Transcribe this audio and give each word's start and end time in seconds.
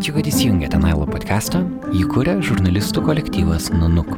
Ačiū, 0.00 0.14
kad 0.16 0.28
įsijungėte 0.30 0.78
Nailo 0.80 1.04
podcastą, 1.04 1.58
jį 1.92 2.06
kūrė 2.08 2.38
žurnalistų 2.40 3.02
kolektyvas 3.04 3.66
Nunuk. 3.74 4.08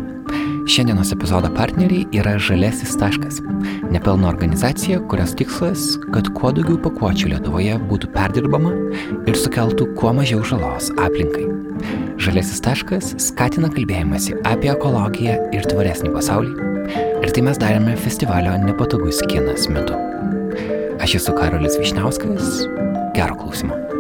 Šiandienos 0.71 1.11
epizodo 1.11 1.49
partneriai 1.57 2.05
yra 2.15 2.37
Žalesis 2.39 2.93
taškas- 3.01 3.41
nepelno 3.95 4.29
organizacija, 4.31 5.01
kurios 5.11 5.35
tikslas, 5.35 5.99
kad 6.15 6.31
kuo 6.39 6.53
daugiau 6.55 6.79
pakuočių 6.79 7.33
Lietuvoje 7.35 7.81
būtų 7.91 8.13
perdirbama 8.15 8.71
ir 9.27 9.35
sukeltų 9.35 9.97
kuo 9.99 10.13
mažiau 10.15 10.47
žalos 10.47 10.93
aplinkai. 11.03 11.51
Žalesis 12.15 12.63
taškas 12.63 13.19
skatina 13.19 13.67
kalbėjimąsi 13.67 14.39
apie 14.47 14.71
ekologiją 14.71 15.51
ir 15.53 15.67
tvaresnį 15.67 16.15
pasaulį. 16.15 16.55
Ir 17.27 17.33
tai 17.35 17.43
mes 17.43 17.59
darėme 17.59 17.99
festivalio 17.99 18.55
Nepatogus 18.55 19.19
kinas 19.27 19.67
metu. 19.67 19.99
Aš 21.03 21.17
esu 21.17 21.35
Karolis 21.35 21.77
Višniauskas. 21.77 22.69
Gero 23.15 23.35
klausimo. 23.35 23.92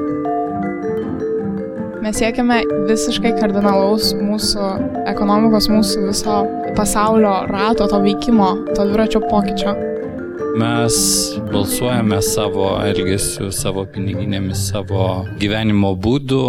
Mes 2.02 2.16
siekiame 2.18 2.56
visiškai 2.88 3.30
kardinalaus 3.36 4.08
mūsų 4.18 4.70
ekonomikos, 5.06 5.68
mūsų 5.70 6.08
viso 6.08 6.40
pasaulio 6.74 7.44
rato, 7.46 7.86
to 7.86 8.00
veikimo, 8.02 8.48
to 8.74 8.88
dviračio 8.88 9.20
pokyčio. 9.28 9.76
Mes 10.58 10.96
balsuojame 11.52 12.18
savo 12.26 12.72
elgesiu, 12.82 13.52
savo 13.54 13.86
piniginėmis, 13.94 14.66
savo 14.72 15.22
gyvenimo 15.38 15.94
būdu 15.94 16.42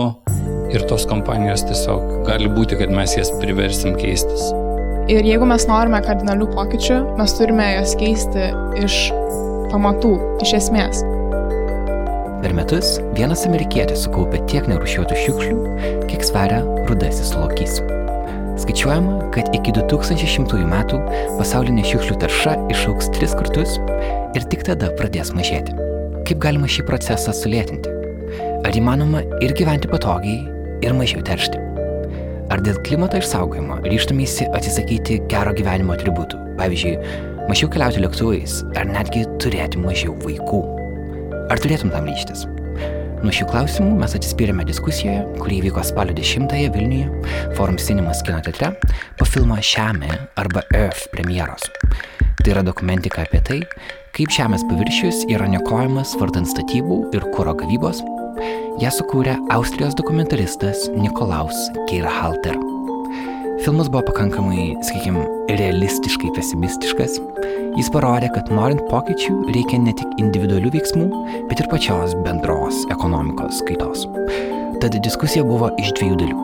ir 0.73 0.89
tos 0.89 1.05
kompanijos 1.05 1.67
tiesiog 1.69 2.25
gali 2.25 2.49
būti, 2.49 2.81
kad 2.81 2.89
mes 2.89 3.13
jas 3.19 3.29
priversim 3.37 3.93
keistis. 4.01 4.49
Ir 5.05 5.21
jeigu 5.21 5.45
mes 5.45 5.69
norime 5.69 6.01
kardinalių 6.01 6.49
pokyčių, 6.57 7.01
mes 7.21 7.37
turime 7.37 7.75
jas 7.75 7.93
keisti 8.01 8.49
iš 8.81 9.03
pamatų, 9.69 10.15
iš 10.41 10.57
esmės. 10.63 11.05
Per 12.43 12.51
metus 12.51 12.97
vienas 13.15 13.45
amerikietis 13.47 14.01
sukaupė 14.03 14.41
tiek 14.51 14.65
nerušiuotų 14.67 15.15
šiukšlių, 15.15 15.59
kiek 16.09 16.25
sveria 16.27 16.57
rudasis 16.89 17.29
lokys. 17.37 17.77
Skaičiuojama, 18.59 19.29
kad 19.31 19.47
iki 19.55 19.71
2100 19.77 20.59
metų 20.67 20.99
pasaulinė 21.37 21.85
šiukšlių 21.87 22.17
tarša 22.19 22.57
išauks 22.75 23.07
tris 23.15 23.37
kartus 23.39 23.77
ir 24.35 24.43
tik 24.51 24.67
tada 24.67 24.91
pradės 24.99 25.31
mažėti. 25.37 25.77
Kaip 26.27 26.43
galima 26.43 26.67
šį 26.67 26.83
procesą 26.91 27.31
sulėtinti? 27.39 27.95
Ar 28.67 28.75
įmanoma 28.75 29.23
ir 29.39 29.55
gyventi 29.55 29.87
patogiai, 29.87 30.43
ir 30.83 30.99
mažiau 30.99 31.23
teršti? 31.23 31.63
Ar 32.51 32.59
dėl 32.59 32.75
klimato 32.83 33.23
išsaugojimo 33.23 33.79
ryštumėsi 33.87 34.51
atsisakyti 34.51 35.21
gero 35.31 35.55
gyvenimo 35.55 35.95
atributų, 35.95 36.43
pavyzdžiui, 36.59 36.99
mažiau 37.47 37.71
keliauti 37.71 38.03
lėktuvais 38.03 38.61
ar 38.75 38.91
netgi 38.91 39.29
turėti 39.39 39.79
mažiau 39.79 40.19
vaikų? 40.27 40.65
Ar 41.53 41.59
turėtum 41.61 41.91
tam 41.93 42.07
ryštis? 42.09 42.47
Nuo 43.21 43.29
šių 43.29 43.45
klausimų 43.51 43.91
mes 43.99 44.15
atsispyrėme 44.17 44.63
diskusijoje, 44.65 45.19
kuri 45.37 45.59
įvyko 45.59 45.83
spalio 45.85 46.15
10-ąją 46.17 46.71
Vilniuje, 46.73 47.11
Forum 47.53 47.77
Cinemas 47.77 48.23
kino 48.25 48.39
teatre, 48.41 48.71
po 49.19 49.27
filmo 49.29 49.59
Žemė 49.61 50.09
arba 50.41 50.65
Earth 50.73 51.05
premjeros. 51.13 51.69
Tai 52.41 52.55
yra 52.55 52.65
dokumentika 52.65 53.21
apie 53.27 53.43
tai, 53.45 53.61
kaip 54.17 54.33
Žemės 54.33 54.65
paviršius 54.65 55.27
yra 55.29 55.45
nekojamas 55.53 56.17
vardant 56.17 56.49
statybų 56.49 57.03
ir 57.13 57.29
kūro 57.37 57.53
gavybos. 57.61 58.01
Ją 58.81 58.97
sukūrė 58.97 59.37
Austrijos 59.53 59.93
dokumentaristas 60.01 60.87
Nikolaus 60.97 61.67
Geirhalter. 61.85 62.57
Filmas 63.63 63.87
buvo 63.87 64.01
pakankamai, 64.03 64.73
sakykime, 64.83 65.21
realistiškai 65.47 66.33
pesimistiškas. 66.35 67.13
Jis 67.77 67.87
parodė, 67.93 68.27
kad 68.35 68.49
norint 68.51 68.81
pokyčių 68.89 69.37
reikia 69.55 69.77
ne 69.79 69.93
tik 69.95 70.17
individualių 70.19 70.71
veiksmų, 70.73 71.05
bet 71.47 71.61
ir 71.63 71.69
pačios 71.71 72.11
bendros 72.25 72.81
ekonomikos 72.91 73.61
kaitos. 73.69 74.01
Tad 74.83 74.97
diskusija 75.05 75.45
buvo 75.47 75.69
iš 75.79 75.93
dviejų 75.95 76.17
dalių. 76.19 76.41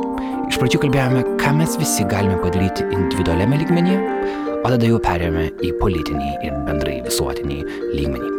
Iš 0.47 0.59
pradžių 0.61 0.79
kalbėjome, 0.85 1.23
ką 1.41 1.51
mes 1.57 1.75
visi 1.81 2.05
galime 2.07 2.37
padaryti 2.39 2.85
individualiame 2.87 3.59
lygmenyje, 3.65 3.97
o 4.63 4.71
tada 4.71 4.87
jau 4.87 4.99
perėjome 5.03 5.49
į 5.59 5.73
politinį 5.81 6.29
ir 6.47 6.55
bendrai 6.69 7.02
visuotinį 7.03 7.59
lygmenį. 7.97 8.31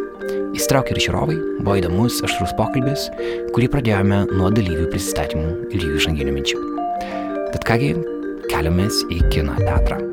Įstraukė 0.57 0.95
ir 0.95 1.03
žiūrovai, 1.05 1.35
buvo 1.61 1.77
įdomus, 1.83 2.17
aštrus 2.25 2.57
pokalbis, 2.57 3.11
kurį 3.53 3.69
pradėjome 3.77 4.23
nuo 4.33 4.49
dalyvių 4.57 4.89
prisistatymų 4.89 5.69
ir 5.69 5.85
jų 5.85 6.01
išanginių 6.01 6.35
minčių. 6.39 6.63
Tad 7.51 7.67
kągi, 7.67 7.93
keliamės 8.51 9.05
į 9.07 9.21
kino 9.31 9.55
teatrą. 9.63 10.10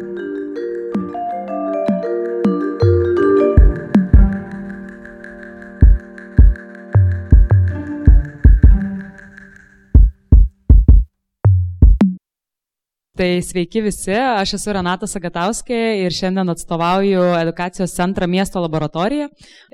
Tai 13.19 13.41
sveiki 13.43 13.81
visi, 13.83 14.13
aš 14.15 14.53
esu 14.55 14.71
Renata 14.77 15.07
Sagatauskė 15.11 15.79
ir 16.05 16.15
šiandien 16.15 16.53
atstovauju 16.53 17.25
edukacijos 17.41 17.91
centrą 17.97 18.29
miesto 18.31 18.63
laboratoriją. 18.63 19.27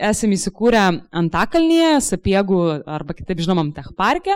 Esame 0.08 0.38
įsikūrę 0.38 0.80
Antakalnyje, 1.20 1.90
Sapiegų 2.06 2.62
arba 2.88 3.12
kitaip 3.12 3.42
žinomam 3.44 3.68
Tech 3.76 3.90
parke. 3.98 4.32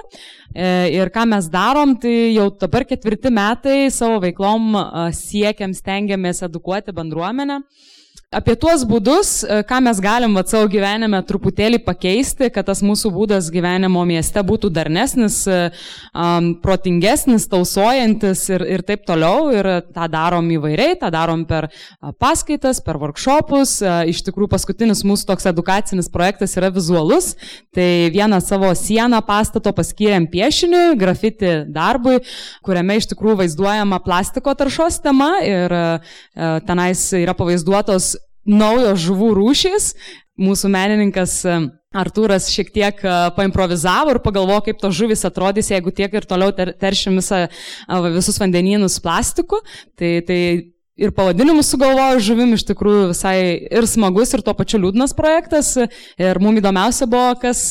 E, 0.52 0.68
ir 0.92 1.08
ką 1.14 1.24
mes 1.32 1.48
darom, 1.48 1.96
tai 1.96 2.34
jau 2.34 2.50
dabar 2.60 2.84
ketvirti 2.90 3.32
metai 3.32 3.78
savo 3.88 4.20
veiklom 4.26 4.76
siekiam, 5.16 5.72
stengiamės 5.72 6.44
edukuoti 6.44 6.92
bendruomenę. 6.92 7.62
Apie 8.28 8.58
tuos 8.60 8.82
būdus, 8.84 9.28
e, 9.40 9.62
ką 9.64 9.78
mes 9.80 10.02
galim 10.04 10.34
vat, 10.36 10.50
savo 10.52 10.66
gyvenime 10.68 11.16
truputėlį 11.24 11.78
pakeisti, 11.80 12.50
kad 12.52 12.66
tas 12.68 12.82
mūsų 12.84 13.08
būdas 13.14 13.46
gyvenimo 13.48 14.02
mieste 14.04 14.42
būtų 14.44 14.68
darnesnis, 14.68 15.38
um, 15.48 16.50
protingesnis, 16.60 17.46
tausojantis 17.48 18.42
ir, 18.52 18.64
ir 18.68 18.84
taip 18.84 19.06
toliau. 19.08 19.46
Ir 19.48 19.68
tą 19.96 20.10
darom 20.12 20.50
įvairiai, 20.52 20.98
tą 21.00 21.08
darom 21.14 21.46
per 21.48 21.70
paskaitas, 22.20 22.82
per 22.84 22.98
workshopus. 23.00 23.78
Iš 24.12 24.20
tikrųjų, 24.26 24.50
paskutinis 24.52 25.00
mūsų 25.08 25.30
toks 25.32 25.48
edukacinis 25.48 26.12
projektas 26.12 26.58
yra 26.60 26.68
vizualus. 26.68 27.30
Tai 27.72 27.88
vieną 28.12 28.42
savo 28.44 28.74
sieną 28.76 29.22
pastato 29.24 29.72
paskyrėm 29.72 30.28
piešiniui, 30.28 30.98
grafiti 31.00 31.62
darbui, 31.72 32.20
kuriame 32.60 33.00
iš 33.00 33.08
tikrųjų 33.14 33.40
vaizduojama 33.40 34.04
plastiko 34.04 34.52
taršos 34.52 35.00
tema 35.00 35.32
ir 35.48 35.78
tenais 36.68 37.08
yra 37.16 37.32
pavaizduotos 37.32 38.17
naujos 38.48 39.02
žuvų 39.04 39.34
rūšys. 39.38 39.92
Mūsų 40.38 40.70
menininkas 40.70 41.40
e, 41.44 41.58
Artūras 41.98 42.48
šiek 42.52 42.70
tiek 42.74 43.00
e, 43.02 43.14
paimprovizavo 43.36 44.14
ir 44.14 44.22
pagalvojo, 44.24 44.64
kaip 44.68 44.80
tos 44.82 44.96
žuvis 44.98 45.26
atrodys, 45.28 45.72
jeigu 45.72 45.92
tiek 45.94 46.12
ir 46.14 46.26
toliau 46.28 46.54
ter 46.54 46.72
teršim 46.78 47.18
visą, 47.18 47.46
visus 48.14 48.38
vandenynus 48.40 49.00
plastiku. 49.02 49.60
Tai, 49.98 50.12
tai 50.28 50.40
ir 50.98 51.12
pavadinimus 51.14 51.70
sugalvojo 51.70 52.18
žuvim, 52.26 52.52
iš 52.56 52.64
tikrųjų 52.68 53.08
visai 53.12 53.36
ir 53.70 53.86
smagus, 53.88 54.32
ir 54.34 54.42
tuo 54.44 54.54
pačiu 54.58 54.80
liūdnas 54.82 55.14
projektas. 55.16 55.70
Ir 56.18 56.40
mums 56.42 56.60
įdomiausia 56.60 57.06
buvo, 57.10 57.32
kas, 57.42 57.62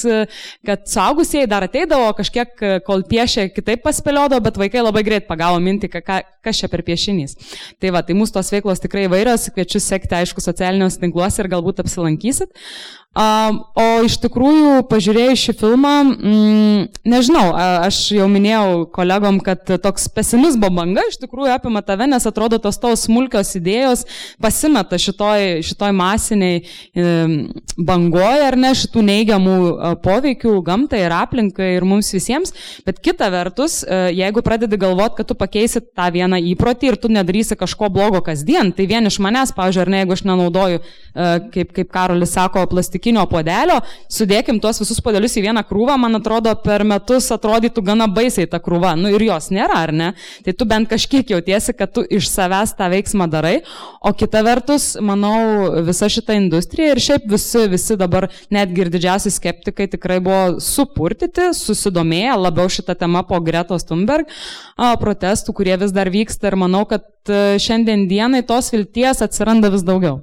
kad 0.66 0.86
suaugusieji 0.90 1.50
dar 1.52 1.68
ateidavo, 1.68 2.10
kažkiek, 2.18 2.54
kol 2.88 3.04
piešė, 3.10 3.50
kitaip 3.56 3.84
paspėliodavo, 3.86 4.42
bet 4.48 4.60
vaikai 4.62 4.86
labai 4.86 5.04
greit 5.08 5.28
pagavo 5.30 5.60
mintį, 5.64 5.92
ką, 6.00 6.22
kas 6.48 6.62
čia 6.62 6.72
per 6.72 6.86
piešinys. 6.88 7.36
Tai 7.82 7.92
va, 7.96 8.04
tai 8.06 8.16
mūsų 8.18 8.38
tos 8.40 8.54
veiklos 8.56 8.84
tikrai 8.84 9.08
įvairios, 9.10 9.50
kviečiu 9.56 9.84
sekti, 9.84 10.16
aišku, 10.22 10.44
socialiniuose 10.44 11.04
tinkluose 11.04 11.44
ir 11.44 11.52
galbūt 11.52 11.84
apsilankysit. 11.84 12.56
O 13.18 13.86
iš 14.06 14.20
tikrųjų, 14.22 14.84
pažiūrėjus 14.92 15.42
šį 15.48 15.54
filmą, 15.58 15.94
mm, 16.06 16.82
nežinau, 17.10 17.48
aš 17.58 18.12
jau 18.14 18.28
minėjau 18.30 18.84
kolegom, 18.94 19.40
kad 19.42 19.64
toks 19.82 20.06
pesimizmo 20.14 20.70
banga 20.74 21.02
iš 21.10 21.18
tikrųjų 21.24 21.56
apima 21.56 21.82
tave, 21.82 22.06
nes 22.12 22.28
atrodo 22.30 22.60
tos 22.62 22.78
tavo 22.78 22.94
smulkios 23.00 23.56
idėjos 23.58 24.04
pasimeta 24.44 25.00
šitoj, 25.02 25.64
šitoj 25.66 25.96
masiniai 25.98 26.60
bangoje, 27.74 28.44
ar 28.52 28.60
ne, 28.60 28.76
šitų 28.78 29.06
neigiamų 29.10 29.58
poveikių 30.06 30.54
gamtai 30.68 31.02
ir 31.08 31.18
aplinkai 31.18 31.72
ir 31.80 31.88
mums 31.90 32.12
visiems. 32.14 32.54
Bet 32.86 33.02
kita 33.02 33.32
vertus, 33.34 33.80
jeigu 34.14 34.46
pradedi 34.46 34.78
galvoti, 34.78 35.24
kad 35.24 35.32
tu 35.32 35.40
pakeisi 35.40 35.82
tą 35.82 36.12
vieną 36.14 36.38
įprotį 36.54 36.92
ir 36.92 37.02
tu 37.02 37.10
nedarysi 37.10 37.58
kažko 37.58 37.90
blogo 37.94 38.22
kasdien, 38.22 38.70
tai 38.78 38.86
vien 38.86 39.10
iš 39.10 39.18
manęs, 39.26 39.58
pavyzdžiui, 39.58 39.86
ar 39.88 39.94
ne, 39.96 40.06
jeigu 40.06 40.18
aš 40.20 40.26
nenaudoju, 40.30 40.86
kaip, 41.56 41.74
kaip 41.74 41.94
Karolis 41.94 42.38
sako, 42.38 42.68
plastikį 42.70 43.07
plastikinio 43.08 43.26
podelio, 43.30 43.80
sudėkim 44.12 44.60
tuos 44.60 44.80
visus 44.82 45.00
podelius 45.02 45.38
į 45.38 45.46
vieną 45.48 45.64
krūvą, 45.68 45.98
man 45.98 46.18
atrodo, 46.18 46.54
per 46.64 46.84
metus 46.84 47.32
atrodytų 47.32 47.84
gana 47.84 48.08
baisiai 48.08 48.48
ta 48.48 48.60
krūva. 48.60 48.96
Nu 48.98 49.10
ir 49.10 49.22
jos 49.22 49.50
nėra, 49.50 49.84
ar 49.88 49.94
ne? 49.94 50.14
Tai 50.44 50.54
tu 50.54 50.66
bent 50.66 50.90
kažkiek 50.90 51.30
jautiesi, 51.30 51.74
kad 51.74 51.94
tu 51.94 52.04
iš 52.04 52.28
savęs 52.30 52.76
tą 52.78 52.90
veiksmą 52.92 53.30
darai. 53.30 53.62
O 54.02 54.12
kita 54.14 54.44
vertus, 54.44 54.98
manau, 55.00 55.82
visa 55.88 56.10
šita 56.10 56.36
industrija 56.36 56.96
ir 56.96 57.00
šiaip 57.00 57.28
visi, 57.32 57.68
visi 57.72 57.98
dabar, 57.98 58.30
netgi 58.52 58.84
ir 58.84 58.92
didžiausi 58.92 59.32
skeptikai 59.32 59.88
tikrai 59.88 60.20
buvo 60.20 60.60
supurtyti, 60.64 61.54
susidomėję 61.56 62.38
labiau 62.38 62.68
šitą 62.70 62.98
temą 62.98 63.24
po 63.28 63.40
Gretos 63.40 63.88
Thunberg 63.88 64.28
protestų, 64.78 65.54
kurie 65.56 65.78
vis 65.80 65.94
dar 65.96 66.10
vyksta 66.12 66.52
ir 66.52 66.60
manau, 66.60 66.84
kad 66.90 67.06
šiandien 67.28 68.08
dienai 68.10 68.44
tos 68.48 68.72
vilties 68.74 69.24
atsiranda 69.24 69.72
vis 69.74 69.86
daugiau. 69.88 70.22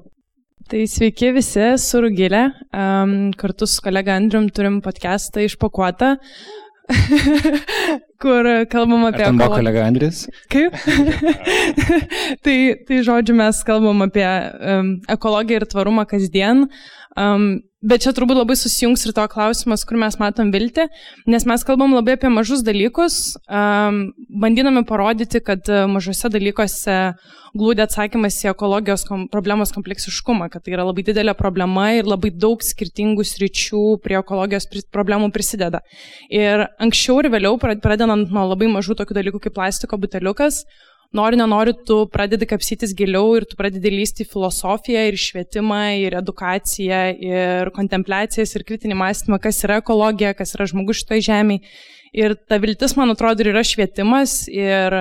Tai 0.71 0.81
sveiki 0.89 1.33
visi, 1.37 1.65
su 1.83 2.01
Rugilė. 2.01 2.45
Um, 2.73 3.33
kartu 3.37 3.67
su 3.69 3.83
kolega 3.85 4.15
Andrium 4.17 4.47
turim 4.55 4.81
podcastą 4.85 5.45
išpakuotą. 5.45 6.15
kur 8.25 8.49
kalbam 8.73 9.05
apie... 9.09 9.25
Ar 9.27 9.37
buvo 9.37 9.59
kolega 9.59 9.85
Andris? 9.89 10.25
Kaip? 10.53 10.77
tai, 12.45 12.57
tai 12.89 13.01
žodžiu, 13.07 13.37
mes 13.39 13.61
kalbam 13.67 14.05
apie 14.07 14.25
um, 14.25 14.91
ekologiją 15.17 15.63
ir 15.63 15.69
tvarumą 15.75 16.07
kasdien. 16.09 16.67
Um, 17.17 17.49
Bet 17.85 18.01
čia 18.01 18.15
turbūt 18.17 18.39
labai 18.39 18.55
susijungs 18.57 19.03
ir 19.05 19.13
to 19.13 19.25
klausimas, 19.29 19.83
kur 19.85 19.99
mes 20.01 20.15
matom 20.17 20.49
viltį, 20.55 20.87
nes 21.29 21.45
mes 21.45 21.65
kalbam 21.69 21.93
labai 21.93 22.15
apie 22.17 22.31
mažus 22.33 22.63
dalykus, 22.65 23.35
um, 23.45 24.07
bandydami 24.41 24.87
parodyti, 24.89 25.43
kad 25.45 25.69
e, 25.69 25.83
mažose 25.93 26.31
dalykuose 26.33 26.95
glūdė 27.53 27.85
atsakymas 27.85 28.39
į 28.41 28.49
ekologijos 28.55 29.05
kom 29.05 29.27
problemos 29.29 29.75
kompleksiškumą, 29.77 30.49
kad 30.55 30.65
tai 30.65 30.79
yra 30.79 30.89
labai 30.89 31.05
didelė 31.05 31.37
problema 31.37 31.91
ir 31.99 32.09
labai 32.09 32.33
daug 32.33 32.65
skirtingų 32.65 33.27
sričių 33.29 33.85
prie 34.05 34.17
ekologijos 34.23 34.65
pri 34.71 34.87
problemų 34.95 35.29
prisideda. 35.37 35.85
Ir 36.33 36.65
anksčiau 36.81 37.21
ir 37.21 37.29
vėliau, 37.37 37.61
pradedant 37.61 38.33
nuo 38.33 38.49
labai 38.55 38.73
mažų 38.73 38.97
tokių 39.03 39.21
dalykų 39.21 39.45
kaip 39.45 39.59
plastiko 39.61 40.01
buteliukas, 40.01 40.65
nori, 41.13 41.39
nenori, 41.41 41.75
tu 41.87 42.05
pradedi 42.13 42.47
kapsytis 42.49 42.95
giliau 42.97 43.35
ir 43.39 43.47
tu 43.51 43.59
pradedi 43.59 43.93
lysti 43.93 44.25
į 44.25 44.31
filosofiją 44.31 45.05
ir 45.11 45.19
švietimą, 45.21 45.83
ir 46.05 46.17
edukaciją, 46.21 47.03
ir 47.19 47.73
kontempliacijas, 47.77 48.55
ir 48.57 48.65
kritinį 48.67 48.99
mąstymą, 49.03 49.41
kas 49.43 49.61
yra 49.67 49.81
ekologija, 49.83 50.35
kas 50.39 50.57
yra 50.57 50.69
žmogus 50.71 51.03
šitoje 51.03 51.29
žemėje. 51.29 51.77
Ir 52.15 52.37
ta 52.49 52.61
viltis, 52.63 52.95
man 52.95 53.11
atrodo, 53.11 53.43
yra 53.51 53.65
švietimas 53.67 54.45
ir 54.47 54.95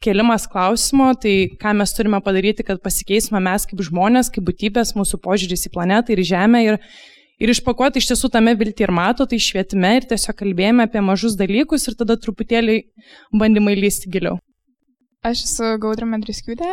kelimas 0.00 0.46
klausimo, 0.48 1.10
tai 1.20 1.50
ką 1.60 1.74
mes 1.76 1.92
turime 1.96 2.20
padaryti, 2.24 2.64
kad 2.66 2.80
pasikeisime 2.84 3.40
mes 3.44 3.66
kaip 3.68 3.82
žmonės, 3.88 4.30
kaip 4.32 4.46
būtybės, 4.48 4.94
mūsų 4.96 5.20
požiūris 5.24 5.68
į 5.68 5.72
planetą 5.74 6.14
ir 6.14 6.24
žemę. 6.24 6.62
Ir, 6.64 6.80
ir 7.40 7.52
išpakuoti 7.52 8.00
iš 8.00 8.10
tiesų 8.12 8.32
tame 8.32 8.56
viltį 8.58 8.86
ir 8.86 8.94
mato, 8.96 9.28
tai 9.28 9.40
švietime 9.42 9.96
ir 9.98 10.08
tiesiog 10.08 10.36
kalbėjome 10.40 10.88
apie 10.88 11.04
mažus 11.04 11.36
dalykus 11.36 11.88
ir 11.88 11.96
tada 12.00 12.18
truputėlį 12.20 12.82
bandymai 13.36 13.76
lysti 13.80 14.12
giliau. 14.12 14.40
Aš 15.26 15.40
esu 15.42 15.72
Gaudrė 15.82 16.06
Medriskiūtė, 16.06 16.68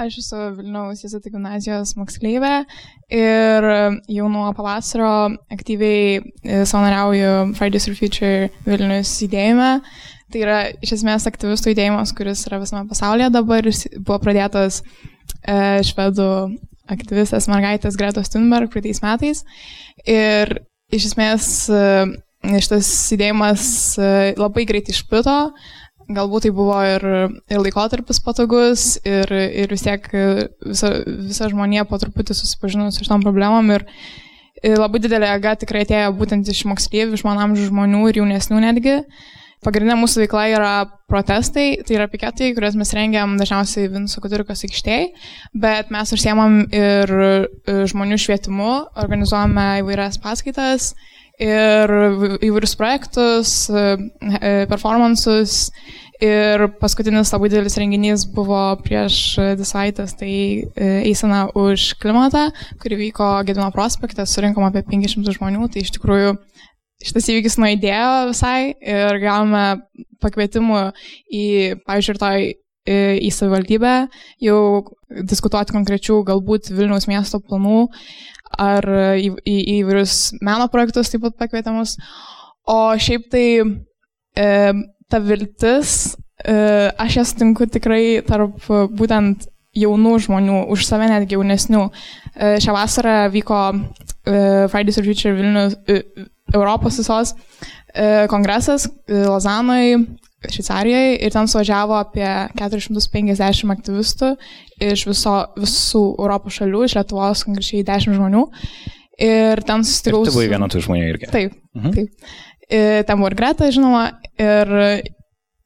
aš 0.00 0.14
esu 0.22 0.38
Vilniaus 0.56 1.02
Jėzuitų 1.02 1.34
gimnazijos 1.34 1.90
moksleivė 1.98 2.62
ir 3.12 3.66
jau 4.08 4.28
nuo 4.32 4.46
pavasario 4.56 5.10
aktyviai 5.52 6.14
e, 6.16 6.62
savanoriauju 6.70 7.56
Fridays 7.58 7.88
for 7.88 7.98
Future 7.98 8.48
Vilnius 8.64 9.10
judėjime. 9.20 9.72
Tai 10.32 10.40
yra 10.40 10.56
iš 10.84 10.94
esmės 10.96 11.28
aktyvistų 11.28 11.74
judėjimas, 11.74 12.14
kuris 12.16 12.46
yra 12.48 12.62
visame 12.62 12.88
pasaulyje 12.88 13.28
dabar 13.34 13.68
ir 13.68 13.76
buvo 13.98 14.16
pradėtas 14.24 14.80
e, 14.80 15.82
švedų 15.90 16.30
aktyvistės 16.88 17.50
mergaitės 17.52 17.98
Gretos 18.00 18.32
Thunberg 18.32 18.72
praeitais 18.72 19.02
metais. 19.04 19.44
Ir 20.08 20.54
iš 20.96 21.10
esmės 21.10 21.50
e, 21.68 21.82
šitas 22.56 22.88
judėjimas 23.12 23.68
e, 24.00 24.10
labai 24.40 24.64
greitai 24.70 24.96
išplito 24.96 25.36
galbūt 26.08 26.46
tai 26.46 26.52
buvo 26.56 26.76
ir, 26.88 27.04
ir 27.50 27.62
laikotarpis 27.62 28.20
patogus, 28.24 28.86
ir, 29.06 29.32
ir 29.32 29.72
vis 29.72 29.84
tiek 29.84 30.06
visa, 30.12 30.92
visa 31.06 31.48
žmonija 31.52 31.84
po 31.88 31.98
truputį 32.00 32.36
susipažino 32.36 32.88
su 32.94 33.04
šitom 33.04 33.24
problemom. 33.24 33.72
Ir, 33.76 33.84
ir 34.64 34.78
labai 34.80 35.02
didelė 35.04 35.34
jėga 35.34 35.56
tikrai 35.64 35.84
atėjo 35.86 36.14
būtent 36.18 36.48
iš 36.48 36.64
moksleivių, 36.70 37.18
iš 37.18 37.26
mano 37.28 37.44
amžiaus 37.44 37.72
žmonių 37.72 38.06
ir 38.08 38.22
jaunesnių 38.22 38.62
netgi. 38.64 39.02
Pagrindinė 39.66 39.96
mūsų 39.98 40.22
veikla 40.22 40.44
yra 40.52 40.72
protestai, 41.10 41.80
tai 41.82 41.96
yra 41.96 42.06
piketai, 42.10 42.52
kuriuos 42.54 42.76
mes 42.78 42.92
rengiam 42.94 43.32
dažniausiai 43.40 43.88
Vinco 43.90 44.20
Kudirikos 44.22 44.62
aikštėje, 44.68 45.08
bet 45.58 45.90
mes 45.90 46.14
užsiemam 46.14 46.60
ir 46.70 47.12
žmonių 47.90 48.20
švietimu, 48.22 48.70
organizuojame 49.02 49.66
įvairias 49.80 50.20
paskaitas 50.22 50.92
ir 51.42 51.94
įvairius 52.44 52.76
projektus, 52.78 53.54
e, 53.70 54.66
performances. 54.70 55.70
Ir 56.18 56.64
paskutinis 56.80 57.30
labai 57.30 57.46
didelis 57.52 57.76
renginys 57.78 58.24
buvo 58.34 58.58
prieš 58.82 59.36
dvi 59.54 59.66
savaitės, 59.68 60.16
tai 60.18 60.32
e, 60.34 60.88
eisena 61.06 61.44
už 61.54 61.92
klimatą, 62.02 62.48
kuri 62.82 62.98
vyko 63.04 63.28
Gedino 63.46 63.70
prospekte, 63.70 64.26
surinkom 64.26 64.66
apie 64.66 64.82
500 64.82 65.36
žmonių, 65.36 65.68
tai 65.70 65.84
iš 65.86 65.94
tikrųjų 65.94 66.34
šitas 67.06 67.30
įvykis 67.30 67.58
nuėdėjo 67.62 68.32
visai 68.32 68.72
ir 68.82 69.20
gavome 69.22 69.66
pakvietimų 70.18 70.88
į, 71.30 71.44
pavyzdžiui, 71.86 72.16
ir 72.16 72.22
toj 72.24 72.48
į 72.88 73.30
savivaldybę, 73.34 73.94
jau 74.42 74.60
diskutuoti 75.28 75.74
konkrečių 75.76 76.22
galbūt 76.28 76.70
Vilniaus 76.72 77.08
miesto 77.08 77.40
planų 77.40 77.86
ar 78.56 78.86
į, 79.18 79.32
į, 79.42 79.56
į 79.58 79.76
įvairius 79.82 80.16
meno 80.44 80.68
projektus 80.72 81.12
taip 81.12 81.26
pat 81.26 81.36
pakvietėmus. 81.44 81.96
O 82.68 82.78
šiaip 83.00 83.28
tai 83.32 83.46
e, 84.36 84.48
ta 85.08 85.20
viltis, 85.24 86.16
e, 86.44 86.56
aš 87.00 87.20
ją 87.20 87.24
sutinku 87.30 87.68
tikrai 87.70 88.20
tarp 88.26 88.60
būtent 88.96 89.48
jaunų 89.78 90.14
žmonių, 90.24 90.58
už 90.74 90.84
save 90.86 91.08
netgi 91.10 91.36
jaunesnių. 91.36 91.84
E, 92.34 92.56
šią 92.62 92.74
vasarą 92.76 93.16
vyko 93.32 93.60
e, 93.72 94.68
Fridays 94.72 94.98
for 94.98 95.06
Future 95.06 95.36
Vilnius, 95.36 95.78
e, 95.88 96.02
Europos 96.52 96.98
visos 97.00 97.34
e, 97.94 98.26
kongresas 98.28 98.88
e, 98.88 99.22
Lazanoje, 99.26 100.00
Šveicarijoje 100.38 101.16
ir 101.26 101.32
ten 101.34 101.48
suvažiavo 101.50 101.96
apie 101.98 102.28
450 102.54 103.72
aktyvistų 103.74 104.28
iš 104.86 105.08
viso, 105.08 105.34
visų 105.58 106.02
Europos 106.14 106.60
šalių, 106.60 106.84
iš 106.86 106.94
Lietuvos 107.00 107.42
konkrečiai 107.48 107.82
10 107.86 108.14
žmonių. 108.14 108.44
Ir 109.18 109.58
ten 109.66 109.82
susitikau. 109.82 110.22
Tu 110.28 110.36
buvai 110.36 110.46
viena 110.52 110.68
tų 110.70 110.84
žmonių 110.86 111.08
irgi. 111.08 111.30
Taip. 111.32 111.56
Mhm. 111.74 111.96
taip. 111.96 112.28
Ir 112.68 113.02
ten 113.08 113.18
buvo 113.18 113.32
ir 113.32 113.38
Greta, 113.40 113.70
žinoma. 113.74 114.04
Ir 114.38 114.70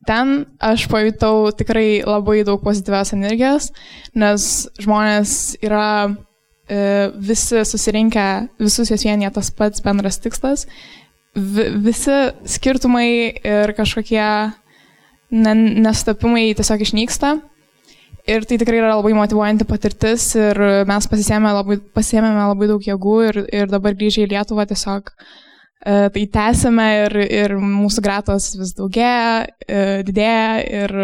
ten 0.09 0.33
aš 0.63 0.87
pajutau 0.91 1.51
tikrai 1.53 2.03
labai 2.07 2.41
daug 2.47 2.63
pozityvios 2.65 3.13
energijos, 3.13 3.69
nes 4.17 4.49
žmonės 4.81 5.35
yra 5.63 6.09
e, 6.09 7.11
visi 7.13 7.63
susirinkę, 7.69 8.27
visus 8.63 8.91
juos 8.91 9.05
vienyje 9.07 9.35
tas 9.37 9.53
pats 9.55 9.85
bendras 9.85 10.19
tikslas. 10.23 10.67
Vi, 11.33 11.69
visi 11.85 12.17
skirtumai 12.57 13.09
ir 13.41 13.73
kažkokie 13.77 14.25
nesutapimai 15.33 16.53
tiesiog 16.59 16.85
išnyksta. 16.85 17.37
Ir 18.31 18.45
tai 18.47 18.59
tikrai 18.61 18.79
yra 18.79 18.93
labai 18.95 19.17
motivuojanti 19.19 19.67
patirtis 19.67 20.29
ir 20.39 20.59
mes 20.87 21.09
pasisėmėme 21.11 21.55
labai, 21.57 21.79
pasėmėme 21.97 22.45
labai 22.53 22.69
daug 22.71 22.85
jėgų 22.87 23.15
ir, 23.27 23.39
ir 23.51 23.73
dabar 23.73 23.97
grįžę 23.99 24.23
į 24.23 24.29
Lietuvą 24.31 24.69
tiesiog 24.71 25.11
e, 25.11 25.97
tai 26.15 26.23
tęsime 26.37 26.87
ir, 27.01 27.17
ir 27.25 27.57
mūsų 27.59 28.05
gretos 28.05 28.53
vis 28.61 28.77
daugėja, 28.79 29.49
e, 29.67 29.83
didėja 30.07 30.55
ir 30.63 30.95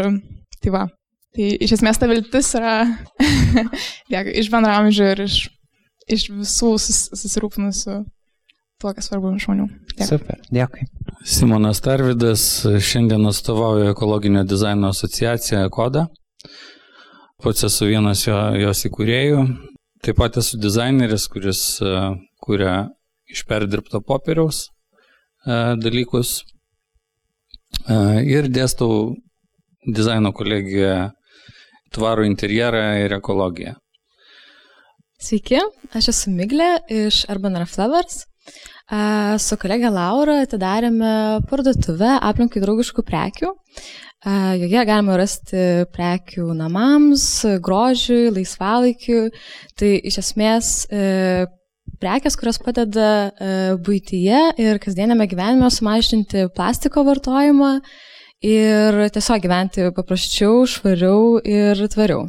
tai 0.63 0.75
va. 0.77 0.85
Tai 1.35 1.49
iš 1.67 1.75
esmės 1.81 1.99
ta 1.99 2.07
viltis 2.11 2.53
yra 2.59 2.77
tiek 4.13 4.31
iš 4.39 4.53
bendramžių 4.55 5.11
ir 5.17 5.25
iš, 5.27 5.41
iš 6.07 6.29
visų 6.37 6.77
sus, 6.87 7.03
susirūpinusių 7.19 7.99
tuo, 8.79 8.93
kas 8.95 9.09
svarbu 9.09 9.33
žmonių. 9.43 9.65
Dėkui. 9.97 10.07
Super, 10.07 10.43
dėkui. 10.55 10.85
Simonas 11.27 11.81
Tarvidas 11.83 12.43
šiandien 12.63 13.27
atstovauja 13.27 13.91
ekologinio 13.91 14.45
dizaino 14.47 14.93
asociaciją 14.95 15.65
Koda. 15.75 16.05
Pats 17.43 17.67
esu 17.67 17.89
vienas 17.91 18.23
jo, 18.23 18.37
jos 18.63 18.85
įkūrėjų. 18.87 19.41
Taip 20.07 20.21
pat 20.21 20.39
esu 20.39 20.61
dizaineris, 20.63 21.27
kuris 21.33 21.63
uh, 21.83 22.13
kuria 22.39 22.77
iš 23.27 23.43
perdirbto 23.51 23.99
popieriaus 23.99 24.69
uh, 24.69 25.75
dalykus. 25.83 26.45
Uh, 27.83 28.23
ir 28.23 28.47
dėstau 28.47 29.17
dizaino 29.83 30.31
kolegijoje 30.31 31.11
tvarų 31.99 32.31
interjerą 32.31 32.87
ir 33.03 33.19
ekologiją. 33.19 33.75
Sveiki, 35.19 35.59
aš 35.99 36.13
esu 36.15 36.31
Miglė 36.31 36.77
iš 36.95 37.25
Urban 37.27 37.59
Reflowers. 37.59 38.28
Su 39.45 39.59
kolegė 39.61 39.91
Laura 39.93 40.39
atidarėme 40.47 41.45
parduotuvę 41.51 42.15
aplinkai 42.25 42.63
draugiškų 42.63 43.05
prekių. 43.05 43.51
Joje 44.59 44.85
galima 44.89 45.19
rasti 45.21 45.85
prekių 45.95 46.49
namams, 46.57 47.45
grožiui, 47.63 48.33
laisvalaikiu. 48.35 49.29
Tai 49.79 49.91
iš 50.11 50.19
esmės 50.25 50.71
e, 50.91 51.47
prekes, 52.03 52.35
kurios 52.41 52.59
padeda 52.59 53.11
e, 53.31 53.51
būtyje 53.79 54.41
ir 54.59 54.81
kasdienėme 54.83 55.29
gyvenime 55.31 55.71
sumažinti 55.71 56.49
plastiko 56.57 57.05
vartojimą 57.07 57.77
ir 58.43 58.99
tiesiog 59.15 59.45
gyventi 59.45 59.87
paprasčiau, 59.95 60.67
švariau 60.67 61.39
ir 61.45 61.87
tvariau. 61.95 62.27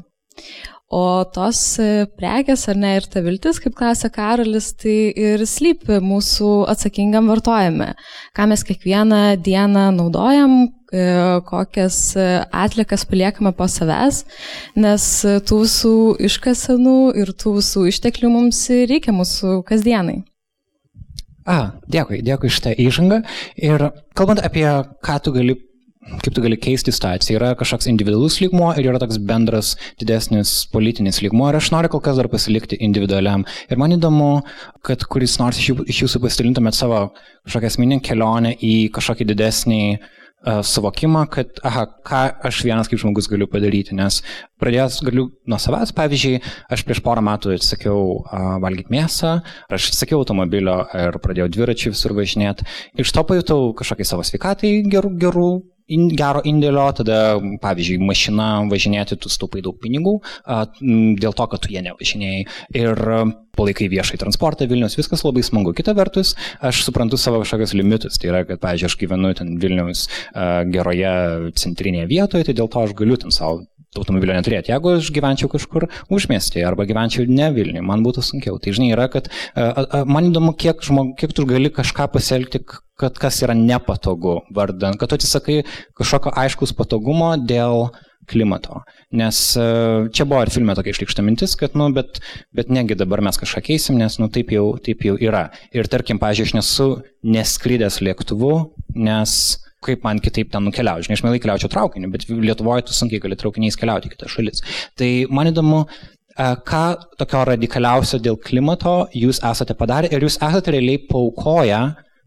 O 0.89 1.23
tos 1.23 1.77
e, 1.77 2.07
prekes, 2.17 2.63
ar 2.71 2.77
ne, 2.81 2.95
ir 2.97 3.05
ta 3.05 3.21
viltis, 3.21 3.59
kaip 3.61 3.75
klausė 3.77 4.09
Karolis, 4.09 4.71
tai 4.73 5.11
ir 5.13 5.43
slypi 5.45 5.99
mūsų 6.01 6.47
atsakingam 6.71 7.29
vartojime. 7.29 7.91
Ką 8.33 8.47
mes 8.49 8.65
kiekvieną 8.65 9.19
dieną 9.45 9.83
naudojam, 9.93 10.55
e, 10.89 11.05
kokias 11.45 11.99
e, 12.17 12.25
atlikas 12.49 13.05
paliekame 13.05 13.53
po 13.53 13.69
savęs, 13.69 14.23
nes 14.81 15.05
tų 15.45 15.61
visų 15.67 15.93
iškasenų 16.25 16.97
ir 17.21 17.35
tų 17.37 17.59
visų 17.59 17.85
išteklių 17.93 18.33
mums 18.39 18.65
reikia 18.89 19.13
mūsų 19.13 19.59
kasdienai. 19.69 20.23
A, 21.45 21.77
dėkui, 21.85 22.23
dėkui 22.25 22.49
šitą 22.49 22.73
įžangą. 22.81 23.21
Ir 23.61 23.91
kalbant 24.17 24.41
apie 24.41 24.65
ką 25.05 25.21
tu 25.21 25.37
gali 25.37 25.59
kaip 25.99 26.33
tu 26.33 26.43
gali 26.43 26.57
keisti 26.59 26.93
situaciją. 26.95 27.37
Yra 27.37 27.49
kažkoks 27.59 27.89
individualus 27.91 28.39
lygmuo 28.41 28.71
ir 28.79 28.87
yra 28.91 29.01
toks 29.01 29.19
bendras 29.29 29.73
didesnis 29.99 30.53
politinis 30.73 31.21
lygmuo 31.23 31.49
ir 31.51 31.59
aš 31.59 31.71
noriu 31.75 31.91
kol 31.91 32.03
kas 32.03 32.19
dar 32.19 32.29
pasilikti 32.31 32.79
individualiam. 32.85 33.43
Ir 33.69 33.81
man 33.81 33.95
įdomu, 33.95 34.29
kad 34.85 35.03
kuris 35.11 35.37
nors 35.41 35.59
iš 35.59 36.03
jūsų 36.03 36.23
pasidalintumėt 36.23 36.77
savo 36.77 37.09
kažkokią 37.43 37.73
asmeninę 37.73 37.99
kelionę 38.05 38.55
į 38.55 38.73
kažkokį 38.95 39.27
didesnį 39.33 39.81
uh, 39.95 40.61
suvokimą, 40.63 41.25
kad, 41.33 41.59
aha, 41.67 41.85
ką 42.07 42.21
aš 42.47 42.61
vienas 42.63 42.87
kaip 42.91 43.01
žmogus 43.01 43.27
galiu 43.31 43.49
padaryti, 43.51 43.95
nes 43.97 44.21
pradėjęs 44.61 45.01
galiu 45.07 45.25
nuo 45.51 45.59
savęs, 45.59 45.91
pavyzdžiui, 45.97 46.39
aš 46.71 46.85
prieš 46.87 47.03
porą 47.03 47.23
metų 47.27 47.57
atsisakiau 47.57 48.05
uh, 48.21 48.53
valgyti 48.63 48.95
mėsą, 48.95 49.39
aš 49.67 49.89
atsisakiau 49.91 50.23
automobilio 50.23 50.79
ir 50.95 51.19
pradėjau 51.19 51.49
dviračių 51.57 51.91
visur 51.95 52.15
važinėti. 52.15 52.69
Iš 53.03 53.11
to 53.15 53.25
pajutau 53.27 53.73
kažkokį 53.79 54.07
savo 54.07 54.25
sveikatai 54.27 54.79
gerų, 54.87 55.13
gerų 55.19 55.51
in, 55.93 56.07
gero 56.17 56.41
indėlio, 56.47 56.85
tada, 56.97 57.19
pavyzdžiui, 57.63 57.99
mašina 58.05 58.49
važinėti, 58.71 59.17
tu 59.21 59.31
staupai 59.31 59.63
daug 59.65 59.77
pinigų, 59.81 60.17
a, 60.45 60.63
dėl 60.79 61.35
to, 61.35 61.47
kad 61.51 61.63
tu 61.63 61.73
jie 61.73 61.83
nevažinėjai. 61.85 62.45
Ir 62.79 63.03
palaikai 63.59 63.89
viešai 63.91 64.19
transportą 64.21 64.67
Vilnius, 64.69 64.95
viskas 64.99 65.25
labai 65.25 65.43
smagu. 65.45 65.73
Kita 65.75 65.95
vertus, 65.97 66.35
aš 66.63 66.83
suprantu 66.87 67.19
savo 67.19 67.41
kažkokius 67.43 67.75
limitus. 67.75 68.19
Tai 68.21 68.31
yra, 68.31 68.45
kad, 68.47 68.61
pavyzdžiui, 68.63 68.91
aš 68.91 68.99
gyvenu 69.01 69.33
ten 69.37 69.57
Vilnius 69.61 70.07
a, 70.31 70.63
geroje 70.69 71.13
centrinėje 71.59 72.09
vietoje, 72.11 72.49
tai 72.49 72.57
dėl 72.57 72.71
to 72.71 72.85
aš 72.85 72.95
galiu 72.97 73.19
ten 73.19 73.35
savo 73.35 73.65
automobilio 73.97 74.35
neturėti. 74.37 74.73
Jeigu 74.73 74.95
aš 74.97 75.09
gyvenčiau 75.15 75.49
kažkur 75.51 75.87
užmiestyje 76.13 76.65
arba 76.67 76.85
gyvenčiau 76.89 77.25
ne 77.29 77.49
Vilniuje, 77.55 77.85
man 77.85 78.03
būtų 78.05 78.23
sunkiau. 78.25 78.59
Tai 78.61 78.73
žinai, 78.75 78.91
yra, 78.93 79.07
kad 79.11 79.31
a, 79.55 79.65
a, 79.65 80.03
man 80.09 80.29
įdomu, 80.29 80.53
kiek, 80.59 80.83
žmog, 80.85 81.15
kiek 81.19 81.33
tu 81.35 81.47
gali 81.49 81.71
kažką 81.73 82.09
pasielgti, 82.13 82.61
kad 82.99 83.17
kas 83.17 83.41
yra 83.45 83.55
nepatogu 83.57 84.41
vardan, 84.55 84.99
kad 84.99 85.09
tu 85.09 85.17
atsisakai 85.17 85.63
kažkokio 85.97 86.35
aiškus 86.37 86.75
patogumo 86.77 87.33
dėl 87.39 87.89
klimato. 88.29 88.83
Nes 89.15 89.39
čia 90.13 90.25
buvo 90.29 90.43
ir 90.45 90.51
filme 90.53 90.75
tokia 90.77 90.93
išlikšta 90.93 91.23
mintis, 91.25 91.55
kad, 91.57 91.73
nu, 91.79 91.87
bet, 91.95 92.19
bet 92.53 92.69
negi 92.69 92.97
dabar 92.99 93.23
mes 93.25 93.39
kažką 93.41 93.63
keisim, 93.71 93.97
nes, 93.97 94.19
nu, 94.21 94.29
taip 94.33 94.53
jau, 94.53 94.67
taip 94.85 95.01
jau 95.07 95.15
yra. 95.17 95.47
Ir 95.73 95.89
tarkim, 95.89 96.21
pažiūrėjau, 96.21 96.51
aš 96.51 96.57
nesu 96.59 96.87
neskridęs 97.25 98.03
lėktuvu, 98.05 98.53
nes 99.01 99.33
kaip 99.85 100.03
man 100.03 100.19
kitaip 100.23 100.51
ten 100.51 100.65
nukeliauti. 100.67 101.07
Žinai, 101.07 101.17
aš 101.17 101.23
mielai 101.25 101.41
keliaučiau 101.43 101.71
traukiniu, 101.71 102.11
bet 102.13 102.27
Lietuvoje 102.29 102.87
tu 102.87 102.95
sunkiai 102.95 103.21
gali 103.23 103.37
traukiniais 103.39 103.77
keliauti 103.79 104.09
į 104.09 104.15
kitas 104.15 104.33
šalis. 104.35 104.65
Tai 104.99 105.09
man 105.35 105.51
įdomu, 105.51 105.85
e, 105.85 106.49
ką 106.71 106.83
tokio 107.19 107.45
radikaliausio 107.53 108.19
dėl 108.23 108.39
klimato 108.43 108.97
jūs 109.15 109.41
esate 109.51 109.77
padarę 109.79 110.11
ir 110.11 110.27
jūs 110.27 110.39
esate 110.41 110.75
realiai 110.75 111.01
paukoję 111.09 111.81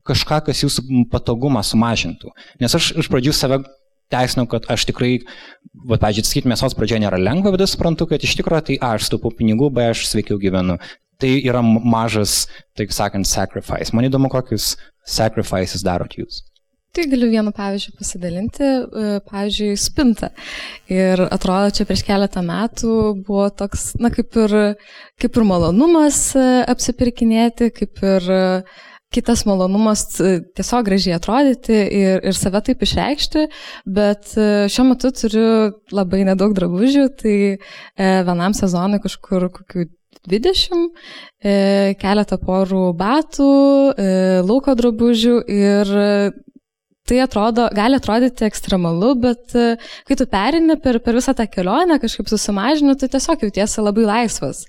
kažką, 0.09 0.41
kas 0.49 0.65
jūsų 0.65 1.07
patogumą 1.13 1.63
sumažintų. 1.67 2.33
Nes 2.61 2.75
aš 2.75 2.93
iš 2.99 3.11
pradžių 3.13 3.35
save 3.37 3.63
teisinau, 4.13 4.47
kad 4.51 4.67
aš 4.73 4.87
tikrai, 4.91 5.13
va, 5.89 5.97
pažiūrėjau, 5.97 6.29
sakyti, 6.29 6.51
mėsos 6.53 6.77
pradžioje 6.77 7.05
nėra 7.05 7.21
lengva, 7.21 7.55
bet 7.55 7.65
aš 7.65 7.77
suprantu, 7.77 8.09
kad 8.11 8.25
iš 8.25 8.37
tikrųjų 8.41 8.67
tai 8.69 8.79
a, 8.81 8.95
aš 8.99 9.09
staupu 9.09 9.33
pinigų, 9.39 9.71
bet 9.75 9.95
aš 9.95 10.07
sveikiau 10.11 10.41
gyvenu. 10.43 10.79
Tai 11.23 11.31
yra 11.39 11.63
mažas, 11.63 12.47
taip 12.77 12.93
sakant, 12.93 13.29
sacrifice. 13.31 13.95
Man 13.95 14.09
įdomu, 14.09 14.31
kokius 14.33 14.75
sacrifices 15.07 15.85
darot 15.87 16.19
jūs. 16.19 16.43
Tai 16.93 17.07
galiu 17.09 17.31
vienu 17.33 17.55
pavyzdžiu 17.57 17.95
pasidalinti, 17.97 18.63
e, 18.69 19.13
pavyzdžiui, 19.25 19.77
spinta. 19.81 20.29
Ir 20.93 21.25
atrodo, 21.25 21.73
čia 21.73 21.87
prieš 21.89 22.05
keletą 22.05 22.43
metų 22.45 22.97
buvo 23.25 23.49
toks, 23.49 23.95
na, 24.03 24.11
kaip 24.13 24.37
ir, 24.45 24.57
kaip 25.17 25.39
ir 25.41 25.47
malonumas 25.49 26.21
e, 26.37 26.49
apsipirkinėti, 26.69 27.71
kaip 27.79 28.03
ir 28.05 28.29
uh, 28.37 28.83
kitas 29.13 29.45
malonumas 29.49 30.05
e, 30.21 30.41
tiesiog 30.57 30.87
gražiai 30.89 31.17
atrodyti 31.19 31.77
ir, 31.77 32.23
ir 32.25 32.37
save 32.37 32.63
taip 32.67 32.83
išreikšti, 32.85 33.47
bet 33.99 34.33
e, 34.37 34.49
šiuo 34.73 34.89
metu 34.93 35.13
turiu 35.17 35.49
labai 35.95 36.25
nedaug 36.29 36.55
drabužių, 36.57 37.09
tai 37.21 37.37
e, 37.53 37.59
vienam 38.29 38.57
sezonui 38.57 39.03
kažkur 39.05 39.51
kokių 39.53 39.89
20, 40.23 41.01
keletą 41.99 42.37
porų 42.39 42.83
batų, 42.95 43.47
lauko 44.47 44.75
drabužių 44.79 45.33
ir 45.51 45.91
tai 47.09 47.23
atrodo, 47.25 47.69
gali 47.75 47.99
atrodyti 47.99 48.47
ekstremalu, 48.47 49.15
bet 49.23 49.55
kai 50.09 50.17
tu 50.19 50.27
perini 50.31 50.77
per, 50.81 51.01
per 51.03 51.19
visą 51.19 51.35
tą 51.37 51.49
kelionę, 51.51 51.99
kažkaip 52.03 52.31
susimažini, 52.31 52.95
tu 52.99 53.09
tiesiog 53.11 53.43
jautiesi 53.47 53.83
labai 53.83 54.07
laisvas 54.07 54.67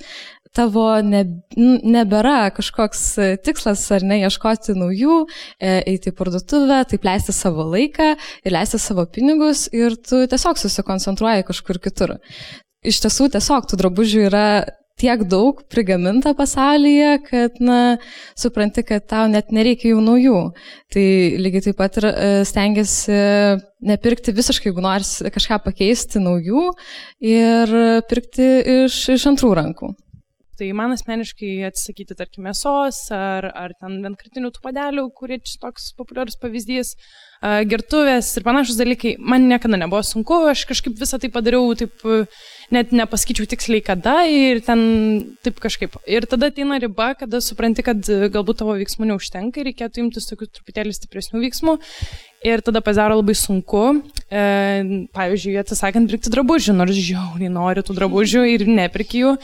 tavo 0.54 0.86
ne, 1.02 1.24
nebėra 1.58 2.52
kažkoks 2.54 3.02
e, 3.18 3.28
tikslas 3.42 3.84
ar 3.96 4.06
ne 4.06 4.20
ieškoti 4.22 4.76
naujų, 4.78 5.24
e, 5.58 5.80
eiti 5.94 6.12
į 6.12 6.18
parduotuvę, 6.18 6.84
taip 6.92 7.08
leisti 7.08 7.34
savo 7.36 7.66
laiką 7.74 8.14
ir 8.46 8.56
leisti 8.56 8.82
savo 8.82 9.08
pinigus 9.10 9.66
ir 9.74 9.98
tu 9.98 10.24
tiesiog 10.30 10.62
susikoncentruoji 10.62 11.48
kažkur 11.50 11.82
kitur. 11.82 12.18
Iš 12.86 13.02
tiesų 13.06 13.32
tiesiog 13.34 13.70
tų 13.70 13.80
drabužių 13.82 14.26
yra 14.30 14.46
tiek 15.00 15.24
daug 15.30 15.64
prigaminta 15.72 16.34
pasaulyje, 16.38 17.16
kad, 17.28 17.58
na, 17.64 17.80
supranti, 18.40 18.84
kad 18.88 19.06
tau 19.10 19.26
net 19.32 19.52
nereikia 19.56 19.94
jų 19.94 20.04
naujų. 20.06 20.38
Tai 20.94 21.08
lygiai 21.42 21.66
taip 21.68 21.80
pat 21.80 21.98
ir 22.02 22.10
e, 22.10 22.30
stengiasi 22.48 23.18
nepirkti 23.84 24.36
visiškai, 24.36 24.70
jeigu 24.72 24.86
nori 24.86 25.34
kažką 25.34 25.60
pakeisti 25.66 26.22
naujų 26.24 26.70
ir 27.26 27.76
pirkti 28.10 28.50
iš, 28.84 29.04
iš 29.18 29.28
antrų 29.34 29.54
rankų. 29.60 29.94
Tai 30.54 30.68
man 30.78 30.94
asmeniškai 30.94 31.64
atsisakyti, 31.66 32.14
tarkim, 32.14 32.46
mėsos 32.46 33.08
ar, 33.16 33.48
ar 33.58 33.74
ten 33.74 33.98
vienkartinių 34.04 34.52
tų 34.54 34.62
padelių, 34.62 35.08
kurie 35.18 35.40
čia 35.42 35.58
toks 35.64 35.90
populiarus 35.98 36.38
pavyzdys, 36.38 36.94
uh, 36.94 37.34
gertuvės 37.68 38.30
ir 38.38 38.46
panašus 38.46 38.78
dalykai, 38.80 39.18
man 39.20 39.50
niekada 39.50 39.76
nebuvo 39.80 40.00
sunku, 40.06 40.46
aš 40.48 40.64
kažkaip 40.70 40.96
visą 41.00 41.20
tai 41.20 41.30
padariau, 41.34 41.74
taip 41.76 42.06
net 42.74 42.94
nepasakyčiau 42.96 43.48
tiksliai 43.50 43.84
kada 43.86 44.16
ir 44.30 44.62
ten 44.66 44.82
taip 45.46 45.62
kažkaip. 45.64 45.96
Ir 46.10 46.28
tada 46.30 46.50
ateina 46.52 46.80
riba, 46.82 47.14
kada 47.20 47.42
supranti, 47.44 47.86
kad 47.86 48.02
galbūt 48.04 48.62
tavo 48.64 48.76
veiksmų 48.80 49.12
neužtenka 49.14 49.62
ir 49.62 49.70
reikėtų 49.72 50.04
imtis 50.06 50.30
tokių 50.32 50.50
truputėlį 50.50 50.96
stipresnių 50.98 51.44
veiksmų. 51.46 51.78
Ir 52.44 52.66
tada 52.66 52.82
pasidaro 52.84 53.22
labai 53.22 53.38
sunku, 53.40 53.86
e, 54.28 54.42
pavyzdžiui, 55.16 55.56
atsisakant 55.62 56.12
pirkti 56.12 56.34
drabužių, 56.34 56.76
nors 56.76 56.98
žiauriai 56.98 57.54
noriu 57.54 57.86
tų 57.88 57.96
drabužių 58.02 58.44
ir 58.52 58.68
nepirkiu 58.68 59.24
jų. 59.24 59.38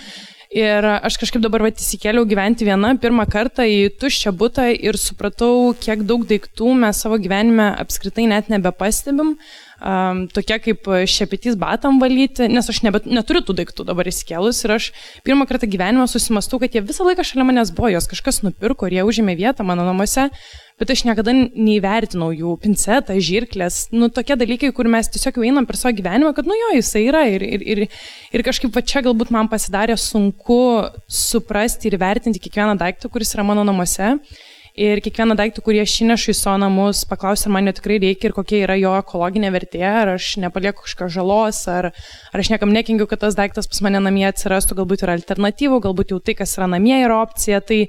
Ir 0.50 0.81
aš 0.81 1.19
kažkaip 1.21 1.43
dabar 1.45 1.62
vat, 1.62 1.77
įsikėliau 1.77 2.25
gyventi 2.25 2.65
viena 2.65 2.95
pirmą 2.98 3.27
kartą 3.29 3.67
į 3.69 3.91
tuščią 4.01 4.31
būtą 4.33 4.65
ir 4.74 4.98
supratau, 4.98 5.75
kiek 5.77 6.01
daug 6.09 6.24
daiktų 6.25 6.71
mes 6.74 7.01
savo 7.03 7.19
gyvenime 7.21 7.67
apskritai 7.77 8.25
net 8.31 8.50
nebepastebim. 8.50 9.36
Um, 9.79 10.25
tokie 10.36 10.57
kaip 10.59 10.88
šepetys 11.07 11.55
batam 11.59 12.01
valyti, 12.01 12.50
nes 12.51 12.67
aš 12.67 12.81
nebet, 12.83 13.05
neturiu 13.07 13.39
tų 13.48 13.55
daiktų 13.62 13.86
dabar 13.88 14.09
įsikėlus 14.12 14.63
ir 14.65 14.75
aš 14.75 14.89
pirmą 15.24 15.48
kartą 15.48 15.69
gyvenime 15.71 16.07
susimastau, 16.12 16.59
kad 16.59 16.75
jie 16.75 16.83
visą 16.83 17.07
laiką 17.07 17.24
šalia 17.24 17.48
manęs 17.48 17.71
buvo, 17.75 17.93
jos 17.93 18.09
kažkas 18.12 18.41
nupirko 18.43 18.89
ir 18.89 19.00
jie 19.00 19.05
užėmė 19.07 19.38
vietą 19.39 19.63
mano 19.63 19.88
namuose 19.88 20.27
bet 20.79 20.93
aš 20.93 21.03
niekada 21.07 21.33
neįvertinau 21.36 22.29
jų 22.33 22.55
pincetą, 22.63 23.17
žirklės, 23.24 23.89
nu 23.91 24.07
tokie 24.13 24.38
dalykai, 24.39 24.71
kur 24.75 24.88
mes 24.91 25.12
tiesiog 25.12 25.39
jau 25.39 25.48
einam 25.48 25.67
per 25.67 25.77
savo 25.79 25.91
gyvenimą, 25.98 26.31
kad 26.38 26.48
nu 26.48 26.55
jo, 26.55 26.71
jisai 26.77 27.03
yra 27.09 27.25
ir, 27.31 27.43
ir, 27.43 27.65
ir, 27.74 27.81
ir 28.36 28.45
kažkaip 28.48 28.71
va 28.75 28.83
čia 28.86 29.03
galbūt 29.05 29.33
man 29.36 29.51
pasidarė 29.51 29.98
sunku 30.00 30.62
suprasti 31.12 31.91
ir 31.91 32.00
vertinti 32.00 32.41
kiekvieną 32.45 32.77
daiktą, 32.79 33.12
kuris 33.12 33.36
yra 33.36 33.45
mano 33.48 33.67
namuose. 33.67 34.15
Ir 34.79 35.01
kiekvieną 35.03 35.36
daiktą, 35.36 35.59
kurį 35.65 35.81
aš 35.83 35.93
įnešu 36.05 36.31
į 36.31 36.36
savo 36.39 36.59
namus, 36.62 37.01
paklausti, 37.09 37.50
ar 37.50 37.55
man 37.57 37.67
jo 37.67 37.74
tikrai 37.75 37.98
reikia 38.00 38.29
ir 38.29 38.36
kokia 38.38 38.62
yra 38.63 38.77
jo 38.79 38.93
ekologinė 38.95 39.50
vertė, 39.51 39.81
ar 39.83 40.13
aš 40.13 40.38
nepalieku 40.39 40.86
kažkokios 40.86 41.17
žalos, 41.17 41.59
ar, 41.67 41.89
ar 42.31 42.43
aš 42.43 42.51
niekam 42.53 42.71
nekengiu, 42.71 43.09
kad 43.12 43.19
tas 43.25 43.36
daiktas 43.36 43.67
pas 43.67 43.83
mane 43.83 44.00
namie 44.00 44.24
atsirastų, 44.29 44.77
galbūt 44.79 45.03
yra 45.03 45.17
alternatyvų, 45.19 45.81
galbūt 45.83 46.15
jau 46.15 46.21
tai, 46.24 46.38
kas 46.39 46.55
yra 46.55 46.69
namie, 46.71 46.95
yra 47.01 47.19
opcija. 47.25 47.59
Tai 47.59 47.81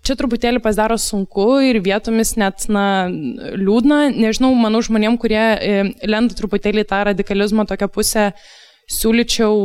Čia 0.00 0.14
truputėlį 0.16 0.62
pasidaro 0.64 0.96
sunku 0.96 1.58
ir 1.60 1.76
vietomis 1.84 2.32
net, 2.40 2.64
na, 2.72 3.04
liūdna. 3.10 3.98
Nežinau, 4.16 4.54
manau, 4.56 4.80
žmonėm, 4.80 5.18
kurie 5.20 5.42
e, 5.42 5.82
lenda 6.08 6.36
truputėlį 6.38 6.86
tą 6.88 7.02
radikalizmo 7.10 7.66
tokią 7.68 7.90
pusę, 7.92 8.30
siūlyčiau 8.90 9.56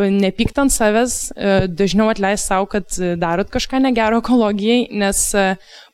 e, 0.00 0.08
nepykt 0.12 0.58
ant 0.60 0.72
savęs, 0.74 1.16
e, 1.32 1.54
dažniau 1.72 2.10
atleisti 2.12 2.52
savo, 2.52 2.68
kad 2.70 2.98
darot 3.20 3.50
kažką 3.52 3.80
negero 3.84 4.20
ekologijai, 4.22 4.86
nes 4.92 5.24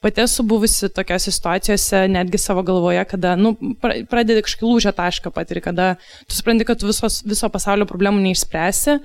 pati 0.02 0.24
esu 0.24 0.44
buvusi 0.48 0.90
tokiose 0.94 1.32
situacijose 1.32 2.04
netgi 2.10 2.40
savo 2.40 2.64
galvoje, 2.66 3.04
kada, 3.10 3.36
nu, 3.38 3.54
pradedi 3.80 4.42
kažkokį 4.46 4.70
lūžę 4.70 4.94
tašką 4.96 5.32
patiri, 5.34 5.62
kada 5.64 5.92
tu 6.26 6.36
supranti, 6.36 6.66
kad 6.68 6.80
tu 6.80 6.90
visos, 6.90 7.22
viso 7.26 7.50
pasaulio 7.52 7.88
problemų 7.88 8.24
neišspręsi 8.26 8.98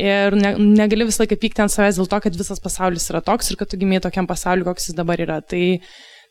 Ir 0.00 0.34
ne, 0.34 0.54
negali 0.58 1.06
visą 1.06 1.22
laiką 1.22 1.36
pykti 1.38 1.62
ant 1.62 1.72
savęs 1.72 2.00
dėl 2.00 2.08
to, 2.10 2.18
kad 2.24 2.36
visas 2.38 2.62
pasaulis 2.62 3.06
yra 3.12 3.20
toks 3.22 3.50
ir 3.50 3.58
kad 3.60 3.70
tu 3.70 3.78
gimėjai 3.78 4.08
tokiam 4.08 4.26
pasauliu, 4.26 4.66
koks 4.66 4.88
jis 4.88 4.96
dabar 4.98 5.20
yra. 5.22 5.38
Tai, 5.38 5.62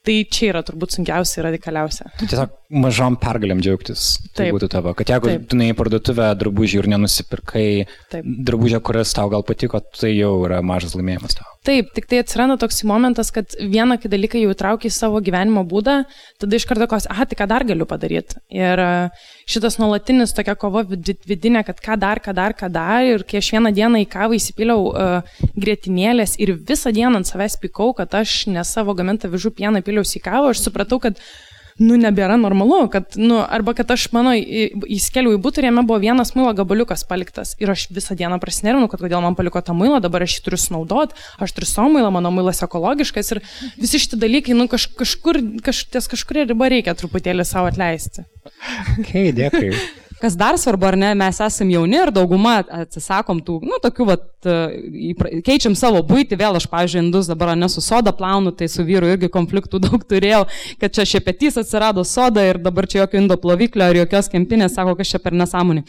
Tai 0.03 0.15
čia 0.27 0.49
yra 0.51 0.59
turbūt 0.67 0.97
sunkiausia 0.97 1.37
ir 1.39 1.45
radikaliausia. 1.47 2.09
Tu 2.19 2.27
tiesiog 2.27 2.57
mažom 2.83 3.15
pergalėm 3.21 3.61
džiaugtis. 3.63 4.17
Tai 4.35 4.49
būtų 4.51 4.67
tavo. 4.73 4.91
Kad 4.99 5.13
jeigu 5.13 5.29
Taip. 5.29 5.45
tu 5.47 5.59
neį 5.59 5.77
parduotuvę 5.79 6.27
drabužį 6.41 6.81
ir 6.81 6.89
nenusipirkai 6.91 7.67
Taip. 8.11 8.27
drabužio, 8.49 8.81
kuris 8.83 9.15
tau 9.15 9.31
gal 9.31 9.45
patiko, 9.47 9.79
tai 9.95 10.11
jau 10.17 10.33
yra 10.43 10.59
mažas 10.65 10.97
laimėjimas 10.99 11.37
tau. 11.39 11.47
Taip, 11.63 11.93
tik 11.95 12.09
tai 12.11 12.19
atsiranda 12.19 12.57
toks 12.59 12.81
momentas, 12.83 13.31
kad 13.31 13.55
vieną, 13.55 13.95
kai 14.03 14.11
dalyką 14.11 14.41
jau 14.41 14.51
įtraukia 14.51 14.89
į 14.89 14.95
savo 14.97 15.21
gyvenimo 15.23 15.63
būdą, 15.71 16.01
tada 16.43 16.59
iš 16.59 16.67
karto 16.67 16.89
kos, 16.91 17.07
aha, 17.07 17.23
tai 17.29 17.39
ką 17.39 17.47
dar 17.47 17.63
galiu 17.63 17.87
padaryti. 17.87 18.41
Ir 18.51 18.83
šitas 19.49 19.77
nuolatinis 19.81 20.33
tokia 20.35 20.55
kova 20.59 20.83
vid- 20.87 21.15
vidinė, 21.27 21.63
kad 21.67 21.79
ką 21.83 21.97
dar, 21.99 22.21
ką 22.23 22.33
dar, 22.35 22.55
ką 22.57 22.69
dar. 22.71 23.03
Ir 23.07 23.25
kai 23.27 23.39
aš 23.41 23.51
vieną 23.55 23.73
dieną 23.75 24.03
į 24.03 24.09
kavą 24.11 24.37
įsipiliau 24.37 24.89
uh, 24.89 25.39
grėtinėlės 25.59 26.37
ir 26.43 26.55
visą 26.57 26.93
dieną 26.95 27.21
ant 27.21 27.29
savęs 27.29 27.59
pikau, 27.61 27.93
kad 27.97 28.13
aš 28.15 28.45
ne 28.51 28.63
savo 28.67 28.95
gamintą 28.97 29.31
vižų 29.33 29.53
pieną 29.59 29.83
piliausi 29.85 30.19
į 30.19 30.25
kavą, 30.27 30.53
aš 30.53 30.63
supratau, 30.67 31.01
kad 31.03 31.19
nu, 31.81 31.95
nebėra 31.97 32.37
normalu, 32.37 32.87
kad, 32.93 33.15
nu, 33.19 33.39
arba 33.41 33.73
kad 33.77 33.89
aš 33.95 34.07
mano 34.13 34.33
į- 34.37 34.83
įskeliau 34.97 35.35
į 35.37 35.41
būtą 35.41 35.61
ir 35.63 35.69
jame 35.69 35.85
buvo 35.87 35.99
vienas 36.03 36.33
muilo 36.37 36.51
gabaliukas 36.57 37.05
paliktas. 37.09 37.55
Ir 37.63 37.71
aš 37.73 37.87
visą 37.93 38.17
dieną 38.19 38.39
prasinervinau, 38.43 38.89
kad 38.91 39.01
kodėl 39.01 39.23
man 39.25 39.37
paliko 39.39 39.61
tą 39.61 39.75
muilą, 39.77 40.01
dabar 40.03 40.25
aš 40.27 40.37
jį 40.37 40.45
turiu 40.47 40.61
sunaudot, 40.61 41.15
aš 41.41 41.55
turiu 41.55 41.69
savo 41.69 41.89
muilą, 41.95 42.11
mano 42.13 42.31
muilas 42.35 42.61
ekologiškas 42.65 43.33
ir 43.35 43.41
visi 43.79 44.01
šitie 44.03 44.19
dalykai, 44.21 44.57
nu, 44.57 44.67
kaž, 44.71 44.89
kažkur, 44.99 45.41
kaž, 45.65 45.85
ties 45.93 46.09
kažkuria 46.11 46.45
riba 46.51 46.69
reikia 46.73 46.95
truputėlį 46.97 47.47
savo 47.47 47.71
atleisti. 47.71 48.27
Okay, 48.99 49.31
dėkui. 49.35 49.73
Kas 50.21 50.35
dar 50.39 50.57
svarbu, 50.59 50.85
ar 50.87 50.97
ne, 50.99 51.13
mes 51.17 51.39
esame 51.43 51.73
jauni 51.73 51.97
ir 51.99 52.11
dauguma 52.13 52.59
atsisakom 52.83 53.41
tų, 53.45 53.59
nu, 53.65 53.79
tokių, 53.83 54.05
vat, 54.07 54.23
įpra- 54.45 55.31
keičiam 55.45 55.75
savo 55.75 56.01
būti, 56.05 56.37
vėl 56.39 56.57
aš, 56.59 56.67
pavyzdžiui, 56.71 57.01
indus 57.05 57.29
dabar 57.31 57.53
nesu 57.57 57.81
soda 57.83 58.13
plaunu, 58.15 58.51
tai 58.55 58.67
su 58.71 58.85
vyru 58.87 59.09
irgi 59.13 59.29
konfliktų 59.33 59.81
daug 59.83 60.03
turėjau, 60.07 60.43
kad 60.81 60.93
čia 60.95 61.05
šepetys 61.07 61.57
atsirado 61.61 62.03
soda 62.07 62.43
ir 62.47 62.59
dabar 62.61 62.87
čia 62.87 63.03
jokio 63.03 63.21
indo 63.21 63.37
ploviklio 63.39 63.87
ar 63.89 63.99
jokios 64.03 64.29
kempinės, 64.31 64.75
sako, 64.77 64.95
kas 64.99 65.13
čia 65.13 65.21
per 65.23 65.35
nesąmonį. 65.37 65.83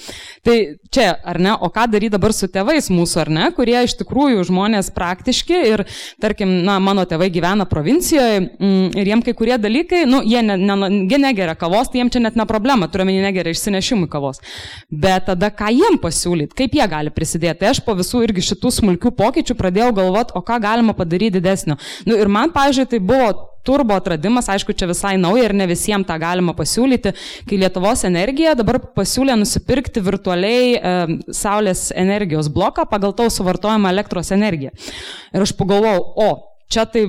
Tai 0.47 0.57
čia, 0.95 1.09
ar 1.25 1.40
ne, 1.43 1.54
o 1.54 1.71
ką 1.75 1.87
daryti 1.93 2.14
dabar 2.14 2.35
su 2.37 2.49
tėvais 2.50 2.90
mūsų, 2.95 3.21
ar 3.25 3.33
ne, 3.38 3.50
kurie 3.57 3.76
iš 3.87 3.97
tikrųjų 4.02 4.47
žmonės 4.50 4.90
praktiški 4.95 5.61
ir, 5.73 5.85
tarkim, 6.23 6.62
na, 6.66 6.78
mano 6.83 7.07
tėvai 7.09 7.31
gyvena 7.35 7.66
provincijoje 7.71 8.40
mm, 8.45 8.95
ir 8.99 9.12
jiem 9.12 9.25
kai 9.25 9.37
kurie 9.37 9.59
dalykai, 9.61 10.04
nu, 10.11 10.23
jie, 10.26 10.43
ne, 10.47 10.59
ne, 10.59 10.90
jie 11.11 11.21
negeria 11.21 11.57
kavos, 11.59 11.90
tai 11.90 12.02
jiem 12.02 12.12
čia 12.14 12.25
net 12.26 12.38
ne 12.38 12.47
problema, 12.49 12.88
turiuomenį 12.90 13.25
negeria 13.28 13.54
išsinešimui 13.54 14.11
kavos. 14.11 14.24
Bet 14.90 15.28
tada 15.31 15.50
ką 15.54 15.71
jiem 15.75 15.99
pasiūlyti, 16.02 16.57
kaip 16.59 16.76
jie 16.78 16.87
gali 16.90 17.12
prisidėti. 17.14 17.61
Tai 17.62 17.73
aš 17.73 17.83
po 17.87 17.97
visų 17.99 18.25
irgi 18.26 18.45
šitų 18.50 18.73
smulkių 18.78 19.14
pokyčių 19.19 19.57
pradėjau 19.59 19.90
galvoti, 19.97 20.37
o 20.38 20.45
ką 20.45 20.61
galima 20.62 20.95
padaryti 20.97 21.38
didesnio. 21.38 21.78
Nu, 22.09 22.16
ir 22.19 22.31
man, 22.33 22.52
pavyzdžiui, 22.54 22.88
tai 22.90 23.02
buvo 23.02 23.33
turbo 23.64 23.97
atradimas, 23.97 24.49
aišku, 24.52 24.75
čia 24.76 24.88
visai 24.90 25.14
nauja 25.21 25.49
ir 25.49 25.54
ne 25.57 25.66
visiems 25.69 26.07
tą 26.09 26.19
galima 26.21 26.52
pasiūlyti, 26.57 27.14
kai 27.49 27.61
Lietuvos 27.62 28.04
energija 28.04 28.52
dabar 28.59 28.78
pasiūlė 28.97 29.38
nusipirkti 29.40 30.02
virtualiai 30.04 30.75
e, 30.76 30.95
Saulės 31.33 31.87
energijos 31.97 32.50
bloką 32.52 32.85
pagal 32.90 33.16
tau 33.16 33.33
suvartojamą 33.33 33.93
elektros 33.95 34.35
energiją. 34.37 34.75
Ir 35.33 35.47
aš 35.47 35.54
pagalvojau, 35.57 36.04
o, 36.26 36.28
čia 36.69 36.85
tai 36.85 37.07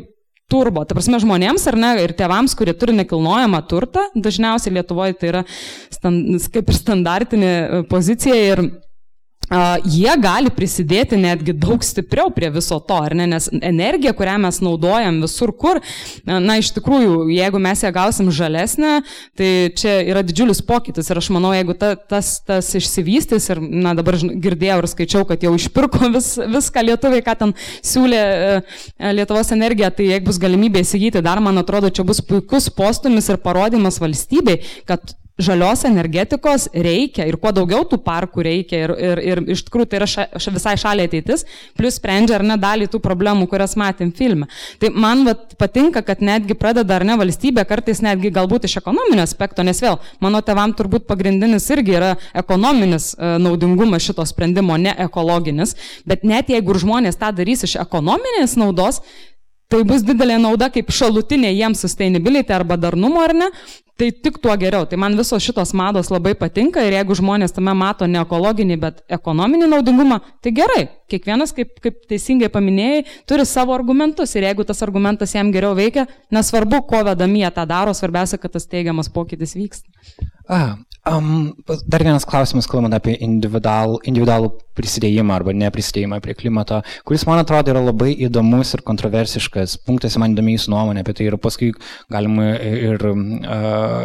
turbo. 0.51 0.83
Tai 0.85 0.97
prasme 0.97 1.19
žmonėms 1.21 1.65
ar 1.71 1.77
ne, 1.79 1.91
ir 2.03 2.13
tėvams, 2.17 2.55
kurie 2.57 2.75
turi 2.77 2.95
nekilnojamą 2.99 3.61
turtą, 3.69 4.05
dažniausiai 4.15 4.75
Lietuvoje 4.77 5.17
tai 5.19 5.31
yra 5.31 5.43
stand, 5.93 6.37
kaip 6.53 6.69
ir 6.69 6.79
standartinė 6.79 7.53
e, 7.55 7.83
pozicija 7.89 8.37
ir 8.53 8.63
Uh, 9.45 9.75
jie 9.85 10.09
gali 10.17 10.49
prisidėti 10.49 11.19
netgi 11.21 11.53
daug 11.53 11.83
stipriau 11.85 12.31
prie 12.33 12.49
viso 12.49 12.79
to, 12.81 12.95
ar 12.97 13.13
ne, 13.13 13.27
nes 13.29 13.45
energija, 13.53 14.13
kurią 14.17 14.39
mes 14.41 14.57
naudojam 14.65 15.19
visur 15.21 15.51
kur, 15.53 15.77
na 16.25 16.55
iš 16.57 16.71
tikrųjų, 16.73 17.27
jeigu 17.29 17.61
mes 17.61 17.83
ją 17.85 17.91
gausim 17.93 18.31
žalesnę, 18.33 18.95
tai 19.37 19.49
čia 19.77 19.99
yra 20.09 20.23
didžiulis 20.25 20.63
pokytis. 20.65 21.11
Ir 21.11 21.21
aš 21.21 21.29
manau, 21.35 21.51
jeigu 21.53 21.75
ta, 21.77 21.93
tas, 21.95 22.39
tas 22.45 22.71
išsivystys 22.79 23.49
ir, 23.53 23.61
na 23.61 23.93
dabar 23.97 24.17
girdėjau 24.17 24.79
ir 24.81 24.89
skaičiau, 24.89 25.27
kad 25.29 25.45
jau 25.45 25.53
išpirko 25.57 26.09
vis, 26.15 26.31
viską 26.41 26.85
lietuviai, 26.89 27.25
ką 27.25 27.35
ten 27.43 27.53
siūlė 27.85 28.21
e, 28.21 28.55
Lietuvos 29.15 29.53
energija, 29.53 29.91
tai 29.93 30.09
jeigu 30.09 30.31
bus 30.31 30.41
galimybė 30.41 30.81
įsigyti, 30.81 31.21
dar 31.25 31.43
man 31.43 31.61
atrodo, 31.61 31.93
čia 31.93 32.07
bus 32.07 32.23
puikus 32.25 32.71
postumis 32.73 33.29
ir 33.29 33.37
parodymas 33.45 34.01
valstybei, 34.01 34.63
kad 34.89 35.13
žalios 35.37 35.83
energetikos 35.83 36.69
reikia 36.71 37.25
ir 37.27 37.35
kuo 37.41 37.51
daugiau 37.55 37.83
tų 37.87 37.99
parkų 38.03 38.43
reikia 38.47 38.79
ir, 38.85 38.93
ir, 38.95 39.21
ir 39.31 39.41
iš 39.55 39.65
tikrųjų 39.67 39.89
tai 39.91 39.99
yra 39.99 40.07
ša, 40.07 40.25
ša, 40.39 40.53
visai 40.55 40.75
šaliai 40.79 41.09
ateitis, 41.09 41.43
plus 41.75 41.99
sprendžia 41.99 42.37
ar 42.37 42.45
ne 42.47 42.55
dalį 42.61 42.87
tų 42.93 43.01
problemų, 43.03 43.49
kurias 43.51 43.75
matėm 43.79 44.13
filme. 44.15 44.47
Tai 44.79 44.93
man 44.95 45.25
vat, 45.27 45.57
patinka, 45.59 46.05
kad 46.07 46.23
netgi 46.23 46.55
pradeda 46.55 46.95
ar 46.95 47.07
ne 47.07 47.19
valstybė 47.19 47.67
kartais 47.67 47.99
netgi 48.05 48.31
galbūt 48.35 48.69
iš 48.69 48.79
ekonominio 48.79 49.27
aspekto, 49.27 49.65
nes 49.67 49.83
vėl 49.83 49.99
mano 50.23 50.39
tevam 50.45 50.71
turbūt 50.77 51.07
pagrindinis 51.09 51.67
irgi 51.75 51.97
yra 51.99 52.15
ekonominis 52.33 53.11
e, 53.13 53.35
naudingumas 53.43 54.07
šito 54.07 54.23
sprendimo, 54.27 54.79
ne 54.79 54.95
ekologinis, 55.05 55.75
bet 56.07 56.23
net 56.23 56.51
jeigu 56.53 56.79
žmonės 56.79 57.19
tą 57.19 57.35
darys 57.35 57.67
iš 57.67 57.79
ekonominės 57.83 58.55
naudos, 58.59 59.03
Tai 59.65 59.79
bus 59.81 60.03
didelė 60.05 60.35
nauda 60.37 60.67
kaip 60.69 60.91
šalutinė 60.93 61.49
jiems 61.49 61.79
sustainability 61.81 62.53
arba 62.53 62.75
darnumo 62.77 63.23
ar 63.25 63.31
ne, 63.33 63.47
tai 63.99 64.11
tik 64.11 64.39
tuo 64.43 64.55
geriau. 64.59 64.85
Tai 64.89 64.99
man 64.99 65.15
visos 65.17 65.43
šitos 65.43 65.71
mados 65.77 66.11
labai 66.11 66.35
patinka 66.39 66.83
ir 66.83 66.97
jeigu 66.97 67.15
žmonės 67.15 67.55
tame 67.55 67.73
mato 67.77 68.07
ne 68.07 68.19
ekologinį, 68.21 68.77
bet 68.81 69.01
ekonominį 69.17 69.69
naudingumą, 69.71 70.19
tai 70.43 70.53
gerai. 70.55 70.83
Kiekvienas, 71.11 71.53
kaip, 71.55 71.75
kaip 71.83 72.01
teisingai 72.09 72.49
paminėjai, 72.53 73.03
turi 73.29 73.45
savo 73.45 73.75
argumentus 73.75 74.33
ir 74.35 74.47
jeigu 74.47 74.65
tas 74.67 74.81
argumentas 74.85 75.35
jam 75.35 75.51
geriau 75.53 75.75
veikia, 75.77 76.07
nesvarbu, 76.33 76.81
ko 76.89 77.03
vedami 77.07 77.43
jie 77.43 77.51
tą 77.55 77.67
daro, 77.69 77.93
svarbiausia, 77.95 78.41
kad 78.41 78.55
tas 78.57 78.65
teigiamas 78.71 79.11
pokytis 79.13 79.55
vyksta. 79.55 79.91
A, 80.49 80.77
um, 81.09 81.55
dar 81.85 82.03
vienas 82.03 82.25
klausimas, 82.25 82.67
kalbant 82.69 82.95
apie 82.97 83.15
individual, 83.23 83.97
individualų 84.09 84.51
prisidėjimą 84.75 85.37
arba 85.37 85.55
neprisidėjimą 85.55 86.19
prie 86.23 86.35
klimato, 86.37 86.81
kuris 87.07 87.25
man 87.29 87.41
atrodo 87.41 87.71
yra 87.73 87.83
labai 87.85 88.11
įdomus 88.27 88.75
ir 88.75 88.83
kontroversiškas. 88.87 89.77
Punktas, 89.87 90.17
man 90.21 90.35
įdomi 90.35 90.57
jūsų 90.57 90.73
nuomonė 90.73 91.05
apie 91.05 91.15
tai 91.17 91.29
ir 91.29 91.39
paskui 91.41 91.71
galima 92.11 92.53
ir 92.57 93.09
uh, 93.11 93.17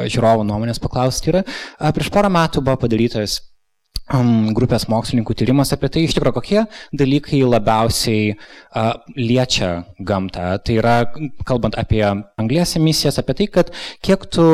žiūrovų 0.06 0.46
nuomonės 0.48 0.82
paklausti. 0.82 1.34
Yra, 1.34 1.44
uh, 1.46 1.90
prieš 1.96 2.12
porą 2.14 2.32
metų 2.32 2.64
buvo 2.66 2.78
padarytas 2.84 3.40
grupės 4.10 4.88
mokslininkų 4.90 5.34
tyrimas 5.38 5.70
apie 5.74 5.88
tai, 5.92 6.02
iš 6.06 6.16
tikrųjų, 6.16 6.34
kokie 6.34 6.60
dalykai 6.96 7.42
labiausiai 7.46 8.34
uh, 8.34 8.96
liečia 9.16 9.84
gamtą. 9.98 10.58
Tai 10.66 10.74
yra, 10.74 10.94
kalbant 11.46 11.78
apie 11.78 12.02
anglės 12.40 12.74
emisijas, 12.80 13.20
apie 13.22 13.36
tai, 13.38 13.46
kad 13.54 13.70
kiek 14.02 14.26
tu, 14.32 14.46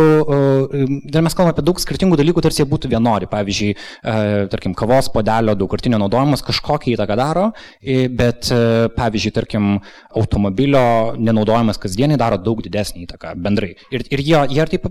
dar 1.08 1.24
mes 1.24 1.36
kalbame 1.36 1.54
apie 1.54 1.64
daug 1.64 1.80
skirtingų 1.80 2.18
dalykų, 2.20 2.44
tarsi 2.44 2.62
jie 2.62 2.68
būtų 2.68 2.90
vienodi. 2.92 3.28
Pavyzdžiui, 3.32 3.72
uh, 3.76 4.44
tarkim, 4.52 4.76
kavos 4.76 5.08
podelio 5.14 5.56
daugkartinio 5.56 6.00
naudojimas 6.02 6.44
kažkokią 6.44 6.92
įtaką 6.94 7.16
daro, 7.18 7.46
bet, 7.80 8.50
uh, 8.52 8.86
pavyzdžiui, 8.96 9.34
tarkim, 9.36 9.70
automobilio 10.16 11.14
nenaudojimas 11.16 11.80
kasdienai 11.80 12.20
daro 12.20 12.38
daug 12.40 12.60
didesnį 12.64 13.06
įtaką 13.06 13.34
bendrai. 13.40 13.74
Ir, 13.94 14.04
ir 14.12 14.24
jie, 14.24 14.38
jie 14.52 14.68
taip 14.72 14.88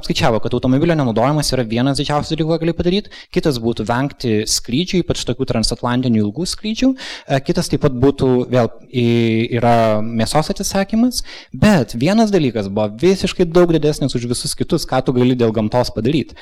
apskaičiavo, 0.00 0.42
kad 0.42 0.54
automobilio 0.56 0.98
nenaudojimas 0.98 1.50
yra 1.54 1.66
vienas 1.68 2.00
didžiausių 2.00 2.34
dalykų, 2.34 2.52
ką 2.54 2.60
gali 2.64 2.76
padaryti, 2.76 3.14
kitas 3.34 3.60
būtų 3.62 3.86
vengti 4.00 4.40
skrydžių, 4.48 5.04
ypač 5.04 5.28
tokių 5.28 5.50
transatlantinių 5.52 6.24
ilgų 6.24 6.48
skrydžių, 6.48 6.90
E, 7.30 7.38
kitas 7.46 7.68
taip 7.70 7.84
pat 7.84 7.94
būtų 8.02 8.28
vėl 8.50 8.68
yra 8.90 10.00
mėsos 10.02 10.50
atsisakymas, 10.52 11.22
bet 11.52 11.94
vienas 11.98 12.32
dalykas 12.34 12.70
buvo 12.70 12.88
visiškai 13.00 13.46
daug 13.46 13.72
didesnis 13.74 14.16
už 14.16 14.26
visus 14.30 14.56
kitus, 14.58 14.86
ką 14.88 15.02
tu 15.04 15.14
gali 15.16 15.36
dėl 15.38 15.52
gamtos 15.54 15.92
padaryti. 15.94 16.38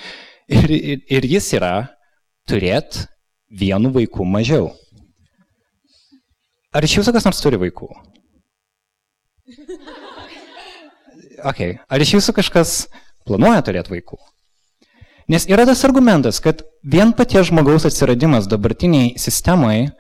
Ir, 0.48 0.70
ir, 0.72 1.02
ir 1.12 1.28
jis 1.28 1.50
yra 1.58 1.72
turėti 2.48 3.04
vienu 3.50 3.92
vaiku 3.92 4.24
mažiau. 4.24 4.70
Ar 6.72 6.84
iš 6.84 6.98
jūsų 7.00 7.14
kas 7.16 7.28
nors 7.28 7.44
turi 7.44 7.60
vaikų? 7.60 7.92
Okay. 11.38 11.76
Ar 11.86 12.02
iš 12.02 12.16
jūsų 12.16 12.32
kažkas 12.34 12.70
planuoja 13.22 13.60
turėti 13.62 13.92
vaikų? 13.92 14.16
Nes 15.28 15.44
yra 15.44 15.66
tas 15.68 15.84
argumentas, 15.84 16.38
kad 16.40 16.62
vien 16.80 17.12
paties 17.12 17.50
žmogaus 17.50 17.84
atsiradimas 17.84 18.46
dabartiniai 18.48 19.12
sistemai, 19.20 19.90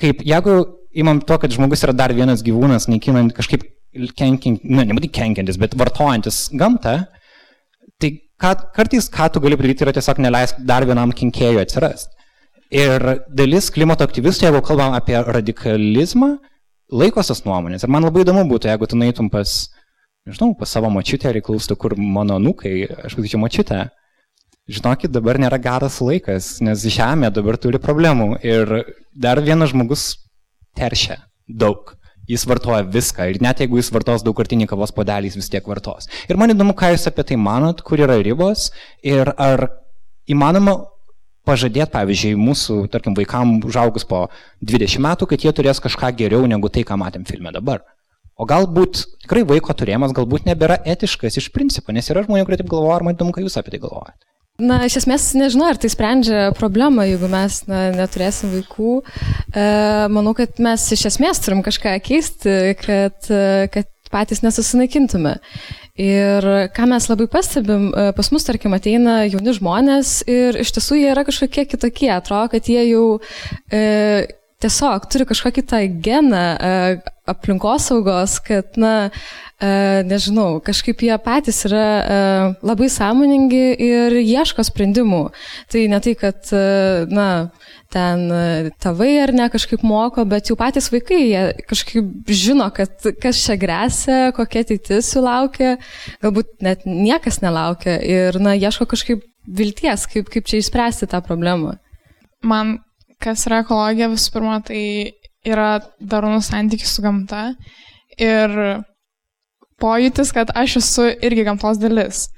kaip 0.00 0.24
jeigu 0.26 0.56
imam 0.98 1.20
to, 1.22 1.38
kad 1.38 1.54
žmogus 1.54 1.84
yra 1.86 1.94
dar 1.94 2.14
vienas 2.14 2.42
gyvūnas, 2.42 2.88
naikinant 2.90 3.34
kažkaip 3.36 3.68
kenkiant, 4.18 4.64
na, 4.66 4.82
nebūtinai 4.88 5.12
kenkiantis, 5.14 5.60
bet 5.62 5.76
vartojantis 5.78 6.48
gamtą, 6.58 6.96
tai 8.02 8.10
ką, 8.42 8.54
kartais 8.74 9.06
ką 9.14 9.30
tu 9.30 9.42
gali 9.44 9.58
padaryti 9.60 9.86
yra 9.86 9.94
tiesiog 9.94 10.20
neleisk 10.24 10.58
dar 10.66 10.86
vienam 10.88 11.14
kenkėjui 11.14 11.62
atsirasti. 11.62 12.10
Ir 12.74 13.02
dalis 13.30 13.70
klimato 13.70 14.06
aktyvistų, 14.06 14.48
jeigu 14.48 14.62
kalbam 14.66 14.96
apie 14.98 15.14
radikalizmą, 15.22 16.34
laikosi 16.90 17.30
tos 17.30 17.44
nuomonės. 17.46 17.84
Ir 17.86 17.92
man 17.94 18.06
labai 18.06 18.24
įdomu 18.24 18.42
būtų, 18.50 18.72
jeigu 18.72 18.88
tu 18.90 18.98
naitum 18.98 19.30
pas, 19.30 19.52
nežinau, 20.26 20.50
pas 20.58 20.72
savo 20.74 20.90
mačiutę 20.90 21.30
ir 21.30 21.44
klaustų, 21.44 21.76
kur 21.78 21.94
mano 21.94 22.40
nukai, 22.42 22.80
aš 23.04 23.14
sakyčiau, 23.14 23.42
mačiutę. 23.44 23.84
Žinokit, 24.64 25.12
dabar 25.12 25.36
nėra 25.36 25.58
geras 25.60 25.98
laikas, 26.00 26.46
nes 26.64 26.86
Žemė 26.88 27.28
dabar 27.36 27.58
turi 27.60 27.76
problemų 27.76 28.38
ir 28.40 28.70
dar 29.12 29.36
vienas 29.44 29.74
žmogus 29.74 30.04
teršia 30.72 31.18
daug. 31.44 31.92
Jis 32.24 32.46
vartoja 32.48 32.80
viską 32.88 33.26
ir 33.28 33.42
net 33.44 33.60
jeigu 33.60 33.76
jis 33.76 33.92
vartos 33.92 34.24
daugkartinį 34.24 34.70
kavos 34.70 34.94
podelį, 34.96 35.28
jis 35.28 35.36
vis 35.42 35.52
tiek 35.52 35.68
vartos. 35.68 36.08
Ir 36.32 36.40
man 36.40 36.54
įdomu, 36.54 36.72
ką 36.72 36.94
jūs 36.94 37.04
apie 37.12 37.26
tai 37.28 37.36
manot, 37.36 37.84
kur 37.84 38.00
yra 38.00 38.16
ribos 38.24 38.70
ir 39.04 39.28
ar 39.36 39.66
įmanoma 40.24 40.78
pažadėti, 41.44 41.92
pavyzdžiui, 41.92 42.34
mūsų, 42.40 42.80
tarkim, 42.88 43.12
vaikam 43.20 43.58
užaugus 43.68 44.08
po 44.08 44.30
20 44.64 45.04
metų, 45.04 45.28
kad 45.28 45.44
jie 45.44 45.52
turės 45.52 45.84
kažką 45.84 46.14
geriau 46.16 46.48
negu 46.48 46.72
tai, 46.72 46.88
ką 46.88 46.96
matėm 47.04 47.28
filme 47.28 47.52
dabar. 47.52 47.84
O 48.40 48.48
galbūt 48.48 49.04
tikrai 49.26 49.44
vaiko 49.44 49.76
turėjimas 49.76 50.16
galbūt 50.16 50.48
nebėra 50.48 50.80
etiškas 50.88 51.36
iš 51.42 51.52
principo, 51.52 51.92
nes 51.92 52.08
yra 52.08 52.24
žmonių, 52.24 52.48
kurie 52.48 52.64
taip 52.64 52.72
galvoja, 52.72 52.96
ar 52.96 53.04
man 53.04 53.18
įdomu, 53.18 53.36
ką 53.36 53.44
jūs 53.44 53.60
apie 53.60 53.76
tai 53.76 53.84
galvojate. 53.84 54.24
Na, 54.62 54.84
iš 54.86 55.00
esmės 55.00 55.32
nežinau, 55.34 55.66
ar 55.72 55.78
tai 55.82 55.88
sprendžia 55.90 56.52
problemą, 56.54 57.02
jeigu 57.08 57.26
mes 57.26 57.56
na, 57.66 57.88
neturėsim 57.96 58.52
vaikų. 58.52 59.00
E, 59.02 59.64
manau, 60.14 60.30
kad 60.38 60.60
mes 60.62 60.84
iš 60.94 61.08
esmės 61.10 61.42
turim 61.42 61.64
kažką 61.66 61.96
keisti, 62.06 62.54
kad, 62.78 63.32
kad 63.74 63.90
patys 64.14 64.44
nesusinaikintume. 64.44 65.34
Ir 65.98 66.46
ką 66.74 66.86
mes 66.90 67.10
labai 67.10 67.26
pastebim, 67.30 67.90
e, 67.90 68.06
pas 68.14 68.30
mus, 68.30 68.46
tarkim, 68.46 68.78
ateina 68.78 69.24
jauni 69.26 69.56
žmonės 69.58 70.20
ir 70.30 70.60
iš 70.62 70.70
tiesų 70.76 71.00
jie 71.00 71.10
yra 71.10 71.26
kažkokie 71.26 71.66
kitokie, 71.70 72.12
atrodo, 72.14 72.52
kad 72.54 72.70
jie 72.70 72.82
jau 72.92 73.04
e, 73.74 73.82
tiesiog 74.64 75.08
turi 75.12 75.26
kažkokį 75.28 75.64
tą 75.68 75.80
geną 76.04 76.44
e, 76.56 76.70
aplinkosaugos, 77.28 78.38
kad, 78.44 78.76
na, 78.80 79.10
e, 79.60 80.02
nežinau, 80.08 80.58
kažkaip 80.64 81.04
jie 81.04 81.16
patys 81.24 81.62
yra 81.68 81.84
e, 81.84 82.16
labai 82.64 82.88
sąmoningi 82.92 83.64
ir 83.84 84.16
ieško 84.20 84.64
sprendimų. 84.66 85.22
Tai 85.72 85.84
ne 85.92 86.00
tai, 86.04 86.14
kad, 86.20 86.52
na, 87.12 87.28
ten 87.94 88.24
tėvai 88.82 89.10
ar 89.22 89.34
ne 89.36 89.50
kažkaip 89.52 89.84
moko, 89.86 90.24
bet 90.28 90.50
jau 90.50 90.56
patys 90.58 90.90
vaikai, 90.92 91.20
jie 91.28 91.44
kažkaip 91.70 92.32
žino, 92.32 92.70
kad 92.74 93.06
kas 93.22 93.44
čia 93.44 93.58
grėsia, 93.60 94.18
kokia 94.36 94.64
ateitis 94.64 95.12
jų 95.14 95.26
laukia, 95.28 95.76
galbūt 96.24 96.56
net 96.64 96.88
niekas 96.88 97.40
nelaukia 97.44 98.00
ir, 98.00 98.40
na, 98.42 98.56
ieško 98.58 98.88
kažkaip 98.90 99.22
vilties, 99.44 100.08
kaip, 100.10 100.32
kaip 100.32 100.48
čia 100.48 100.60
išspręsti 100.60 101.08
tą 101.12 101.20
problemą. 101.24 101.76
Man 102.44 102.78
kas 103.22 103.46
yra 103.48 103.62
ekologija, 103.64 104.10
visų 104.12 104.34
pirma, 104.34 104.58
tai 104.64 104.82
yra 105.44 105.78
darnus 106.00 106.48
santykis 106.50 106.96
su 106.96 107.04
gamta 107.04 107.50
ir 108.20 108.54
pojūtis, 109.82 110.32
kad 110.34 110.52
aš 110.56 110.78
esu 110.80 111.08
irgi 111.24 111.44
gamtos 111.46 111.80
dalis. 111.82 112.28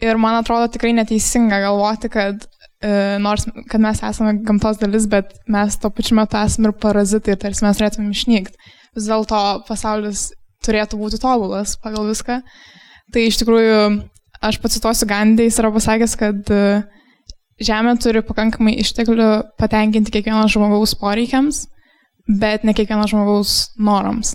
Ir 0.00 0.16
man 0.20 0.38
atrodo 0.38 0.70
tikrai 0.72 0.94
neteisinga 0.96 1.58
galvoti, 1.60 2.08
kad 2.12 2.46
e, 2.80 3.18
nors, 3.20 3.44
kad 3.68 3.82
mes 3.84 4.00
esame 4.06 4.38
gamtos 4.46 4.80
dalis, 4.80 5.08
bet 5.10 5.34
mes 5.50 5.76
tuo 5.80 5.90
pačiu 5.92 6.16
metu 6.16 6.38
esame 6.40 6.70
ir 6.70 6.76
parazitai, 6.80 7.36
tarsi 7.40 7.66
mes 7.66 7.80
turėtume 7.80 8.14
išnykti. 8.14 8.70
Vis 8.96 9.10
dėlto 9.10 9.40
pasaulis 9.68 10.30
turėtų 10.64 11.00
būti 11.00 11.20
tobulas 11.20 11.76
pagal 11.82 12.08
viską. 12.08 12.40
Tai 13.12 13.26
iš 13.26 13.42
tikrųjų, 13.42 13.76
aš 14.46 14.58
pacituosiu 14.62 15.08
Gandį, 15.10 15.50
jis 15.50 15.60
yra 15.60 15.72
pasakęs, 15.74 16.16
kad 16.20 16.54
e, 16.54 16.64
Žemė 17.60 17.96
turi 18.00 18.22
pakankamai 18.24 18.78
išteklių 18.80 19.30
patenkinti 19.60 20.14
kiekvieno 20.14 20.46
žmogaus 20.48 20.94
poreikiams, 20.96 21.66
bet 22.40 22.64
ne 22.64 22.74
kiekvieno 22.76 23.04
žmogaus 23.10 23.74
norams. 23.76 24.34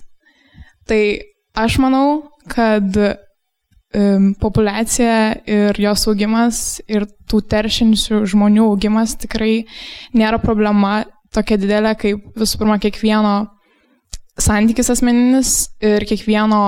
Tai 0.85 1.01
aš 1.57 1.79
manau, 1.81 2.29
kad 2.51 2.97
um, 2.99 4.33
populiacija 4.41 5.17
ir 5.49 5.81
jos 5.81 6.05
augimas 6.11 6.61
ir 6.85 7.07
tų 7.29 7.41
teršinčių 7.49 8.21
žmonių 8.29 8.69
augimas 8.69 9.15
tikrai 9.17 9.65
nėra 10.13 10.37
problema 10.43 10.99
tokia 11.33 11.57
didelė, 11.59 11.95
kaip 11.99 12.37
visų 12.37 12.61
pirma 12.61 12.77
kiekvieno 12.83 13.35
santykis 14.41 14.91
asmeninis 14.91 15.55
ir 15.83 16.05
kiekvieno 16.07 16.61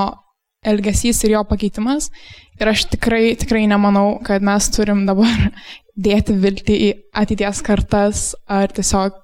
elgesys 0.67 1.23
ir 1.23 1.37
jo 1.37 1.43
pakeitimas. 1.47 2.09
Ir 2.57 2.71
aš 2.71 2.87
tikrai, 2.93 3.35
tikrai 3.37 3.65
nemanau, 3.69 4.17
kad 4.25 4.45
mes 4.45 4.69
turim 4.73 5.05
dabar 5.09 5.47
dėti 6.07 6.35
viltį 6.41 6.77
į 6.87 6.89
ateities 7.21 7.61
kartas 7.65 8.27
ar 8.49 8.73
tiesiog 8.73 9.15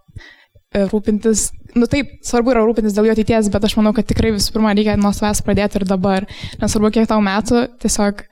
e, 0.73 0.85
rūpintis, 0.91 1.47
nu 1.77 1.89
taip, 1.89 2.11
svarbu 2.25 2.53
yra 2.53 2.65
rūpintis 2.65 2.95
dėl 2.97 3.09
jo 3.09 3.15
ateities, 3.17 3.49
bet 3.53 3.65
aš 3.65 3.77
manau, 3.79 3.93
kad 3.97 4.09
tikrai 4.09 4.33
visų 4.35 4.55
pirma 4.55 4.73
reikia 4.77 4.97
nuo 4.99 5.13
savęs 5.15 5.41
pradėti 5.45 5.81
ir 5.81 5.87
dabar. 5.89 6.27
Nesvarbu, 6.61 6.93
kiek 6.93 7.09
tau 7.09 7.21
metų, 7.25 7.65
tiesiog 7.81 8.25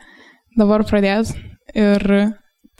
dabar 0.60 0.86
pradėti 0.86 1.38
ir 1.78 2.06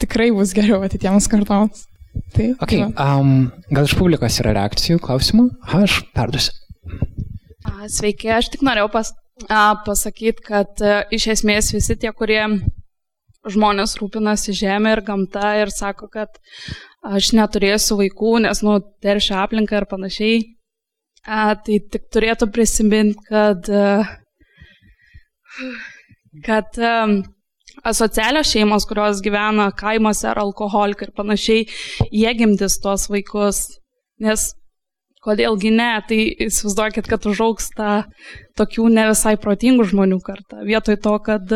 tikrai 0.02 0.30
bus 0.34 0.54
geriau 0.56 0.82
ateitiems 0.86 1.30
kartoms. 1.30 1.86
Taip. 2.32 2.60
Okay, 2.64 2.84
um, 3.00 3.50
gal 3.72 3.86
iš 3.88 3.94
publikos 3.96 4.36
yra 4.42 4.52
reakcijų, 4.58 5.00
klausimų? 5.04 5.46
Aš 5.78 6.02
perduosiu. 6.16 6.52
Sveiki, 7.92 8.28
aš 8.30 8.50
tik 8.52 8.64
norėjau 8.66 8.90
pas, 8.92 9.10
pasakyti, 9.86 10.44
kad 10.46 10.82
a, 10.82 11.02
iš 11.10 11.28
esmės 11.36 11.72
visi 11.74 11.96
tie, 11.96 12.12
kurie 12.12 12.42
žmonės 13.50 13.96
rūpinasi 13.98 14.54
žemė 14.54 14.96
ir 14.96 15.02
gamta 15.06 15.56
ir 15.58 15.72
sako, 15.74 16.08
kad 16.12 16.38
aš 17.02 17.32
neturėsiu 17.34 17.98
vaikų, 17.98 18.36
nes, 18.46 18.62
nu, 18.62 18.78
teršia 19.02 19.42
aplinką 19.42 19.80
ir 19.80 19.88
panašiai. 19.90 20.40
A, 21.22 21.54
tai 21.54 21.78
tik 21.90 22.08
turėtų 22.14 22.48
prisiminti, 22.54 23.18
kad, 23.28 23.68
kad 26.46 26.80
asocialios 27.86 28.50
šeimos, 28.50 28.86
kurios 28.90 29.22
gyvena 29.22 29.68
kaimuose 29.78 30.26
ar 30.30 30.42
alkoholikai 30.42 31.08
ir 31.08 31.14
panašiai, 31.18 31.68
jie 32.10 32.34
gimdys 32.38 32.78
tuos 32.82 33.08
vaikus. 33.10 33.64
Nes 34.22 34.52
kodėlgi 35.22 35.70
ne, 35.74 35.92
tai 36.08 36.18
įsivaizduokit, 36.46 37.06
kad 37.10 37.26
užauks 37.30 37.70
ta 37.76 37.92
tokių 38.58 38.88
ne 38.92 39.06
visai 39.12 39.36
protingų 39.40 39.86
žmonių 39.92 40.18
karta. 40.24 40.62
Vietoj 40.66 40.98
to, 41.04 41.14
kad 41.22 41.54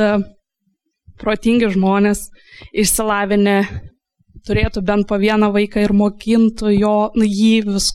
protingi 1.21 1.71
žmonės, 1.75 2.29
išsilavinę, 2.77 3.59
turėtų 4.47 4.83
bent 4.87 5.09
po 5.11 5.19
vieną 5.19 5.51
vaiką 5.55 5.83
ir 5.83 5.95
mokintų 5.97 6.73
jo, 6.77 6.97
nu, 7.19 7.27
jį 7.27 7.67
vis, 7.67 7.91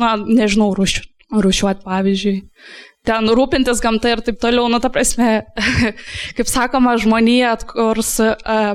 na, 0.00 0.16
nežinau, 0.20 0.72
rušiu, 0.76 1.06
rušiuoti 1.32 1.86
pavyzdžiui. 1.86 2.36
Ten 3.08 3.32
rūpintis 3.32 3.80
gamta 3.80 4.12
ir 4.12 4.20
taip 4.26 4.36
toliau, 4.42 4.68
nu, 4.68 4.80
ta 4.82 4.90
prasme, 4.92 5.46
kaip 6.36 6.50
sakoma, 6.50 6.98
žmonija 7.00 7.54
atkurs, 7.56 8.18
uh, 8.20 8.74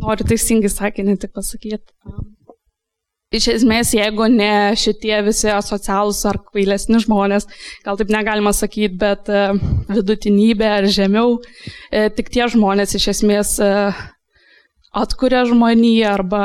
noriu 0.00 0.28
teisingai 0.30 0.72
sakinį 0.72 1.18
tik 1.20 1.34
pasakyti. 1.36 1.92
Iš 3.32 3.46
esmės, 3.54 3.94
jeigu 3.96 4.26
ne 4.28 4.76
šitie 4.76 5.14
visi 5.24 5.48
asocialūs 5.48 6.18
ar 6.28 6.36
kvailesni 6.50 6.98
žmonės, 7.00 7.46
gal 7.84 7.96
taip 7.96 8.10
negalima 8.12 8.52
sakyti, 8.52 8.92
bet 9.00 9.30
e, 9.32 9.44
vidutinybė 9.88 10.68
ar 10.68 10.88
žemiau, 10.92 11.38
e, 11.88 12.10
tik 12.12 12.28
tie 12.34 12.44
žmonės 12.52 12.92
iš 12.98 13.08
esmės 13.14 13.54
e, 13.64 13.70
atkuria 14.92 15.46
žmoniją 15.48 16.10
arba 16.12 16.42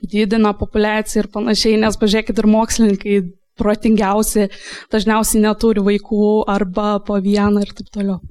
didina 0.00 0.54
populiaciją 0.56 1.26
ir 1.26 1.28
panašiai, 1.34 1.76
nes 1.82 2.00
pažiūrėkit 2.00 2.40
ir 2.40 2.48
mokslininkai 2.48 3.18
protingiausi 3.60 4.48
dažniausiai 4.92 5.44
neturi 5.44 5.84
vaikų 5.84 6.30
arba 6.48 6.94
po 7.04 7.20
vieną 7.20 7.66
ir 7.66 7.74
taip 7.76 7.92
toliau. 7.92 8.22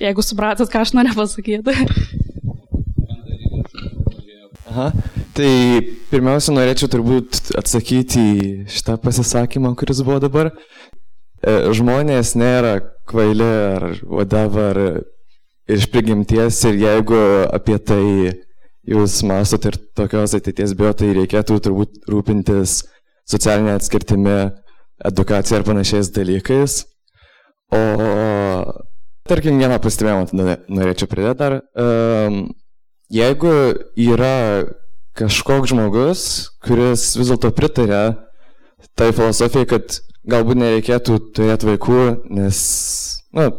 Jeigu 0.00 0.26
supratot, 0.26 0.66
ką 0.72 0.82
aš 0.82 0.96
noriu 0.98 1.14
pasakyti. 1.14 1.78
Aha. 4.70 4.90
Tai 5.36 5.52
pirmiausia, 6.10 6.52
norėčiau 6.56 6.90
turbūt 6.90 7.52
atsakyti 7.58 8.20
į 8.20 8.46
šitą 8.72 8.96
pasisakymą, 9.02 9.74
kuris 9.78 10.02
buvo 10.02 10.18
dabar. 10.22 10.50
E, 10.50 11.52
žmonės 11.76 12.34
nėra 12.40 12.80
kvaili 13.08 13.46
ar 13.46 13.86
whatever 14.02 14.80
iš 15.70 15.86
prigimties 15.92 16.58
ir 16.66 16.80
jeigu 16.80 17.20
apie 17.46 17.78
tai 17.78 18.04
jūs 18.90 19.20
mastot 19.28 19.68
ir 19.70 19.78
tokios 19.96 20.34
ateities 20.34 20.74
bijo, 20.78 20.92
tai 20.98 21.12
reikėtų 21.14 21.60
turbūt 21.62 22.10
rūpintis 22.10 22.80
socialinė 23.30 23.76
atskirtimi, 23.78 24.38
edukacija 25.06 25.60
ir 25.60 25.66
panašiais 25.68 26.10
dalykais. 26.16 26.80
O 27.70 27.80
tarkim, 29.30 29.60
vieną 29.62 29.78
pastebėjimą 29.82 30.56
norėčiau 30.66 31.10
pridėti 31.10 31.38
dar. 31.38 31.60
Um, 31.78 32.42
jeigu 33.14 33.52
yra 33.94 34.34
kažkoks 35.18 35.72
žmogus, 35.72 36.22
kuris 36.64 37.12
vis 37.18 37.32
dėlto 37.32 37.50
pritarė 37.56 38.04
tai 38.98 39.10
filosofijai, 39.16 39.68
kad 39.68 39.98
galbūt 40.30 40.60
nereikėtų 40.60 41.18
turėti 41.36 41.68
vaikų, 41.68 42.00
nes, 42.36 42.60
na, 43.36 43.50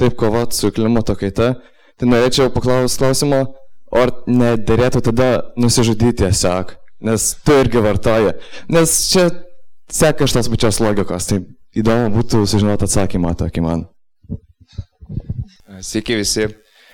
taip 0.00 0.16
kovoti 0.20 0.58
su 0.58 0.72
klimato 0.74 1.16
kaita, 1.18 1.54
tai 2.00 2.08
norėčiau 2.08 2.52
paklausti 2.52 3.02
klausimo, 3.02 3.42
ar 3.92 4.14
nederėtų 4.28 5.02
tada 5.08 5.30
nusižudyti 5.60 6.22
tiesiog, 6.24 6.76
nes 7.04 7.32
tu 7.44 7.56
irgi 7.60 7.82
vartoji. 7.84 8.36
Nes 8.72 8.94
čia 9.12 9.28
seka 9.92 10.28
iš 10.28 10.36
tos 10.36 10.50
pačios 10.52 10.80
logikos, 10.82 11.28
tai 11.28 11.42
įdomu 11.76 12.12
būtų 12.16 12.44
sužinoti 12.48 12.88
atsakymą 12.88 13.34
tokį 13.40 13.64
man. 13.64 13.86
Sveiki 15.82 16.16
visi. 16.20 16.48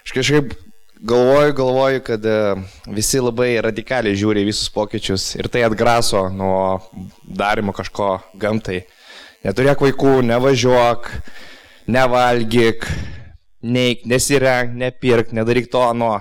Aš 0.06 0.14
kažkaip 0.16 0.54
galvoju, 1.00 1.52
galvoju, 1.52 2.00
kad 2.00 2.26
e, 2.26 2.54
visi 2.90 3.20
labai 3.22 3.58
radikaliai 3.62 4.16
žiūri 4.18 4.46
visus 4.46 4.70
pokyčius 4.74 5.30
ir 5.38 5.48
tai 5.52 5.62
atgraso 5.66 6.26
nuo 6.34 6.80
darimo 7.22 7.74
kažko 7.76 8.16
gamtai. 8.38 8.82
Neturėk 9.46 9.84
vaikų, 9.84 10.18
nevažiuok, 10.26 11.10
nevalgyk, 11.94 12.88
neik, 13.62 14.02
nesirenk, 14.10 14.74
nepirk, 14.74 15.30
nedaryk 15.36 15.70
to, 15.70 15.84
nuo. 15.94 16.16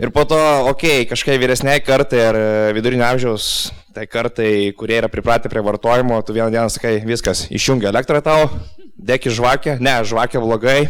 Ir 0.00 0.10
po 0.10 0.24
to, 0.26 0.38
okei, 0.72 1.04
okay, 1.04 1.10
kažkai 1.10 1.36
vyresniai 1.38 1.82
kartai 1.84 2.22
ar 2.24 2.38
e, 2.38 2.46
vidurinio 2.74 3.04
amžiaus, 3.06 3.50
tai 3.94 4.08
kartai, 4.10 4.72
kurie 4.78 4.96
yra 5.02 5.12
pripratę 5.12 5.52
prie 5.52 5.62
vartojimo, 5.62 6.18
tu 6.26 6.34
vieną 6.34 6.48
dieną 6.50 6.72
sakai, 6.72 6.96
viskas, 7.06 7.44
išjungia 7.52 7.92
elektrą 7.92 8.24
tau, 8.24 8.48
dėk 8.98 9.28
į 9.28 9.36
žvakę, 9.36 9.76
ne, 9.84 10.00
žvakę 10.08 10.42
blogai, 10.42 10.80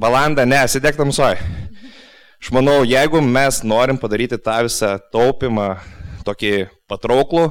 valandą, 0.00 0.48
ne, 0.48 0.64
sėdėk 0.66 0.98
tamsoj. 0.98 1.38
Aš 2.44 2.50
manau, 2.52 2.82
jeigu 2.84 3.22
mes 3.24 3.62
norim 3.64 3.96
padaryti 3.96 4.36
tą 4.36 4.58
visą 4.66 4.88
taupimą 5.14 5.78
tokį 6.26 6.66
patrauklų, 6.92 7.44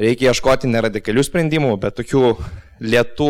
reikia 0.00 0.30
ieškoti 0.30 0.70
neradikalių 0.72 1.24
sprendimų, 1.26 1.74
bet 1.82 1.98
tokių 1.98 2.30
lietų, 2.80 3.28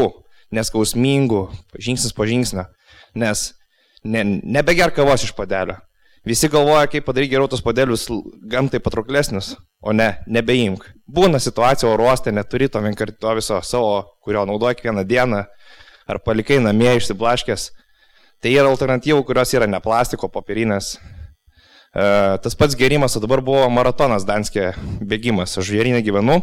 neskausmingų, 0.55 1.41
žingsnis 1.75 2.15
po 2.15 2.23
žingsnio. 2.31 2.69
Nes 3.19 3.43
ne, 4.07 4.23
nebeger 4.47 4.95
kavos 4.95 5.27
iš 5.27 5.35
padelio. 5.35 5.81
Visi 6.23 6.47
galvoja, 6.47 6.87
kaip 6.87 7.11
padaryti 7.11 7.35
geriau 7.35 7.51
tos 7.51 7.67
padėlius 7.67 8.07
gamtai 8.55 8.79
patrauklesnius, 8.87 9.57
o 9.83 9.91
ne, 9.91 10.13
nebeimk. 10.31 10.87
Būna 11.03 11.43
situacija 11.43 11.91
oro 11.91 12.13
uoste, 12.13 12.31
neturi 12.31 12.71
to 12.71 12.79
vienkarto 12.87 13.35
viso 13.41 13.59
savo, 13.67 14.05
kurio 14.23 14.47
naudoji 14.47 14.79
kiekvieną 14.79 15.03
dieną, 15.11 15.43
ar 16.07 16.23
palikai 16.23 16.63
namie 16.63 16.95
išsiblaškęs. 17.01 17.73
Tai 18.43 18.51
yra 18.51 18.67
alternatyvų, 18.73 19.23
kurios 19.23 19.53
yra 19.55 19.69
ne 19.71 19.79
plastiko, 19.79 20.27
popierinės. 20.27 20.97
E, 20.97 22.07
tas 22.43 22.57
pats 22.59 22.75
gerimas, 22.79 23.15
o 23.15 23.23
dabar 23.23 23.39
buvo 23.45 23.69
maratonas 23.71 24.27
Danskė 24.27 24.73
bėgimas. 24.99 25.55
Aš 25.61 25.69
žvėrinė 25.69 26.01
gyvenu. 26.03 26.41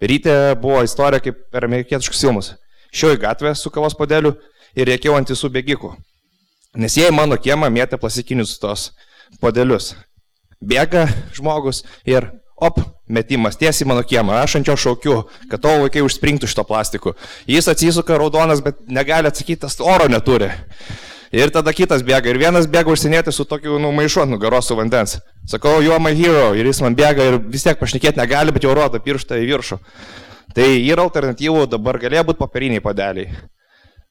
Ryte 0.00 0.36
buvo 0.62 0.80
istorija 0.86 1.20
kaip 1.20 1.42
per 1.52 1.66
amerikietiškus 1.68 2.24
filmus. 2.24 2.54
Šiau 2.88 3.12
į 3.12 3.20
gatvę 3.20 3.52
su 3.52 3.68
kavos 3.74 3.98
padėliu 3.98 4.32
ir 4.72 4.88
rėkiau 4.88 5.18
ant 5.18 5.28
visų 5.28 5.50
bėgikų. 5.52 5.92
Nes 6.80 6.96
jie 6.96 7.10
į 7.10 7.12
mano 7.12 7.36
kiemą 7.36 7.68
mėtė 7.68 8.00
plastikinius 8.00 8.56
tos 8.62 8.88
podelius. 9.42 9.92
Bėga 10.64 11.04
žmogus 11.36 11.82
ir 12.08 12.30
op, 12.56 12.80
metimas 13.12 13.60
tiesiai 13.60 13.88
mano 13.92 14.06
kiemą. 14.08 14.40
Aš 14.40 14.56
ant 14.56 14.72
jo 14.72 14.78
šaukiu, 14.78 15.20
kad 15.52 15.60
tavo 15.60 15.84
vaikai 15.84 16.00
užspringtų 16.06 16.48
šito 16.48 16.64
plastiku. 16.64 17.12
Jis 17.50 17.68
atsisuka 17.68 18.16
raudonas, 18.16 18.64
bet 18.64 18.80
negali 18.88 19.28
atsakyti, 19.28 19.60
tas 19.66 19.76
oro 19.84 20.08
neturi. 20.08 20.48
Ir 21.30 21.52
tada 21.54 21.70
kitas 21.70 22.02
bėga. 22.02 22.26
Ir 22.32 22.40
vienas 22.42 22.66
bėga 22.66 22.90
užsienėti 22.90 23.30
su 23.30 23.44
tokiu 23.46 23.78
numaišu 23.78 24.24
ant 24.24 24.32
nugaros 24.34 24.66
su 24.66 24.74
vandens. 24.74 25.20
Sakau, 25.46 25.76
are 25.78 26.00
my 26.02 26.10
hero. 26.10 26.56
Ir 26.58 26.66
jis 26.66 26.80
man 26.82 26.96
bėga 26.98 27.28
ir 27.28 27.38
vis 27.38 27.62
tiek 27.62 27.78
pašnekėti 27.78 28.18
negali, 28.18 28.50
bet 28.50 28.66
jau 28.66 28.74
rodo 28.74 28.98
pirštą 28.98 29.38
į 29.38 29.46
viršų. 29.52 29.78
Tai 30.56 30.66
yra 30.66 31.04
alternatyvų, 31.06 31.68
dabar 31.70 32.00
galėjo 32.02 32.24
būti 32.32 32.40
popieriniai 32.42 32.82
padeliai. 32.82 33.30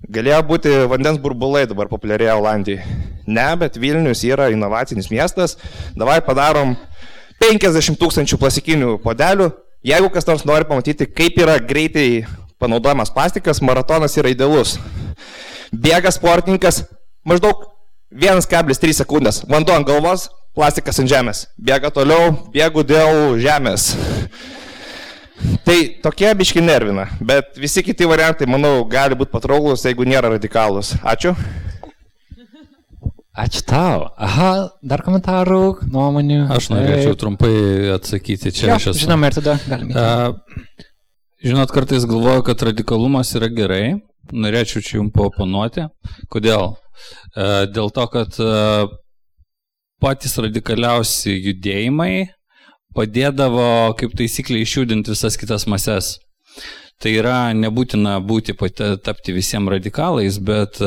Galėjo 0.08 0.38
būti 0.48 0.76
vandens 0.88 1.20
burbulai 1.20 1.66
dabar 1.68 1.90
populiarėja 1.92 2.38
Olandijai. 2.40 2.86
Ne, 3.28 3.50
bet 3.60 3.76
Vilnius 3.76 4.24
yra 4.24 4.48
inovacinis 4.54 5.10
miestas. 5.12 5.58
Davai 6.00 6.22
padarom 6.24 6.78
50 7.44 8.00
tūkstančių 8.00 8.40
plastikinių 8.40 8.94
podelių. 9.04 9.50
Jeigu 9.84 10.08
kas 10.16 10.28
nors 10.28 10.46
nori 10.48 10.68
pamatyti, 10.68 11.04
kaip 11.12 11.36
yra 11.44 11.58
greitai 11.60 12.24
panaudojamas 12.64 13.12
plastikas, 13.12 13.60
maratonas 13.60 14.16
yra 14.20 14.32
idealus. 14.32 14.78
Bėga 15.76 16.16
sportininkas 16.16 16.86
maždaug 17.28 17.68
1,3 18.14 18.96
sekundės. 18.98 19.44
Vanduo 19.50 19.76
ant 19.78 19.88
galvos, 19.88 20.30
plastikas 20.58 21.00
ant 21.02 21.12
žemės. 21.12 21.46
Bėga 21.62 21.92
toliau, 21.94 22.32
bėgu 22.54 22.84
dėl 22.88 23.38
žemės. 23.42 23.92
Tai 25.64 25.78
tokie 26.04 26.32
biški 26.36 26.62
nervina, 26.64 27.06
bet 27.24 27.56
visi 27.62 27.84
kiti 27.86 28.08
variantai, 28.10 28.48
manau, 28.50 28.82
gali 28.90 29.16
būti 29.16 29.32
patrauklus, 29.32 29.86
jeigu 29.88 30.08
nėra 30.08 30.34
radikalus. 30.34 30.96
Ačiū. 31.00 31.36
Ačiū 33.40 33.64
tau. 33.64 34.10
Aha, 34.20 34.50
dar 34.84 35.04
komentarų, 35.06 35.62
nuomonių. 35.88 36.42
Aš 36.52 36.72
norėčiau 36.74 37.16
trumpai 37.22 37.54
atsakyti 37.94 38.52
čia. 38.52 38.74
Jo, 38.74 38.92
žinoma, 38.98 39.30
ir 39.30 39.38
tada 39.38 39.56
galime. 39.70 39.96
Uh, 39.96 40.84
žinot, 41.46 41.72
kartais 41.72 42.04
galvoju, 42.10 42.44
kad 42.50 42.68
radikalumas 42.68 43.32
yra 43.40 43.48
gerai. 43.54 43.84
Norėčiau 44.36 44.84
čia 44.84 44.98
jums 44.98 45.16
paoponuoti. 45.16 45.88
Kodėl? 46.34 46.74
Uh, 47.36 47.66
dėl 47.70 47.94
to, 47.96 48.06
kad 48.14 48.40
uh, 48.44 48.90
patys 50.00 50.38
radikaliausi 50.40 51.36
judėjimai 51.36 52.30
padėdavo 52.96 53.96
kaip 54.00 54.16
taisyklė 54.18 54.64
išjudinti 54.64 55.14
visas 55.14 55.38
kitas 55.40 55.68
mases. 55.70 56.18
Tai 57.00 57.12
yra 57.16 57.54
nebūtina 57.56 58.18
būti 58.20 58.56
tapti 59.06 59.32
visiems 59.32 59.72
radikalais, 59.72 60.40
bet, 60.44 60.82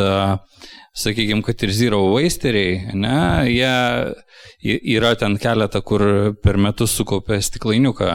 sakykime, 0.93 1.41
kad 1.47 1.63
ir 1.65 1.73
zero 1.73 2.03
wasteriai, 2.13 2.93
ne, 2.93 3.17
jie 3.49 4.77
yra 4.99 5.15
ten 5.17 5.39
keletą, 5.41 5.81
kur 5.81 6.05
per 6.45 6.61
metus 6.61 6.93
sukaupė 6.99 7.41
stiklainiuką 7.41 8.11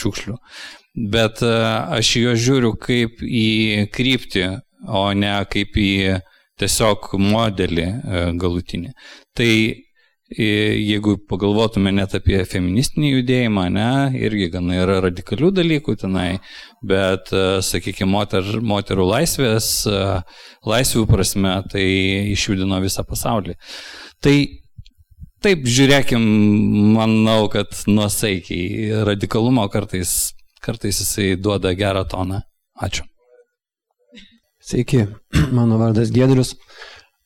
šiukšlių. 0.00 0.38
Bet 1.12 1.42
aš 1.44 2.16
juos 2.22 2.40
žiūriu 2.40 2.72
kaip 2.80 3.20
į 3.20 3.90
kryptį, 3.92 4.46
o 4.88 5.04
ne 5.12 5.36
kaip 5.52 5.76
į 5.76 5.92
tiesiog 6.62 7.12
modelį 7.20 7.88
galutinį. 8.40 8.94
Tai 9.36 9.52
jeigu 10.38 11.16
pagalvotume 11.28 11.92
net 11.92 12.14
apie 12.16 12.40
feministinį 12.48 13.10
judėjimą, 13.16 13.66
ne, 13.72 13.88
irgi 14.20 14.48
gana 14.52 14.78
yra 14.82 15.00
radikalių 15.04 15.50
dalykų 15.58 15.96
tenai, 16.00 16.40
bet, 16.82 17.32
e, 17.32 17.60
sakykime, 17.64 18.10
moter, 18.10 18.42
moterų 18.60 19.06
laisvės, 19.10 19.86
e, 19.86 20.22
laisvių 20.66 21.06
prasme, 21.10 21.54
tai 21.70 21.84
išjudino 22.32 22.80
visą 22.82 23.04
pasaulį. 23.04 23.56
Tai 24.22 24.36
taip, 25.42 25.64
žiūrėkim, 25.66 26.22
manau, 26.96 27.48
kad 27.52 27.74
nuosaikiai 27.86 29.04
radikalumo 29.04 29.68
kartais, 29.68 30.32
kartais 30.62 31.02
jisai 31.02 31.34
duoda 31.36 31.74
gerą 31.74 32.06
toną. 32.08 32.42
Ačiū. 32.82 33.11
Sveiki, 34.72 35.04
mano 35.58 35.76
vardas 35.76 36.10
Gedrius. 36.10 36.54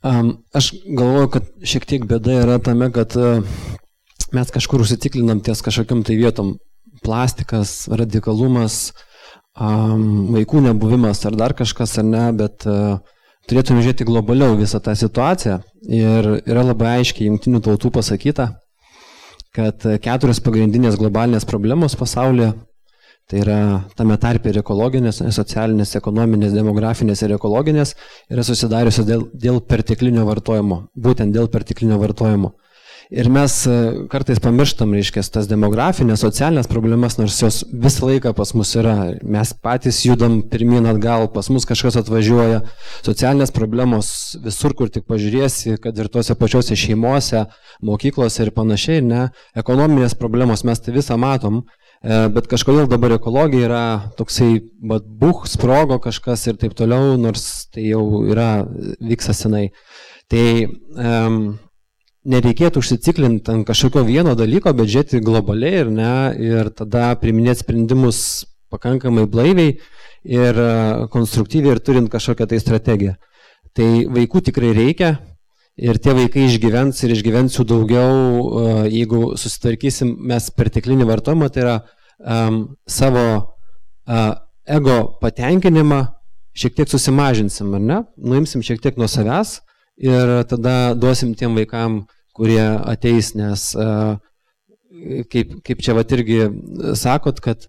Aš 0.02 0.72
galvoju, 0.98 1.28
kad 1.30 1.50
šiek 1.62 1.84
tiek 1.86 2.06
bėda 2.10 2.40
yra 2.42 2.56
tame, 2.62 2.88
kad 2.94 3.14
uh, 3.18 3.38
mes 4.34 4.50
kažkur 4.54 4.82
užsitiklinam 4.82 5.38
ties 5.46 5.62
kažkokiam 5.62 6.02
tai 6.06 6.18
vietom. 6.18 6.56
Plastikas, 7.06 7.84
radikalumas, 7.92 8.90
um, 9.60 10.32
vaikų 10.34 10.64
nebuvimas 10.64 11.22
ar 11.28 11.38
dar 11.38 11.54
kažkas 11.54 11.94
ar 12.02 12.06
ne, 12.08 12.24
bet 12.34 12.66
uh, 12.66 12.98
turėtume 13.46 13.84
žiūrėti 13.84 14.08
globaliau 14.08 14.58
visą 14.58 14.82
tą 14.82 14.96
situaciją. 14.98 15.60
Ir 15.86 16.32
yra 16.40 16.66
labai 16.66 16.96
aiškiai 16.96 17.28
jungtinių 17.28 17.62
tautų 17.62 17.92
pasakyta, 17.94 18.48
kad 19.54 19.86
keturios 20.02 20.42
pagrindinės 20.42 20.98
globalinės 20.98 21.46
problemos 21.46 21.94
pasaulyje 21.94 22.56
Tai 23.26 23.40
yra 23.42 23.60
tame 23.98 24.14
tarpe 24.22 24.52
ir 24.52 24.60
ekologinės, 24.60 25.18
socialinės, 25.34 25.96
ekonominės, 25.98 26.52
demografinės 26.54 27.24
ir 27.26 27.32
ekologinės 27.34 27.96
yra 28.30 28.44
susidariusios 28.46 29.08
dėl, 29.08 29.24
dėl 29.34 29.58
perteklinio 29.66 30.22
vartojimo, 30.28 30.84
būtent 30.94 31.34
dėl 31.34 31.50
perteklinio 31.50 31.98
vartojimo. 31.98 32.52
Ir 33.10 33.28
mes 33.30 33.52
e, 33.70 33.74
kartais 34.10 34.40
pamirštam, 34.42 34.90
reiškia, 34.94 35.22
tas 35.30 35.46
demografinės, 35.46 36.24
socialinės 36.24 36.66
problemas, 36.70 37.14
nors 37.20 37.36
jos 37.38 37.60
visą 37.70 38.08
laiką 38.08 38.32
pas 38.34 38.50
mus 38.58 38.72
yra. 38.78 38.96
Mes 39.22 39.52
patys 39.62 40.00
judam 40.02 40.40
pirmin 40.50 40.86
atgal, 40.90 41.28
pas 41.30 41.46
mus 41.54 41.66
kažkas 41.66 42.00
atvažiuoja. 42.02 42.64
Socialinės 43.06 43.54
problemos 43.54 44.10
visur, 44.42 44.74
kur 44.74 44.90
tik 44.90 45.06
pažiūrėsi, 45.06 45.76
kad 45.82 45.98
ir 46.02 46.10
tuose 46.10 46.34
pačiuose 46.34 46.78
šeimuose, 46.78 47.44
mokyklose 47.86 48.42
ir 48.42 48.54
panašiai, 48.54 49.06
ne. 49.06 49.28
Ekonominės 49.54 50.18
problemos 50.18 50.66
mes 50.66 50.82
tai 50.82 50.94
visą 50.98 51.18
matom. 51.18 51.62
E, 52.06 52.16
bet 52.30 52.46
kažkodėl 52.46 52.86
dabar 52.86 53.16
ekologija 53.16 53.66
yra 53.66 53.84
toksai, 54.18 54.60
bet 54.92 55.06
buch, 55.18 55.48
sprogo 55.50 55.98
kažkas 56.02 56.44
ir 56.46 56.58
taip 56.60 56.76
toliau, 56.78 57.16
nors 57.18 57.66
tai 57.74 57.88
jau 57.88 58.22
yra, 58.30 58.62
vyksta 59.02 59.34
senai. 59.34 59.64
Tai 60.30 60.44
um, 60.66 61.40
nereikėtų 62.30 62.82
užsiciklinti 62.82 63.50
ant 63.50 63.66
kažkokio 63.66 64.04
vieno 64.06 64.36
dalyko, 64.38 64.70
bet 64.78 64.90
žiūrėti 64.92 65.22
globaliai 65.26 65.82
ir, 65.82 65.90
ne, 65.94 66.12
ir 66.42 66.70
tada 66.78 67.08
priminėti 67.18 67.64
sprendimus 67.64 68.20
pakankamai 68.70 69.26
blaiviai 69.30 69.76
ir 70.26 70.58
e, 70.58 70.70
konstruktyviai 71.12 71.76
ir 71.76 71.82
turint 71.86 72.10
kažkokią 72.10 72.48
tai 72.50 72.58
strategiją. 72.58 73.14
Tai 73.78 73.88
vaikų 74.10 74.42
tikrai 74.48 74.72
reikia, 74.74 75.12
ir 75.78 76.00
tie 76.02 76.14
vaikai 76.16 76.46
išgyvens 76.48 77.02
ir 77.04 77.14
išgyvens 77.14 77.58
jų 77.58 77.66
daugiau, 77.68 78.14
jeigu 78.90 79.36
susitvarkysim 79.38 80.14
mes 80.30 80.48
perteklinį 80.56 81.06
vartojimą, 81.10 81.50
tai 81.52 81.62
yra 81.62 81.76
um, 82.18 82.76
savo 82.86 83.26
uh, 84.08 84.34
ego 84.66 85.18
patenkinimą 85.20 86.02
šiek 86.56 86.76
tiek 86.76 86.90
susimažinsim, 86.90 87.74
ar 87.76 87.82
ne? 87.82 88.02
Nuimsim 88.16 88.64
šiek 88.64 88.80
tiek 88.82 88.98
nuo 89.00 89.08
savęs 89.10 89.60
ir 90.00 90.42
tada 90.48 90.94
duosim 90.96 91.34
tiem 91.36 91.56
vaikam, 91.56 92.04
kurie 92.36 92.62
ateis, 92.64 93.32
nes 93.36 93.70
kaip, 95.32 95.54
kaip 95.64 95.82
čia 95.84 95.94
vat 95.96 96.12
irgi 96.12 96.40
sakot, 96.96 97.40
kad 97.44 97.68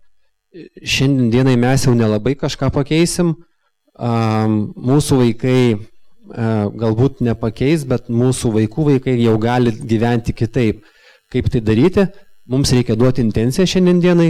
šiandienai 0.84 1.56
mes 1.60 1.86
jau 1.88 1.94
nelabai 1.96 2.36
kažką 2.40 2.72
pakeisim, 2.76 3.36
mūsų 4.90 5.22
vaikai 5.24 5.62
galbūt 6.84 7.24
nepakeis, 7.24 7.86
bet 7.88 8.12
mūsų 8.12 8.54
vaikų 8.58 8.88
vaikai 8.92 9.16
jau 9.22 9.38
gali 9.42 9.72
gyventi 9.72 10.36
kitaip. 10.36 10.84
Kaip 11.32 11.50
tai 11.52 11.60
daryti? 11.60 12.08
Mums 12.48 12.72
reikia 12.72 12.96
duoti 12.96 13.24
intenciją 13.26 13.68
šiandienai, 13.68 14.30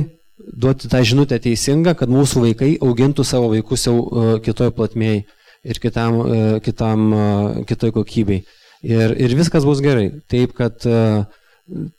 duoti 0.58 0.90
tą 0.90 1.04
žinutę 1.06 1.38
teisingą, 1.42 1.94
kad 1.98 2.10
mūsų 2.10 2.48
vaikai 2.48 2.72
augintų 2.82 3.26
savo 3.28 3.52
vaikus 3.54 3.86
jau 3.86 3.98
kitoje 4.46 4.74
platmėje 4.74 5.26
ir 5.68 5.82
kitam, 5.84 6.22
kitam, 6.66 7.10
kitoj 7.70 7.94
kokybei. 8.00 8.44
Ir, 8.86 9.14
ir 9.18 9.34
viskas 9.38 9.66
bus 9.66 9.82
gerai. 9.82 10.12
Taip, 10.30 10.54
kad 10.58 10.86
uh, 10.86 11.26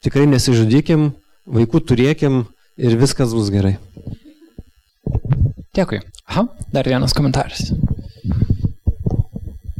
tikrai 0.04 0.26
nesižudykim, 0.30 1.10
vaikų 1.48 1.82
turėkim 1.88 2.42
ir 2.78 2.96
viskas 3.00 3.34
bus 3.36 3.50
gerai. 3.52 3.76
Dėkui. 5.76 6.00
Aha, 6.28 6.46
dar 6.74 6.88
vienas 6.88 7.14
komentaras. 7.16 7.70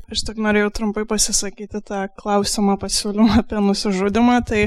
Aš 0.09 0.23
tik 0.25 0.39
norėjau 0.41 0.71
trumpai 0.73 1.05
pasisakyti 1.09 1.83
tą 1.85 2.07
klausimą 2.17 2.79
pasiūlymą 2.81 3.43
apie 3.43 3.61
nusižudimą. 3.61 4.39
Tai 4.49 4.63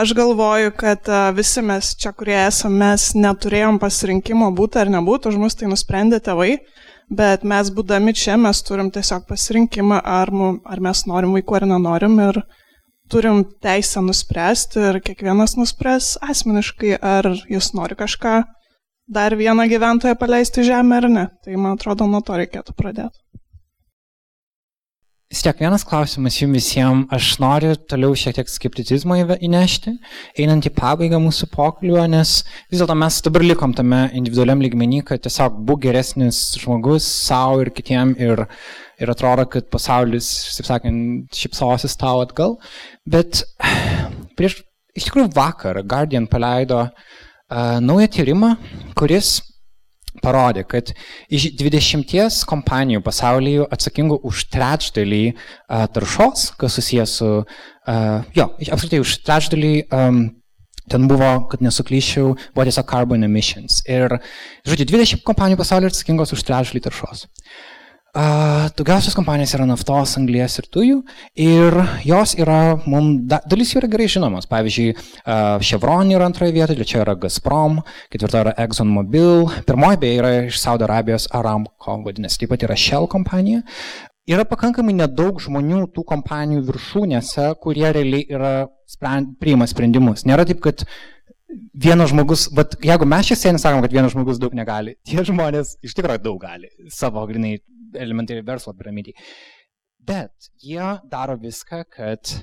aš 0.00 0.14
galvoju, 0.18 0.72
kad 0.76 1.08
visi 1.36 1.62
mes 1.62 1.92
čia, 2.00 2.12
kurie 2.16 2.36
esame, 2.46 2.80
mes 2.82 3.12
neturėjom 3.14 3.78
pasirinkimo 3.82 4.50
būti 4.58 4.80
ar 4.82 4.90
nebūti, 4.92 5.30
už 5.30 5.38
mus 5.40 5.56
tai 5.58 5.70
nusprendė 5.70 6.20
tėvai, 6.24 6.58
bet 7.10 7.46
mes 7.46 7.70
būdami 7.74 8.14
čia, 8.18 8.36
mes 8.40 8.62
turim 8.66 8.90
tiesiog 8.94 9.26
pasirinkimą, 9.30 10.00
ar, 10.02 10.32
mum, 10.34 10.60
ar 10.66 10.82
mes 10.82 11.04
norim 11.10 11.36
vaikų 11.38 11.60
ar 11.60 11.68
nenorim. 11.74 12.18
Ir 12.28 12.42
turim 13.12 13.44
teisę 13.62 14.02
nuspręsti 14.02 14.82
ir 14.90 15.00
kiekvienas 15.04 15.58
nuspręs 15.60 16.14
asmeniškai, 16.24 16.96
ar 16.98 17.30
jis 17.50 17.72
nori 17.76 17.98
kažką 17.98 18.42
dar 19.08 19.36
vieną 19.36 19.68
gyventoją 19.68 20.16
paleisti 20.16 20.64
žemę 20.64 20.96
ar 20.96 21.10
ne. 21.10 21.28
Tai 21.44 21.56
man 21.56 21.78
atrodo, 21.78 22.08
nuo 22.08 22.22
to 22.24 22.40
reikėtų 22.40 22.76
pradėti. 22.76 23.23
Vis 25.34 25.40
tiek 25.42 25.58
vienas 25.58 25.82
klausimas 25.82 26.36
jums 26.38 26.54
visiems, 26.54 27.08
aš 27.10 27.32
noriu 27.42 27.72
toliau 27.90 28.14
šiek 28.14 28.36
tiek 28.36 28.50
skepticizmo 28.52 29.16
įnešti, 29.18 29.96
einant 30.38 30.68
į 30.68 30.70
pabaigą 30.76 31.18
mūsų 31.18 31.48
pokalbio, 31.50 32.04
nes 32.12 32.36
vis 32.70 32.78
dėlto 32.78 32.94
mes 33.00 33.16
dabar 33.26 33.42
likom 33.42 33.72
tame 33.74 33.98
individualiam 34.14 34.62
lygmenį, 34.62 35.00
kad 35.08 35.24
tiesiog 35.24 35.56
būk 35.66 35.80
geresnis 35.88 36.38
žmogus 36.62 37.08
savo 37.08 37.64
ir 37.64 37.72
kitiem 37.74 38.12
ir, 38.22 38.44
ir 39.02 39.10
atrodo, 39.10 39.48
kad 39.50 39.66
pasaulis, 39.74 40.28
taip 40.60 40.68
sakant, 40.68 41.26
šipsosis 41.34 41.98
tau 41.98 42.22
atgal. 42.22 42.54
Bet 43.02 43.42
prieš, 44.38 44.60
iš 44.94 45.08
tikrųjų 45.08 45.32
vakar 45.34 45.82
Guardian 45.82 46.30
paleido 46.30 46.84
uh, 46.84 47.82
naują 47.82 48.06
tyrimą, 48.20 48.54
kuris 48.94 49.40
parodė, 50.22 50.64
kad 50.68 50.92
iš 51.32 51.50
20 51.58 52.44
kompanijų 52.50 53.02
pasaulyje 53.04 53.66
atsakingų 53.74 54.20
už 54.28 54.46
trečdalį 54.54 55.24
uh, 55.32 55.84
taršos, 55.94 56.52
kas 56.60 56.78
susijęs 56.78 57.18
su, 57.20 57.30
uh, 57.42 58.32
jo, 58.36 58.48
apskritai 58.70 59.02
už 59.04 59.20
trečdalį 59.26 59.76
um, 59.90 60.24
Ten 60.84 61.06
buvo, 61.08 61.46
kad 61.48 61.62
nesuklyščiau, 61.64 62.34
buvo 62.52 62.64
tiesiog 62.68 62.84
carbon 62.90 63.24
emissions. 63.24 63.78
Ir, 63.88 64.18
žodžiu, 64.68 64.84
20 64.90 65.22
kompanijų 65.24 65.56
pasaulyje 65.62 65.94
atsakingos 65.94 66.34
už 66.36 66.42
trečdalį 66.44 66.82
taršos. 66.84 67.22
Uh, 67.24 67.73
daugiausios 68.14 69.16
kompanijos 69.16 69.54
yra 69.56 69.66
naftos, 69.66 70.14
anglės 70.20 70.58
ir 70.60 70.68
dujų 70.70 71.00
ir 71.40 71.76
jos 72.06 72.34
yra, 72.38 72.76
mums, 72.86 73.24
da, 73.30 73.40
dalis 73.50 73.72
jų 73.74 73.82
yra 73.82 73.90
gerai 73.90 74.06
žinomos. 74.10 74.46
Pavyzdžiui, 74.50 74.94
uh, 74.94 75.58
Chevron 75.64 76.12
yra 76.14 76.28
antroje 76.28 76.54
vietoje, 76.54 76.78
trečia 76.78 77.02
yra 77.02 77.16
Gazprom, 77.18 77.80
ketvirta 78.14 78.44
yra 78.44 78.54
ExxonMobil, 78.64 79.48
pirmoji 79.66 80.00
beje 80.04 80.20
yra 80.20 80.32
iš 80.46 80.60
Saudo 80.62 80.86
Arabijos 80.86 81.26
Aramco, 81.34 81.98
vadinasi, 82.06 82.44
taip 82.44 82.54
pat 82.54 82.66
yra 82.68 82.78
Shell 82.78 83.10
kompanija. 83.10 83.64
Yra 84.30 84.46
pakankamai 84.48 84.94
nedaug 84.96 85.42
žmonių 85.42 85.82
tų 85.92 86.06
kompanijų 86.08 86.62
viršūnėse, 86.70 87.50
kurie 87.60 87.90
realiai 87.92 88.24
yra 88.30 88.54
sprend, 88.88 89.34
priima 89.42 89.66
sprendimus. 89.68 90.24
Nėra 90.24 90.46
taip, 90.48 90.62
kad 90.64 90.86
vienas 91.74 92.10
žmogus, 92.10 92.46
bet 92.54 92.78
jeigu 92.84 93.06
mes 93.08 93.28
čia 93.28 93.36
sėdėm 93.38 93.60
sakom, 93.60 93.82
kad 93.84 93.92
vienas 93.94 94.14
žmogus 94.14 94.40
daug 94.42 94.54
negali, 94.56 94.96
tie 95.06 95.22
žmonės 95.26 95.76
iš 95.84 95.94
tikrųjų 95.98 96.22
daug 96.24 96.40
gali 96.42 96.70
savo 96.92 97.24
grinai 97.28 97.58
elementariai 98.00 98.46
verslo 98.46 98.74
piramidai. 98.76 99.14
Bet 100.04 100.50
jie 100.60 100.84
daro 101.10 101.38
viską, 101.40 101.84
kad 101.96 102.34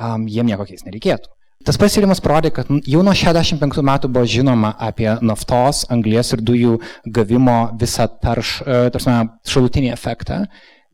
um, 0.00 0.26
jiem 0.28 0.50
nieko 0.50 0.66
keis 0.66 0.86
nereikėtų. 0.86 1.30
Tas 1.64 1.78
pasiūlymas 1.80 2.20
parodė, 2.20 2.50
kad 2.52 2.68
jau 2.84 3.00
nuo 3.06 3.14
65 3.16 3.80
metų 3.88 4.10
buvo 4.12 4.28
žinoma 4.28 4.74
apie 4.84 5.08
naftos, 5.24 5.86
anglės 5.94 6.34
ir 6.36 6.42
dujų 6.44 6.74
gavimo 7.08 7.56
visą 7.80 8.04
tarš, 8.20 8.58
tarsi, 8.92 9.14
šalutinį 9.48 9.94
efektą 9.94 10.42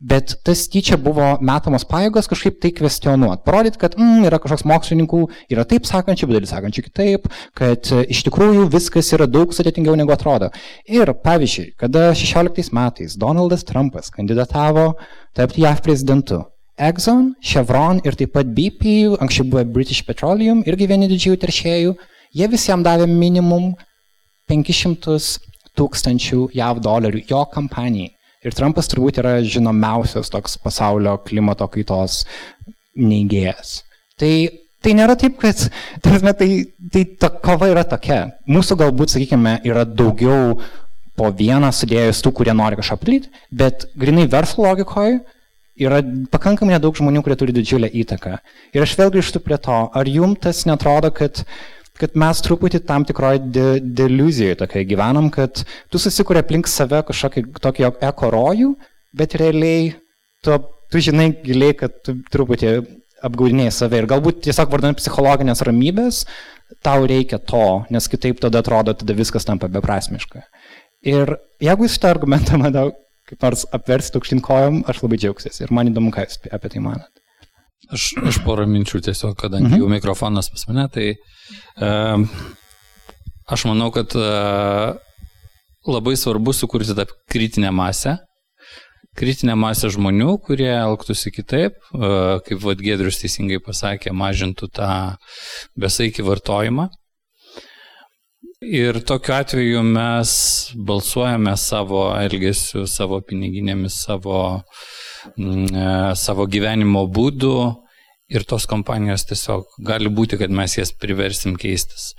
Bet 0.01 0.33
tas 0.41 0.63
tyčia 0.73 0.97
buvo 0.97 1.35
metamos 1.45 1.83
pajėgos 1.85 2.25
kažkaip 2.31 2.55
tai 2.63 2.71
kvestionuoti, 2.73 3.43
parodyti, 3.45 3.77
kad 3.83 3.93
mm, 3.99 4.23
yra 4.25 4.39
kažkoks 4.41 4.63
mokslininkų, 4.65 5.19
yra 5.53 5.61
taip 5.69 5.85
sakančių, 5.85 6.25
bet 6.25 6.39
dalis 6.39 6.53
sakančių 6.55 6.83
kitaip, 6.87 7.27
kad 7.57 7.85
e, 7.93 7.99
iš 8.09 8.23
tikrųjų 8.25 8.63
viskas 8.73 9.11
yra 9.13 9.27
daug 9.29 9.53
sudėtingiau 9.53 9.93
negu 9.99 10.09
atrodo. 10.15 10.49
Ir 10.89 11.11
pavyzdžiui, 11.21 11.75
kada 11.77 12.07
16 12.17 12.73
metais 12.73 13.13
Donaldas 13.21 13.61
Trumpas 13.67 14.09
kandidatavo 14.15 14.95
tapti 15.37 15.61
JAV 15.67 15.83
prezidentu, 15.85 16.39
Exxon, 16.81 17.35
Chevron 17.45 17.99
ir 18.01 18.17
taip 18.17 18.33
pat 18.33 18.49
BP, 18.57 19.19
anksčiau 19.21 19.45
buvo 19.51 19.61
British 19.69 20.01
Petroleum, 20.07 20.63
irgi 20.65 20.87
vieni 20.89 21.11
didžiųjų 21.11 21.41
teršėjų, 21.43 21.93
jie 22.41 22.49
visiems 22.49 22.87
davė 22.87 23.05
minimum 23.05 23.75
500 24.49 25.19
tūkstančių 25.77 26.47
JAV 26.57 26.81
dolerių 26.81 27.21
jo 27.29 27.43
kampanijai. 27.53 28.15
Ir 28.41 28.55
Trumpas 28.57 28.89
turbūt 28.89 29.19
yra 29.21 29.35
žinomiausias 29.45 30.31
toks 30.33 30.57
pasaulio 30.61 31.13
klimato 31.27 31.67
kaitos 31.69 32.23
neigėjas. 32.97 33.81
Tai, 34.17 34.31
tai 34.81 34.93
nėra 34.97 35.13
taip, 35.19 35.37
kad 35.41 35.67
tarpme, 36.01 36.33
tai, 36.37 36.47
tai 36.93 37.03
ta 37.21 37.29
kova 37.29 37.69
yra 37.69 37.83
tokia. 37.87 38.23
Mūsų 38.49 38.79
galbūt, 38.81 39.13
sakykime, 39.13 39.59
yra 39.67 39.85
daugiau 39.85 40.55
po 41.17 41.29
vieną 41.37 41.69
sudėjus 41.75 42.23
tų, 42.25 42.33
kurie 42.39 42.55
nori 42.57 42.79
kažką 42.79 42.97
padaryti, 43.01 43.29
bet 43.53 43.85
grinai 43.99 44.25
verslo 44.31 44.65
logikoje 44.65 45.19
yra 45.81 46.01
pakankamai 46.33 46.75
nedaug 46.75 46.97
žmonių, 46.97 47.21
kurie 47.25 47.37
turi 47.37 47.55
didžiulę 47.55 47.91
įtaką. 48.01 48.39
Ir 48.73 48.85
aš 48.85 48.95
vėl 48.97 49.13
grįžtu 49.13 49.41
prie 49.43 49.57
to, 49.61 49.83
ar 49.93 50.09
jums 50.09 50.41
tas 50.41 50.65
netrodo, 50.69 51.13
kad 51.13 51.43
kad 51.99 52.15
mes 52.17 52.41
truputį 52.45 52.81
tam 52.87 53.05
tikroje 53.07 53.41
de, 53.53 53.65
deliuzijoje 53.81 54.59
tokia 54.61 54.85
gyvenam, 54.87 55.29
kad 55.33 55.63
tu 55.91 56.01
susikūrė 56.01 56.45
aplink 56.45 56.69
save 56.71 57.03
kažkokį 57.07 57.45
tokį 57.61 57.89
eko 58.09 58.31
rojų, 58.33 58.71
bet 59.17 59.35
realiai 59.41 59.91
tu, 60.45 60.57
tu 60.91 61.03
žinai 61.03 61.29
giliai, 61.43 61.75
kad 61.77 62.01
tu 62.05 62.17
truputį 62.33 62.73
apgaudinėjai 63.25 63.75
save 63.75 64.01
ir 64.01 64.09
galbūt 64.09 64.41
tiesiog 64.47 64.71
vardant 64.73 64.97
psichologinės 64.97 65.61
ramybės, 65.67 66.23
tau 66.81 67.05
reikia 67.09 67.37
to, 67.51 67.83
nes 67.93 68.07
kitaip 68.09 68.41
tada 68.41 68.63
atrodo, 68.63 68.95
tada 68.97 69.15
viskas 69.17 69.45
tampa 69.45 69.69
beprasmiška. 69.71 70.45
Ir 71.05 71.35
jeigu 71.61 71.85
jūs 71.85 71.97
šitą 71.97 72.15
argumentą, 72.15 72.57
manau, 72.61 72.91
kaip 73.29 73.43
nors 73.45 73.65
apversti 73.75 74.17
aukštyn 74.17 74.41
kojom, 74.45 74.83
aš 74.89 75.03
labai 75.03 75.19
džiaugsiuosi 75.21 75.65
ir 75.65 75.73
man 75.75 75.91
įdomu, 75.91 76.13
ką 76.13 76.25
jūs 76.25 76.41
apie 76.49 76.73
tai 76.73 76.81
manot. 76.83 77.20
Aš, 77.91 78.11
aš 78.23 78.39
porą 78.45 78.65
minčių 78.71 79.01
tiesiog, 79.03 79.35
kadangi 79.39 79.73
mhm. 79.73 79.81
jau 79.81 79.91
mikrofonas 79.91 80.47
pas 80.53 80.63
mane, 80.69 80.85
tai 80.93 81.07
uh, 81.83 82.23
aš 83.51 83.65
manau, 83.67 83.89
kad 83.91 84.15
uh, 84.15 84.93
labai 85.87 86.15
svarbu 86.19 86.53
sukurti 86.55 86.95
tą 86.95 87.07
kritinę 87.31 87.73
masę, 87.75 88.15
kritinę 89.19 89.57
masę 89.59 89.91
žmonių, 89.91 90.37
kurie 90.45 90.71
elgtųsi 90.71 91.33
kitaip, 91.35 91.75
uh, 91.97 92.39
kaip 92.47 92.63
vad 92.63 92.79
Gedrius 92.79 93.19
teisingai 93.19 93.59
pasakė, 93.63 94.15
mažintų 94.15 94.71
tą 94.71 94.91
besaikį 95.75 96.27
vartojimą. 96.29 96.87
Ir 98.61 99.01
tokiu 99.03 99.33
atveju 99.35 99.79
mes 99.83 100.31
balsuojame 100.77 101.57
savo 101.57 102.05
elgesiu, 102.13 102.85
savo 102.87 103.17
piniginėmis, 103.25 104.03
savo 104.05 104.43
Mm, 105.37 105.65
e, 105.69 106.15
savo 106.17 106.47
gyvenimo 106.49 107.05
būdu 107.05 107.53
ir 108.31 108.45
tos 108.47 108.65
kompanijos 108.69 109.25
tiesiog 109.29 109.75
gali 109.85 110.11
būti, 110.11 110.39
kad 110.39 110.53
mes 110.55 110.77
jas 110.77 110.93
priversim 110.95 111.57
keistis. 111.59 112.11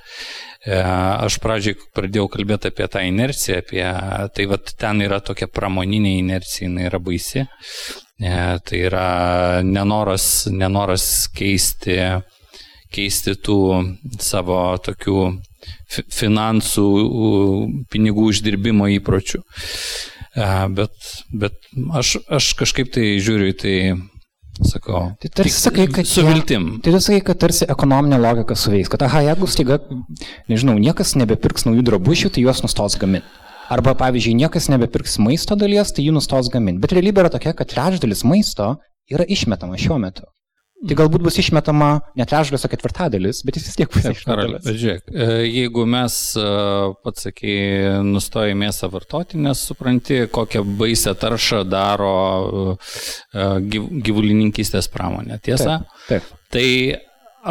E, 0.62 0.76
aš 0.76 1.38
pradžiai 1.42 1.78
pradėjau 1.96 2.28
kalbėti 2.36 2.70
apie 2.70 2.88
tą 2.92 3.02
inerciją, 3.08 3.62
apie 3.62 3.86
tai, 4.36 4.46
vad 4.50 4.74
ten 4.78 5.02
yra 5.06 5.22
tokia 5.24 5.48
pramoninė 5.48 6.18
inercija, 6.20 6.68
jinai 6.68 6.86
yra 6.90 7.00
baisi. 7.02 7.46
E, 7.46 8.36
tai 8.68 8.84
yra 8.90 9.06
nenoras, 9.66 10.46
nenoras 10.52 11.06
keisti, 11.34 11.98
keisti 12.92 13.36
tų 13.40 13.58
savo 14.20 14.60
tokių 14.84 15.18
finansų, 16.12 16.86
pinigų 17.92 18.30
uždirbimo 18.32 18.88
įpročių. 18.98 19.42
Bet, 20.72 21.10
bet 21.36 21.58
aš, 21.92 22.16
aš 22.32 22.54
kažkaip 22.56 22.88
tai 22.94 23.18
žiūriu 23.20 23.50
į 23.52 23.56
tai 23.60 23.76
Sakau. 24.60 25.14
Tai 25.16 25.28
tarsi 25.32 25.56
sakai, 25.56 25.86
kad... 25.88 26.04
Su 26.04 26.26
viltim. 26.26 26.66
Tai 26.84 26.92
tu 26.92 27.00
sakai, 27.00 27.22
kad 27.24 27.38
tarsi 27.40 27.64
ekonominė 27.72 28.18
logika 28.20 28.56
suveiks, 28.58 28.90
kad 28.92 29.06
aha, 29.06 29.22
jeigu 29.30 29.48
staiga, 29.48 29.78
nežinau, 30.52 30.76
niekas 30.82 31.14
nebepirks 31.16 31.64
naujų 31.64 31.86
drabužių, 31.88 32.32
tai 32.34 32.44
juos 32.44 32.60
nustos 32.64 32.98
gaminti. 33.00 33.24
Arba, 33.72 33.94
pavyzdžiui, 33.96 34.34
niekas 34.36 34.68
nebepirks 34.68 35.16
maisto 35.22 35.56
dalies, 35.56 35.94
tai 35.96 36.04
jų 36.04 36.12
nustos 36.18 36.50
gaminti. 36.52 36.82
Bet 36.82 36.92
realybė 36.92 37.24
yra 37.24 37.32
tokia, 37.32 37.54
kad 37.56 37.70
trečdalis 37.72 38.26
maisto 38.28 38.74
yra 39.08 39.24
išmetama 39.24 39.80
šiuo 39.80 39.96
metu. 40.02 40.28
Tai 40.82 40.96
galbūt 40.98 41.22
bus 41.22 41.36
išmetama 41.38 41.88
ne 42.18 42.24
trečdalis, 42.26 42.64
o 42.66 42.70
ketvirtadalis, 42.70 43.44
bet 43.46 43.58
jis 43.58 43.68
vis 43.68 43.78
tiek 43.78 43.90
bus 43.92 44.08
išmetamas. 44.10 44.66
Žiūrėk, 44.66 45.12
e, 45.14 45.28
jeigu 45.46 45.84
mes, 45.86 46.16
e, 46.34 46.46
pats 47.06 47.28
sakai, 47.28 47.54
nustoji 48.02 48.56
mėsą 48.58 48.90
vartoti, 48.90 49.38
nes 49.44 49.62
supranti, 49.62 50.24
kokią 50.34 50.64
baisę 50.80 51.14
taršą 51.22 51.62
daro 51.70 52.16
e, 52.74 53.46
gyvulininkystės 54.08 54.90
pramonė, 54.90 55.38
tiesa? 55.46 55.84
Taip. 56.08 56.26
taip. 56.26 56.30
Tai 56.52 56.66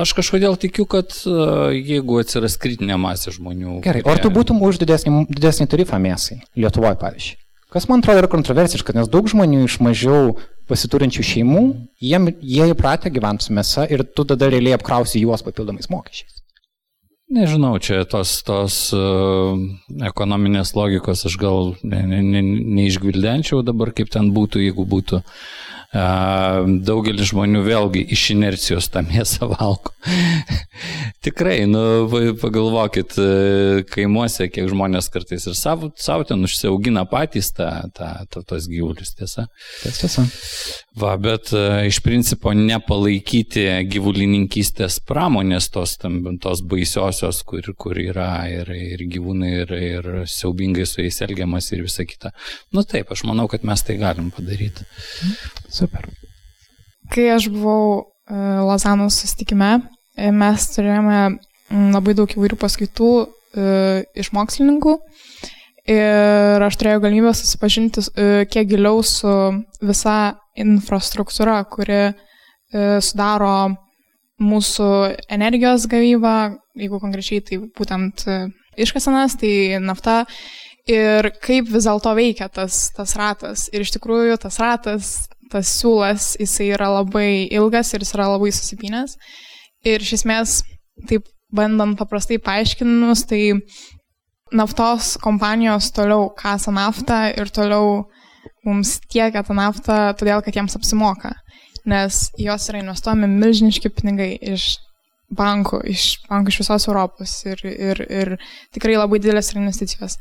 aš 0.03 0.15
kažkodėl 0.19 0.59
tikiu, 0.59 0.84
kad 0.91 1.15
jeigu 1.23 2.19
atsiras 2.19 2.59
kritinė 2.59 2.99
masė 2.99 3.32
žmonių. 3.38 3.79
Gerai, 3.86 4.03
kurie... 4.03 4.11
ar 4.11 4.23
tu 4.23 4.34
būtum 4.36 4.59
už 4.67 4.84
didesnį, 4.84 5.29
didesnį 5.32 5.71
tarifą 5.71 6.03
mėsai 6.03 6.41
Lietuvoje, 6.59 6.99
pavyzdžiui? 6.99 7.39
Kas 7.71 7.88
man 7.88 8.03
atrodo 8.03 8.19
yra 8.19 8.27
kontroversiška, 8.27 8.91
nes 8.97 9.07
daug 9.07 9.29
žmonių 9.32 9.63
iš 9.63 9.77
mažiau 9.79 10.34
pasiturinčių 10.72 11.26
šeimų, 11.32 11.63
jiem, 12.01 12.30
jie 12.41 12.69
įpratę 12.72 13.11
gyventi 13.13 13.47
su 13.47 13.55
mėsa 13.57 13.88
ir 13.91 14.05
tu 14.15 14.26
tada 14.28 14.49
realiai 14.51 14.78
apkrausi 14.78 15.22
juos 15.24 15.43
papildomais 15.45 15.91
mokesčiais. 15.91 16.39
Nežinau, 17.32 17.78
čia 17.80 18.01
tos, 18.11 18.41
tos 18.43 18.78
uh, 18.91 19.55
ekonominės 20.03 20.74
logikos 20.76 21.24
aš 21.30 21.38
gal 21.39 21.76
ne, 21.80 22.01
ne, 22.09 22.19
ne, 22.26 22.41
neišgvildenčiau 22.80 23.61
dabar, 23.63 23.93
kaip 23.95 24.11
ten 24.11 24.34
būtų, 24.36 24.65
jeigu 24.65 24.84
būtų 24.84 25.22
uh, 25.22 25.38
daugelis 25.91 27.33
žmonių 27.33 27.65
vėlgi 27.65 28.05
iš 28.15 28.29
inercijos 28.31 28.87
tą 28.93 29.03
mėsą 29.03 29.49
valgo. 29.51 29.91
Tikrai, 31.25 31.65
nu, 31.69 31.81
pagalvokit, 32.41 33.17
e, 33.19 33.83
kaimuose, 33.91 34.47
kiek 34.49 34.69
žmonės 34.71 35.11
kartais 35.13 35.45
ir 35.45 35.57
savo, 35.57 35.91
savo 35.99 36.25
ten 36.25 36.41
užsiaugina 36.47 37.03
patys 37.11 37.51
tą, 37.57 37.67
tą, 37.93 38.13
tą, 38.31 38.45
tos 38.47 38.69
gyvulius, 38.71 39.11
tiesa? 39.19 39.49
Tiesa. 39.83 40.25
Va, 40.91 41.13
bet 41.15 41.53
uh, 41.55 41.77
iš 41.87 42.01
principo 42.03 42.51
nepalaikyti 42.51 43.63
gyvulininkystės 43.87 44.97
pramonės 45.07 45.69
tos, 45.71 45.93
tam, 46.01 46.17
tos 46.43 46.59
baisiosios, 46.67 47.39
kur, 47.47 47.69
kur 47.79 47.95
yra 47.95 48.43
ir, 48.51 48.67
ir 48.75 49.05
gyvūnai, 49.13 49.51
ir, 49.61 49.71
ir 49.71 50.09
siaubingai 50.27 50.83
su 50.89 50.99
jais 50.99 51.21
elgiamas 51.23 51.71
ir 51.71 51.85
visa 51.85 52.03
kita. 52.03 52.33
Nu 52.75 52.83
taip, 52.83 53.13
aš 53.15 53.23
manau, 53.29 53.47
kad 53.47 53.63
mes 53.63 53.85
tai 53.87 53.95
galim 54.01 54.33
padaryti. 54.35 54.83
Super. 55.71 56.09
Kai 57.11 57.29
aš 57.37 57.47
buvau 57.55 57.87
uh, 57.95 58.59
Lozanos 58.67 59.21
susitikime, 59.23 59.77
e, 60.19 60.27
mes 60.35 60.67
turėjome 60.75 61.23
labai 61.95 62.19
daug 62.19 62.35
įvairių 62.35 62.59
paskaitų 62.59 63.11
iš 64.15 64.31
mokslininkų. 64.35 64.99
Ir 65.91 66.63
aš 66.63 66.77
turėjau 66.79 67.01
galimybę 67.03 67.31
susipažinti 67.35 68.03
kiek 68.51 68.67
giliau 68.69 68.99
su 69.03 69.31
visa 69.83 70.15
infrastruktūra, 70.60 71.62
kuri 71.72 72.02
e, 72.02 72.14
sudaro 73.04 73.72
mūsų 74.41 74.89
energijos 75.32 75.86
gavybą, 75.91 76.36
jeigu 76.80 76.99
konkrečiai 77.02 77.43
tai 77.45 77.62
būtent 77.78 78.26
e, 78.28 78.39
iškasenas, 78.82 79.38
tai 79.41 79.54
nafta. 79.84 80.24
Ir 80.89 81.30
kaip 81.43 81.70
vis 81.70 81.86
dėlto 81.86 82.16
veikia 82.18 82.47
tas, 82.49 82.88
tas 82.95 83.14
ratas. 83.20 83.68
Ir 83.70 83.86
iš 83.86 83.93
tikrųjų 83.95 84.39
tas 84.41 84.58
ratas, 84.60 85.12
tas 85.52 85.70
siūlas, 85.78 86.34
jisai 86.41 86.72
yra 86.74 86.89
labai 86.89 87.45
ilgas 87.54 87.93
ir 87.93 88.02
jis 88.02 88.16
yra 88.16 88.32
labai 88.34 88.49
susipinęs. 88.56 89.14
Ir 89.86 90.02
iš 90.02 90.16
esmės, 90.20 90.62
taip 91.10 91.30
bandant 91.54 91.99
paprastai 91.99 92.39
paaiškinus, 92.41 93.26
tai 93.30 93.60
naftos 94.56 95.16
kompanijos 95.22 95.91
toliau 95.95 96.32
kasa 96.36 96.74
naftą 96.76 97.28
ir 97.38 97.52
toliau 97.54 98.08
mums 98.68 98.99
tiekia 99.09 99.43
tą 99.45 99.55
naftą, 99.57 99.97
todėl 100.20 100.43
kad 100.45 100.55
jiems 100.57 100.78
apsimoka, 100.78 101.34
nes 101.89 102.28
jos 102.39 102.70
yra 102.70 102.82
investuojami 102.84 103.30
milžiniški 103.32 103.91
pinigai 103.97 104.32
iš 104.53 104.76
bankų, 105.38 105.82
iš 105.91 106.07
bankų 106.30 106.53
iš 106.53 106.62
visos 106.64 106.88
Europos 106.89 107.36
ir, 107.47 107.62
ir, 107.66 108.01
ir 108.09 108.34
tikrai 108.76 108.97
labai 108.99 109.22
didelės 109.22 109.53
yra 109.53 109.64
investicijos. 109.64 110.18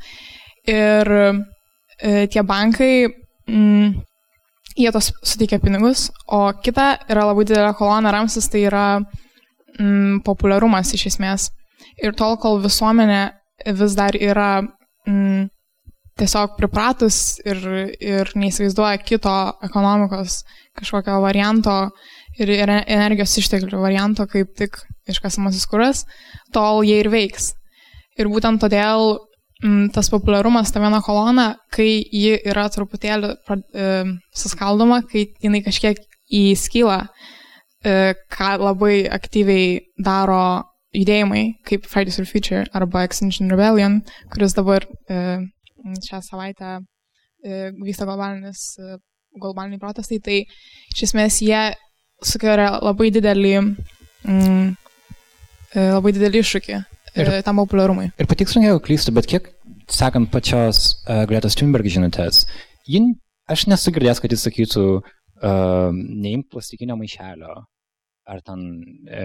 Ir 0.69 1.11
e, 1.11 2.27
tie 2.31 2.43
bankai, 2.47 2.93
mm, 3.49 3.91
jie 4.79 4.91
tos 4.95 5.11
suteikia 5.19 5.59
pinigus, 5.63 6.09
o 6.31 6.47
kita 6.63 6.93
yra 7.11 7.27
labai 7.29 7.45
didelė 7.47 7.73
kolona 7.77 8.13
ramsis, 8.15 8.49
tai 8.51 8.65
yra 8.69 8.85
mm, 9.01 10.21
populiarumas 10.27 10.93
iš 10.95 11.09
esmės. 11.13 11.49
Ir 12.01 12.15
tol, 12.17 12.37
kol 12.41 12.61
visuomenė 12.63 13.23
vis 13.77 13.97
dar 13.97 14.15
yra 14.17 14.61
mm, 14.61 15.49
tiesiog 16.19 16.55
pripratus 16.57 17.39
ir, 17.47 17.61
ir 17.99 18.31
neįsivaizduoja 18.37 18.99
kito 19.03 19.35
ekonomikos 19.63 20.41
kažkokio 20.77 21.19
varianto 21.23 21.75
ir 22.39 22.51
energijos 22.51 23.37
išteklių 23.41 23.81
varianto, 23.81 24.27
kaip 24.29 24.53
tik 24.57 24.79
iškasamasis 25.11 25.67
kuras, 25.69 26.05
tol 26.55 26.85
jie 26.87 27.01
ir 27.01 27.11
veiks. 27.11 27.51
Ir 28.19 28.29
būtent 28.31 28.61
todėl 28.61 29.17
m, 29.63 29.89
tas 29.93 30.09
populiarumas, 30.11 30.71
ta 30.71 30.81
viena 30.83 31.01
kolona, 31.03 31.53
kai 31.73 31.89
ji 32.03 32.37
yra 32.47 32.67
truputėlį 32.71 33.33
e, 33.35 33.91
suskaldoma, 34.35 35.01
kai 35.09 35.27
jinai 35.43 35.63
kažkiek 35.65 35.99
įskyla, 36.31 36.99
e, 37.83 38.13
ką 38.31 38.51
labai 38.61 39.05
aktyviai 39.11 39.79
daro 39.99 40.43
judėjimai, 40.95 41.45
kaip 41.67 41.87
Fridays 41.87 42.19
for 42.19 42.27
Future 42.27 42.65
arba 42.75 43.05
Extinction 43.07 43.51
Rebellion, 43.51 44.01
kuris 44.33 44.55
dabar 44.57 44.85
e, 45.07 45.39
šią 46.07 46.21
savaitę 46.25 46.77
e, 46.77 47.71
vyksta 47.77 48.07
globalinis, 48.07 48.65
e, 48.79 48.97
globaliniai 49.41 49.81
protestai, 49.81 50.19
tai 50.23 50.37
iš 50.93 51.05
esmės 51.09 51.39
jie 51.43 51.61
sukelia 52.21 52.75
labai 52.81 53.09
didelį, 53.13 53.55
mm, 54.27 54.67
e, 55.73 55.87
labai 55.95 56.13
didelį 56.17 56.43
iššūkį 56.43 56.75
ir, 56.77 57.33
tam 57.47 57.63
populiarumui. 57.63 58.11
Ir 58.19 58.29
patikslink, 58.29 58.67
jeigu 58.67 58.83
klystu, 58.85 59.15
bet 59.15 59.29
kiek, 59.29 59.49
sakant 59.91 60.31
pačios 60.31 61.01
uh, 61.03 61.25
Gretos 61.27 61.57
Thunberg 61.59 61.89
žinutės, 61.91 62.45
jin, 62.87 63.13
aš 63.51 63.65
nesu 63.67 63.91
girdėjęs, 63.91 64.21
kad 64.23 64.31
jis 64.31 64.45
sakytų, 64.47 64.85
uh, 65.01 65.89
neimk 65.91 66.47
plastikinio 66.53 66.95
maišelio, 66.99 67.57
ar 68.31 68.41
ten 68.45 68.61
e, 69.09 69.23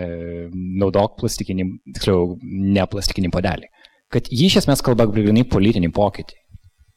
naudok 0.80 1.18
plastikinį, 1.20 1.66
tiksliau, 1.96 2.36
ne 2.42 2.86
plastikinį 2.90 3.30
podelį. 3.34 3.68
Kad 4.12 4.30
jį 4.32 4.48
iš 4.48 4.60
esmės 4.62 4.82
kalba 4.86 5.06
grinai 5.10 5.44
politinį 5.50 5.90
pokytį 5.94 6.38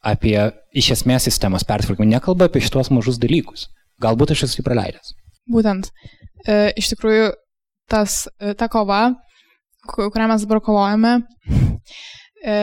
apie 0.06 0.38
iš 0.76 0.94
esmės 0.96 1.28
sistemos 1.28 1.66
pertvarkymą, 1.68 2.08
nekalba 2.08 2.48
apie 2.50 2.62
šitos 2.64 2.92
mažus 2.94 3.20
dalykus. 3.22 3.68
Galbūt 4.00 4.34
aš 4.34 4.46
esu 4.48 4.60
jį 4.60 4.66
praleidęs. 4.68 5.14
Būtent. 5.52 5.90
E, 6.48 6.72
iš 6.80 6.94
tikrųjų, 6.94 7.32
tas, 7.92 8.22
e, 8.40 8.54
ta 8.56 8.70
kova, 8.72 9.10
kurią 9.90 10.30
mes 10.32 10.46
dabar 10.46 10.62
kovojame, 10.64 11.16
e, 12.46 12.56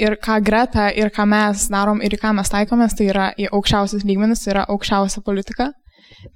ir 0.00 0.16
ką 0.24 0.38
Greta, 0.44 0.88
ir 0.94 1.12
ką 1.12 1.26
mes 1.28 1.66
darom, 1.72 2.00
ir 2.04 2.16
ką 2.20 2.32
mes 2.38 2.52
taikomės, 2.54 2.96
tai 2.96 3.10
yra 3.12 3.28
į 3.36 3.50
aukščiausias 3.52 4.06
lygmenis, 4.08 4.44
tai 4.44 4.54
yra 4.56 4.66
aukščiausia 4.72 5.24
politika. 5.26 5.72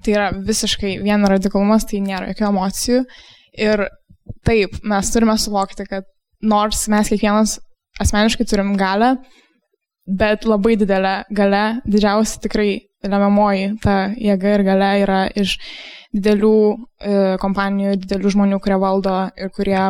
Tai 0.05 0.13
yra 0.13 0.31
visiškai 0.37 0.99
vien 1.03 1.25
radikalumas, 1.27 1.87
tai 1.89 2.03
nėra 2.05 2.29
jokių 2.33 2.49
emocijų. 2.51 3.05
Ir 3.63 3.87
taip, 4.47 4.77
mes 4.85 5.13
turime 5.15 5.39
suvokti, 5.41 5.87
kad 5.89 6.05
nors 6.45 6.85
mes 6.93 7.09
kiekvienas 7.09 7.57
asmeniškai 8.03 8.47
turim 8.49 8.75
galę, 8.79 9.15
bet 10.07 10.47
labai 10.49 10.77
didelė 10.81 11.23
gale, 11.35 11.81
didžiausia 11.87 12.43
tikrai 12.43 12.71
lemiamoji 13.03 13.77
ta 13.83 13.97
jėga 14.15 14.57
ir 14.57 14.65
gale 14.67 14.91
yra 15.03 15.21
iš 15.39 15.57
didelių 16.13 16.57
e, 16.73 17.15
kompanijų, 17.43 17.97
didelių 18.03 18.35
žmonių, 18.35 18.61
kurie 18.63 18.79
valdo 18.83 19.17
ir 19.39 19.51
kurie 19.55 19.81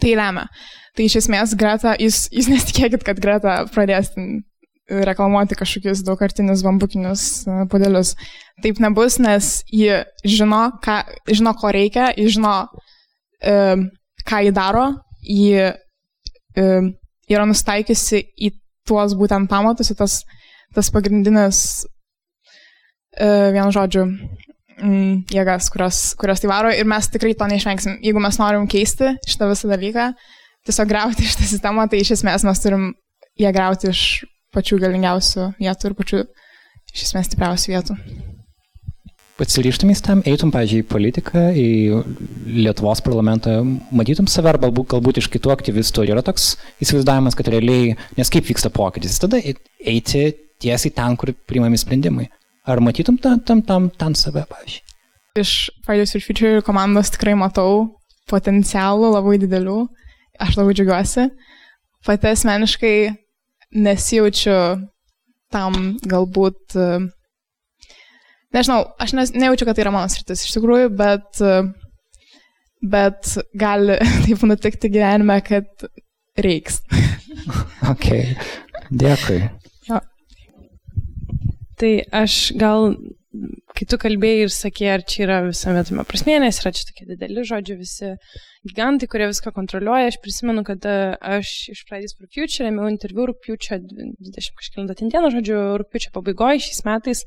tai 0.00 0.16
lemia. 0.18 0.48
Tai 0.96 1.06
iš 1.06 1.20
esmės 1.22 1.54
Greta, 1.58 1.94
jūs, 2.00 2.26
jūs 2.34 2.50
nesitikėkit, 2.52 3.06
kad 3.06 3.22
Greta 3.22 3.62
pradės 3.72 4.12
reklamuoti 4.86 5.56
kažkokius 5.58 6.04
daugkartinius 6.06 6.62
bambukinius 6.62 7.22
e, 7.46 7.62
podelius. 7.70 8.14
Taip 8.62 8.78
nebus, 8.82 9.18
nes 9.22 9.60
ji 9.72 10.02
žino, 10.24 10.62
ką, 10.82 11.00
žino 11.30 11.54
ko 11.58 11.72
reikia, 11.74 12.12
ji 12.16 12.36
žino, 12.38 12.54
e, 13.42 13.56
ką 14.26 14.42
ji 14.46 14.54
daro, 14.54 14.86
ji 15.26 15.56
e, 15.66 16.68
yra 17.26 17.48
nustaikiusi 17.50 18.22
į 18.38 18.52
tuos 18.86 19.14
būtent 19.18 19.50
pamatus, 19.50 19.92
tas, 19.98 20.20
tas 20.74 20.90
pagrindinės, 20.94 21.58
e, 23.16 23.28
vienu 23.56 23.72
žodžiu, 23.74 24.06
mm, 24.78 25.26
jėgas, 25.32 25.70
kurios, 25.72 26.02
kurios 26.20 26.42
tai 26.42 26.52
varo 26.52 26.72
ir 26.72 26.88
mes 26.88 27.10
tikrai 27.12 27.34
to 27.34 27.48
neišvengsim. 27.50 27.98
Jeigu 28.04 28.22
mes 28.22 28.38
norim 28.42 28.68
keisti 28.70 29.16
šitą 29.26 29.50
visą 29.52 29.72
dalyką, 29.72 30.12
tiesiog 30.68 30.88
grauti 30.90 31.26
šitą 31.26 31.50
sistemą, 31.52 31.88
tai 31.90 32.02
iš 32.04 32.16
esmės 32.18 32.46
mes 32.46 32.62
turim 32.62 32.92
ją 33.40 33.52
grauti 33.52 33.90
iš 33.92 34.06
pačių 34.56 34.80
galingiausių 34.86 35.52
vietų 35.60 35.90
ir 35.90 35.98
pačių 35.98 36.24
iš 36.94 37.08
esmės 37.08 37.30
stipriausių 37.30 37.74
vietų. 37.74 38.00
Pasiryštumės 39.36 40.00
tam, 40.04 40.22
eitum, 40.28 40.50
pažiūrėjau, 40.54 40.84
į 40.84 40.88
politiką, 40.88 41.42
į 41.52 41.68
Lietuvos 42.64 43.02
parlamentą, 43.04 43.58
matytum 43.94 44.28
save 44.30 44.50
arba 44.52 44.70
galbūt, 44.70 44.88
galbūt 44.94 45.20
iš 45.20 45.28
kitų 45.34 45.52
aktyvistų. 45.52 46.06
Yra 46.08 46.24
toks 46.24 46.54
įsivaizdavimas, 46.84 47.36
kad 47.36 47.50
realiai, 47.52 47.94
nes 48.16 48.32
kaip 48.32 48.48
vyksta 48.48 48.72
pokytis, 48.72 49.18
tada 49.22 49.40
eiti 49.42 50.24
tiesiai 50.62 50.94
ten, 50.96 51.18
kur 51.20 51.34
priimami 51.48 51.78
sprendimai. 51.80 52.30
Ar 52.66 52.80
matytum 52.82 53.18
tam, 53.22 53.42
tam, 53.46 53.62
tam, 53.62 53.90
tam 53.94 54.16
save, 54.18 54.46
pavyzdžiui? 54.50 54.82
Iš 55.36 55.52
Fridays 55.84 56.16
for 56.16 56.24
Future 56.24 56.64
komandos 56.64 57.12
tikrai 57.12 57.36
matau 57.36 58.00
potencialų 58.30 59.12
labai 59.12 59.36
didelių. 59.42 59.82
Aš 60.42 60.56
labai 60.58 60.74
džiaugiuosi. 60.76 61.28
Pati 62.06 62.30
asmeniškai 62.32 62.96
nesijaučiu 63.84 64.56
tam 65.52 65.96
galbūt 66.08 66.76
uh, 66.80 67.06
nežinau, 68.56 68.80
aš 69.02 69.14
nes, 69.16 69.34
nejaučiu, 69.36 69.68
kad 69.68 69.78
tai 69.78 69.86
yra 69.86 69.94
mano 69.94 70.10
sritis 70.12 70.46
iš 70.46 70.56
tikrųjų, 70.56 70.90
bet, 70.96 71.42
bet 72.94 73.36
gali 73.58 73.98
taip 74.24 74.46
nutikti 74.48 74.92
gyvenime, 74.92 75.38
kad 75.46 75.88
reiks. 76.40 76.82
ok, 77.92 78.08
dėkui. 78.90 79.42
Jo. 79.90 80.00
Tai 81.76 81.92
aš 82.22 82.40
gal, 82.56 82.94
kai 83.76 83.86
tu 83.88 83.98
kalbėjai 84.00 84.46
ir 84.46 84.52
sakė, 84.52 84.90
ar 84.94 85.04
čia 85.04 85.24
yra 85.26 85.40
visame 85.44 85.82
tame 85.84 86.04
prasmė, 86.08 86.38
nes 86.40 86.60
yra 86.62 86.72
čia 86.76 86.86
tokie 86.88 87.08
dideli 87.10 87.44
žodžiai, 87.44 87.76
visi 87.80 88.14
gigantai, 88.66 89.08
kurie 89.10 89.28
viską 89.30 89.52
kontroliuoja. 89.54 90.08
Aš 90.10 90.18
prisimenu, 90.24 90.64
kad 90.66 90.84
aš 90.88 91.52
iš 91.74 91.84
for 91.88 92.30
Future 92.32 92.70
ėmiau 92.70 92.88
interviu 92.90 93.28
rūpiučio 93.30 93.78
20 93.84 94.58
kažkėlintą 94.58 94.98
dieną, 95.04 95.30
žodžiu, 95.36 95.60
rūpiučio 95.82 96.14
pabaigoje 96.16 96.64
šiais 96.66 96.84
metais 96.88 97.24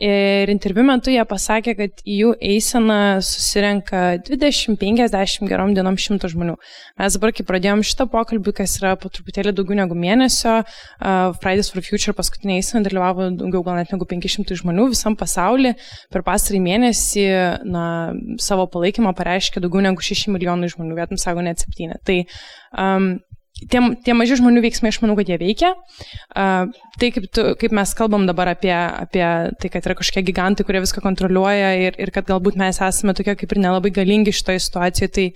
Ir 0.00 0.48
interviu 0.48 0.82
metu 0.88 1.12
jie 1.12 1.22
pasakė, 1.28 1.74
kad 1.76 1.98
į 2.08 2.14
jų 2.16 2.28
eiseną 2.40 3.20
susirenka 3.20 4.16
20-50 4.24 5.50
gerom 5.50 5.74
dienom 5.76 5.98
100 6.00 6.30
žmonių. 6.32 6.54
Mes 6.96 7.18
dabar, 7.18 7.34
kai 7.36 7.44
pradėjom 7.44 7.82
šitą 7.84 8.06
pokalbį, 8.10 8.54
kas 8.56 8.78
yra 8.80 8.94
po 8.96 9.10
truputėlį 9.12 9.52
daugiau 9.58 9.76
negu 9.82 9.98
mėnesio, 9.98 10.54
uh, 10.64 11.36
Fridays 11.42 11.68
for 11.68 11.84
Future 11.84 12.16
paskutinė 12.16 12.56
eisena 12.62 12.80
dalyvavo 12.86 13.28
daugiau 13.36 13.60
gal 13.66 13.76
net 13.82 13.92
negu 13.92 14.08
500 14.08 14.56
žmonių 14.62 14.88
visam 14.94 15.18
pasaulyje. 15.18 15.74
Per 16.08 16.24
pastarį 16.24 16.62
mėnesį 16.64 17.26
na, 17.68 17.84
savo 18.40 18.64
palaikymą 18.72 19.12
pareiškė 19.18 19.60
daugiau 19.60 19.84
negu 19.84 20.00
6 20.00 20.32
milijonai 20.32 20.72
žmonių, 20.72 20.96
vietom 21.02 21.20
sako 21.20 21.44
net 21.44 21.60
7. 21.68 22.00
Tai 22.00 22.18
um, 22.80 23.12
tie, 23.70 23.82
tie 24.04 24.16
maži 24.16 24.38
žmonių 24.40 24.62
veiksmai, 24.64 24.92
aš 24.92 25.00
manau, 25.02 25.16
kad 25.18 25.30
jie 25.30 25.38
veikia. 25.40 25.72
Uh, 26.32 26.70
tai, 26.98 27.10
kaip, 27.14 27.26
tu, 27.32 27.44
kaip 27.58 27.74
mes 27.74 27.92
kalbam 27.96 28.26
dabar 28.28 28.50
apie, 28.52 28.72
apie 28.72 29.24
tai, 29.60 29.70
kad 29.72 29.86
yra 29.88 29.96
kažkokie 29.98 30.24
gigantai, 30.28 30.66
kurie 30.66 30.82
viską 30.84 31.02
kontroliuoja 31.04 31.72
ir, 31.86 31.96
ir 32.02 32.12
kad 32.14 32.26
galbūt 32.28 32.58
mes 32.60 32.80
esame 32.84 33.14
tokie 33.16 33.34
kaip 33.38 33.54
ir 33.54 33.60
nelabai 33.62 33.92
galingi 33.94 34.34
šitoje 34.34 34.60
situacijoje, 34.66 35.10
tai 35.16 35.26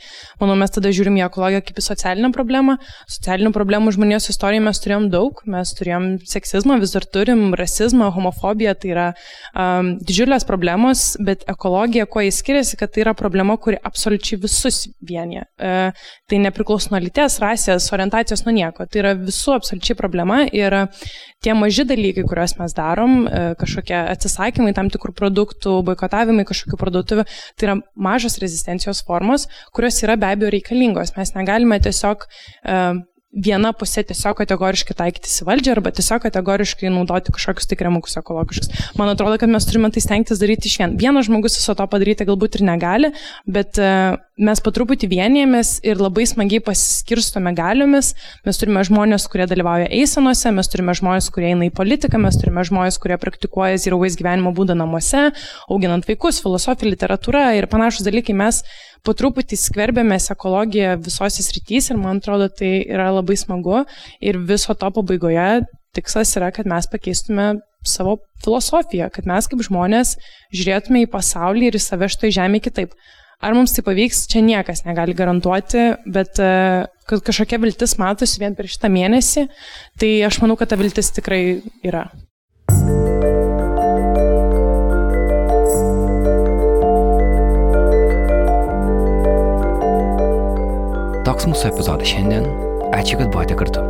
manau, 0.42 0.56
mes 0.60 0.74
tada 0.74 0.92
žiūrim 0.94 1.16
į 1.20 1.24
ekologiją 1.26 1.64
kaip 1.66 1.80
į 1.80 1.86
socialinę 1.86 2.30
problemą. 2.36 2.76
Socialinių 3.10 3.52
problemų 3.56 3.94
žmonijos 3.96 4.30
istorijoje 4.34 4.66
mes 4.66 4.82
turėjom 4.84 5.08
daug. 5.12 5.40
Mes 5.56 5.72
turėjom 5.78 6.08
seksizmą, 6.28 6.78
vis 6.82 6.94
dar 6.96 7.06
turim, 7.16 7.48
rasizmą, 7.58 8.10
homofobiją, 8.16 8.76
tai 8.82 8.92
yra 8.92 9.06
um, 9.12 9.94
didžiulės 10.02 10.46
problemos, 10.48 11.08
bet 11.24 11.46
ekologija, 11.50 12.08
kuo 12.10 12.24
jis 12.24 12.42
skiriasi, 12.42 12.78
kad 12.80 12.92
tai 12.94 13.06
yra 13.06 13.16
problema, 13.16 13.56
kuri 13.60 13.80
absoliučiai 13.80 14.40
visus 14.42 14.84
vienyje. 15.06 15.46
Uh, 15.56 16.06
tai 16.28 16.42
nepriklauso 16.42 16.92
nuo 16.92 17.00
lyties, 17.02 17.40
rasės, 17.42 17.88
orientacijos 17.94 18.15
orientacijos 18.16 18.44
nuo 18.44 18.54
nieko. 18.54 18.86
Tai 18.86 19.00
yra 19.02 19.14
visų 19.18 19.56
absoliučiai 19.56 19.96
problema 19.96 20.44
ir 20.48 20.74
tie 21.44 21.54
maži 21.54 21.84
dalykai, 21.84 22.24
kuriuos 22.26 22.56
mes 22.58 22.74
darom, 22.74 23.26
e, 23.26 23.54
kažkokie 23.60 23.96
atsisakymai 24.14 24.74
tam 24.74 24.88
tikrų 24.88 25.14
produktų, 25.14 25.82
boikotavimai 25.84 26.46
kažkokių 26.48 26.78
parduotuvių, 26.80 27.26
tai 27.56 27.68
yra 27.68 27.76
mažos 27.94 28.38
rezistencijos 28.42 29.04
formos, 29.06 29.46
kurios 29.72 30.00
yra 30.02 30.16
be 30.16 30.26
abejo 30.26 30.50
reikalingos. 30.50 31.14
Mes 31.16 31.34
negalime 31.34 31.78
tiesiog 31.80 32.24
uh, 32.26 32.96
viena 33.34 33.72
pusė 33.76 34.04
tiesiog 34.06 34.36
kategoriškai 34.38 34.94
taikytis 34.96 35.40
į 35.42 35.46
valdžią 35.48 35.74
arba 35.74 35.90
tiesiog 35.94 36.22
kategoriškai 36.24 36.90
naudoti 36.92 37.34
kažkokius 37.34 37.68
tai 37.68 37.78
kremukus 37.78 38.16
ekologiškus. 38.20 38.70
Man 38.98 39.10
atrodo, 39.12 39.36
kad 39.40 39.50
mes 39.52 39.66
turime 39.68 39.90
tai 39.92 40.02
stengtis 40.04 40.40
daryti 40.40 40.70
iš 40.70 40.78
vien. 40.80 40.94
Vienas 41.00 41.28
žmogus 41.28 41.58
viso 41.58 41.74
to 41.76 41.86
padaryti 41.90 42.26
galbūt 42.28 42.58
ir 42.60 42.64
negali, 42.68 43.10
bet 43.44 43.80
uh, 43.82 44.16
mes 44.40 44.62
po 44.62 44.72
truputį 44.74 45.10
vienijamės 45.12 45.76
ir 45.86 46.00
labai 46.00 46.26
smagiai 46.28 46.62
pasiskirstome 46.64 47.52
galiomis. 47.56 48.14
Mes 48.46 48.62
turime 48.62 48.84
žmonės, 48.86 49.28
kurie 49.32 49.48
dalyvauja 49.50 49.90
eisenose, 49.90 50.54
mes 50.56 50.72
turime 50.72 50.96
žmonės, 50.96 51.28
kurie 51.34 51.50
eina 51.52 51.68
į 51.68 51.74
politiką, 51.76 52.20
mes 52.22 52.40
turime 52.40 52.64
žmonės, 52.68 53.00
kurie 53.02 53.18
praktikuoja 53.20 53.76
waste 53.96 54.20
gyvenimo 54.20 54.52
būdą 54.56 54.76
namuose, 54.78 55.30
auginant 55.72 56.06
vaikus, 56.08 56.40
filosofija, 56.44 56.92
literatūra 56.94 57.48
ir 57.58 57.68
panašus 57.72 58.06
dalykai. 58.06 58.36
Mes 58.36 58.62
po 59.05 59.14
truputį 59.16 59.59
skverbiamės 59.61 60.30
ekologiją 60.34 60.97
visose 61.03 61.44
srityse 61.44 61.94
ir 61.94 62.01
man 62.01 62.22
atrodo 62.22 62.49
tai 62.49 62.78
yra 62.84 63.11
labai 63.14 63.36
smagu 63.38 63.82
ir 64.20 64.40
viso 64.49 64.74
to 64.74 64.90
pabaigoje 64.99 65.66
tikslas 65.97 66.34
yra, 66.38 66.53
kad 66.53 66.68
mes 66.68 66.88
pakeistume 66.92 67.55
savo 67.86 68.18
filosofiją, 68.44 69.09
kad 69.14 69.28
mes 69.28 69.49
kaip 69.51 69.62
žmonės 69.66 70.16
žiūrėtume 70.55 71.05
į 71.05 71.12
pasaulį 71.12 71.70
ir 71.70 71.78
į 71.78 71.82
save 71.82 72.11
šitoj 72.12 72.34
žemėje 72.40 72.66
kitaip. 72.68 72.99
Ar 73.44 73.53
mums 73.53 73.74
tai 73.76 73.84
pavyks, 73.84 74.24
čia 74.32 74.40
niekas 74.44 74.86
negali 74.86 75.12
garantuoti, 75.16 75.90
bet 76.09 76.40
e, 76.40 76.53
kad 77.09 77.24
kažkokia 77.26 77.61
viltis 77.61 77.99
matosi 78.01 78.40
vien 78.40 78.57
per 78.57 78.70
šitą 78.72 78.88
mėnesį, 78.92 79.44
tai 80.01 80.14
aš 80.24 80.40
manau, 80.44 80.57
kad 80.57 80.72
ta 80.72 80.80
viltis 80.80 81.12
tikrai 81.18 81.42
yra. 81.84 82.09
Toks 91.37 91.51
mūsų 91.51 91.66
epizodas 91.68 92.09
šiandien. 92.09 92.47
Ačiū, 92.97 93.18
kad 93.20 93.28
buvote 93.28 93.53
kartu. 93.61 93.82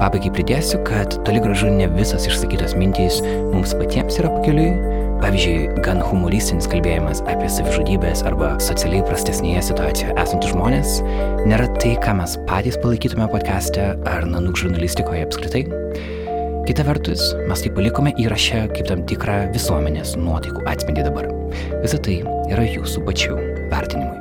Pabaigai 0.00 0.32
pridėsiu, 0.34 0.80
kad 0.82 1.12
toli 1.22 1.38
gražu 1.38 1.68
ne 1.70 1.86
visas 1.92 2.24
išsakytos 2.26 2.72
mintys 2.74 3.20
mums 3.52 3.70
patiems 3.78 4.16
yra 4.18 4.32
pakeliui. 4.32 4.72
Pavyzdžiui, 5.22 5.76
gan 5.86 6.00
humoristinis 6.02 6.66
kalbėjimas 6.72 7.20
apie 7.30 7.46
savižudybės 7.54 8.24
arba 8.26 8.48
socialiai 8.66 9.04
prastesnėje 9.06 9.62
situacijoje 9.68 10.16
esančius 10.24 10.56
žmonės 10.56 10.96
nėra 11.46 11.68
tai, 11.76 11.92
ką 12.02 12.16
mes 12.18 12.34
patys 12.50 12.80
palaikytume 12.82 13.28
podcast'e 13.30 13.84
ar 14.10 14.26
nanuk 14.26 14.58
žurnalistikoje 14.58 15.22
apskritai. 15.28 15.62
Kita 16.66 16.82
vertus, 16.88 17.28
mes 17.46 17.62
tai 17.62 17.70
palikome 17.76 18.10
įrašę 18.24 18.64
kaip 18.74 18.90
tam 18.90 19.06
tikrą 19.06 19.38
visuomenės 19.54 20.16
nuotaikų 20.18 20.66
atspindį 20.74 21.06
dabar. 21.06 21.30
Visą 21.86 22.02
tai 22.02 22.18
yra 22.50 22.66
jūsų 22.66 23.06
pačių 23.06 23.38
vertinimui. 23.70 24.11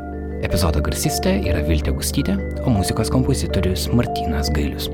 Epizodo 0.52 0.82
garsistė 0.84 1.32
yra 1.48 1.62
Viltė 1.64 1.94
Gustytė, 1.96 2.34
o 2.68 2.74
muzikos 2.76 3.08
kompozitorius 3.14 3.86
Martinas 3.96 4.50
Gailius. 4.52 4.90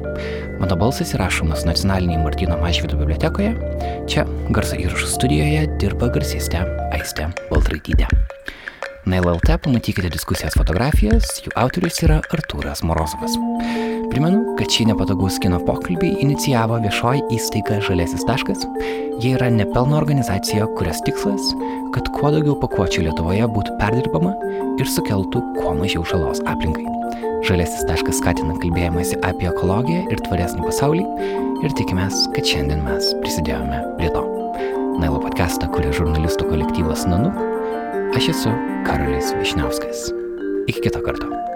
Mano 0.62 0.78
balsas 0.78 1.16
įrašomas 1.18 1.66
nacionalinėje 1.66 2.22
Martino 2.22 2.60
Mažvido 2.62 3.02
bibliotekoje. 3.02 3.56
Čia 4.06 4.30
garso 4.54 4.78
įrašų 4.78 5.14
studijoje 5.18 5.68
dirba 5.82 6.14
garsistė 6.14 6.62
Aistė 6.94 7.32
Baltraitytė. 7.50 8.37
Na 9.08 9.22
LLT 9.24 9.58
pamatykite 9.64 10.12
diskusijas 10.12 10.58
fotografijas, 10.60 11.38
jų 11.46 11.54
autorius 11.56 12.02
yra 12.04 12.20
Artūras 12.36 12.84
Morozovas. 12.84 13.38
Primenu, 14.12 14.56
kad 14.60 14.72
šį 14.72 14.90
nepatogus 14.92 15.40
kino 15.44 15.62
pokalbį 15.64 16.18
inicijavo 16.26 16.82
viešoji 16.84 17.24
įstaiga 17.38 17.80
Žalėsis 17.88 18.28
taškas. 18.28 18.68
Jie 19.24 19.38
yra 19.38 19.48
nepelno 19.54 19.98
organizacija, 19.98 20.68
kurios 20.78 21.00
tikslas 21.08 21.54
kad 21.96 22.10
kuo 22.14 22.32
daugiau 22.34 22.56
pakuočių 22.62 23.08
Lietuvoje 23.08 23.48
būtų 23.54 23.76
perdirbama 23.80 24.34
ir 24.78 24.90
sukeltų 24.92 25.42
kuo 25.58 25.74
mažiau 25.80 26.04
žalos 26.08 26.44
aplinkai. 26.50 26.86
Žalesis 27.48 27.86
taškas 27.90 28.20
skatina 28.22 28.58
kalbėjimąsi 28.62 29.20
apie 29.26 29.50
ekologiją 29.52 30.06
ir 30.12 30.24
tvaresnį 30.28 30.66
pasaulį 30.68 31.06
ir 31.66 31.76
tikimės, 31.80 32.26
kad 32.36 32.50
šiandien 32.50 32.84
mes 32.86 33.14
prisidėjome 33.24 33.84
prie 34.00 34.12
to. 34.14 34.26
Nailo 34.98 35.22
podcastą 35.24 35.70
kuria 35.74 35.94
žurnalistų 35.96 36.50
kolektyvas 36.52 37.06
Nanu. 37.10 37.47
Aš 38.16 38.30
esu 38.30 38.50
Karolis 38.86 39.34
Višniauskas. 39.40 40.12
Iki 40.68 40.82
kito 40.82 41.02
karto. 41.04 41.47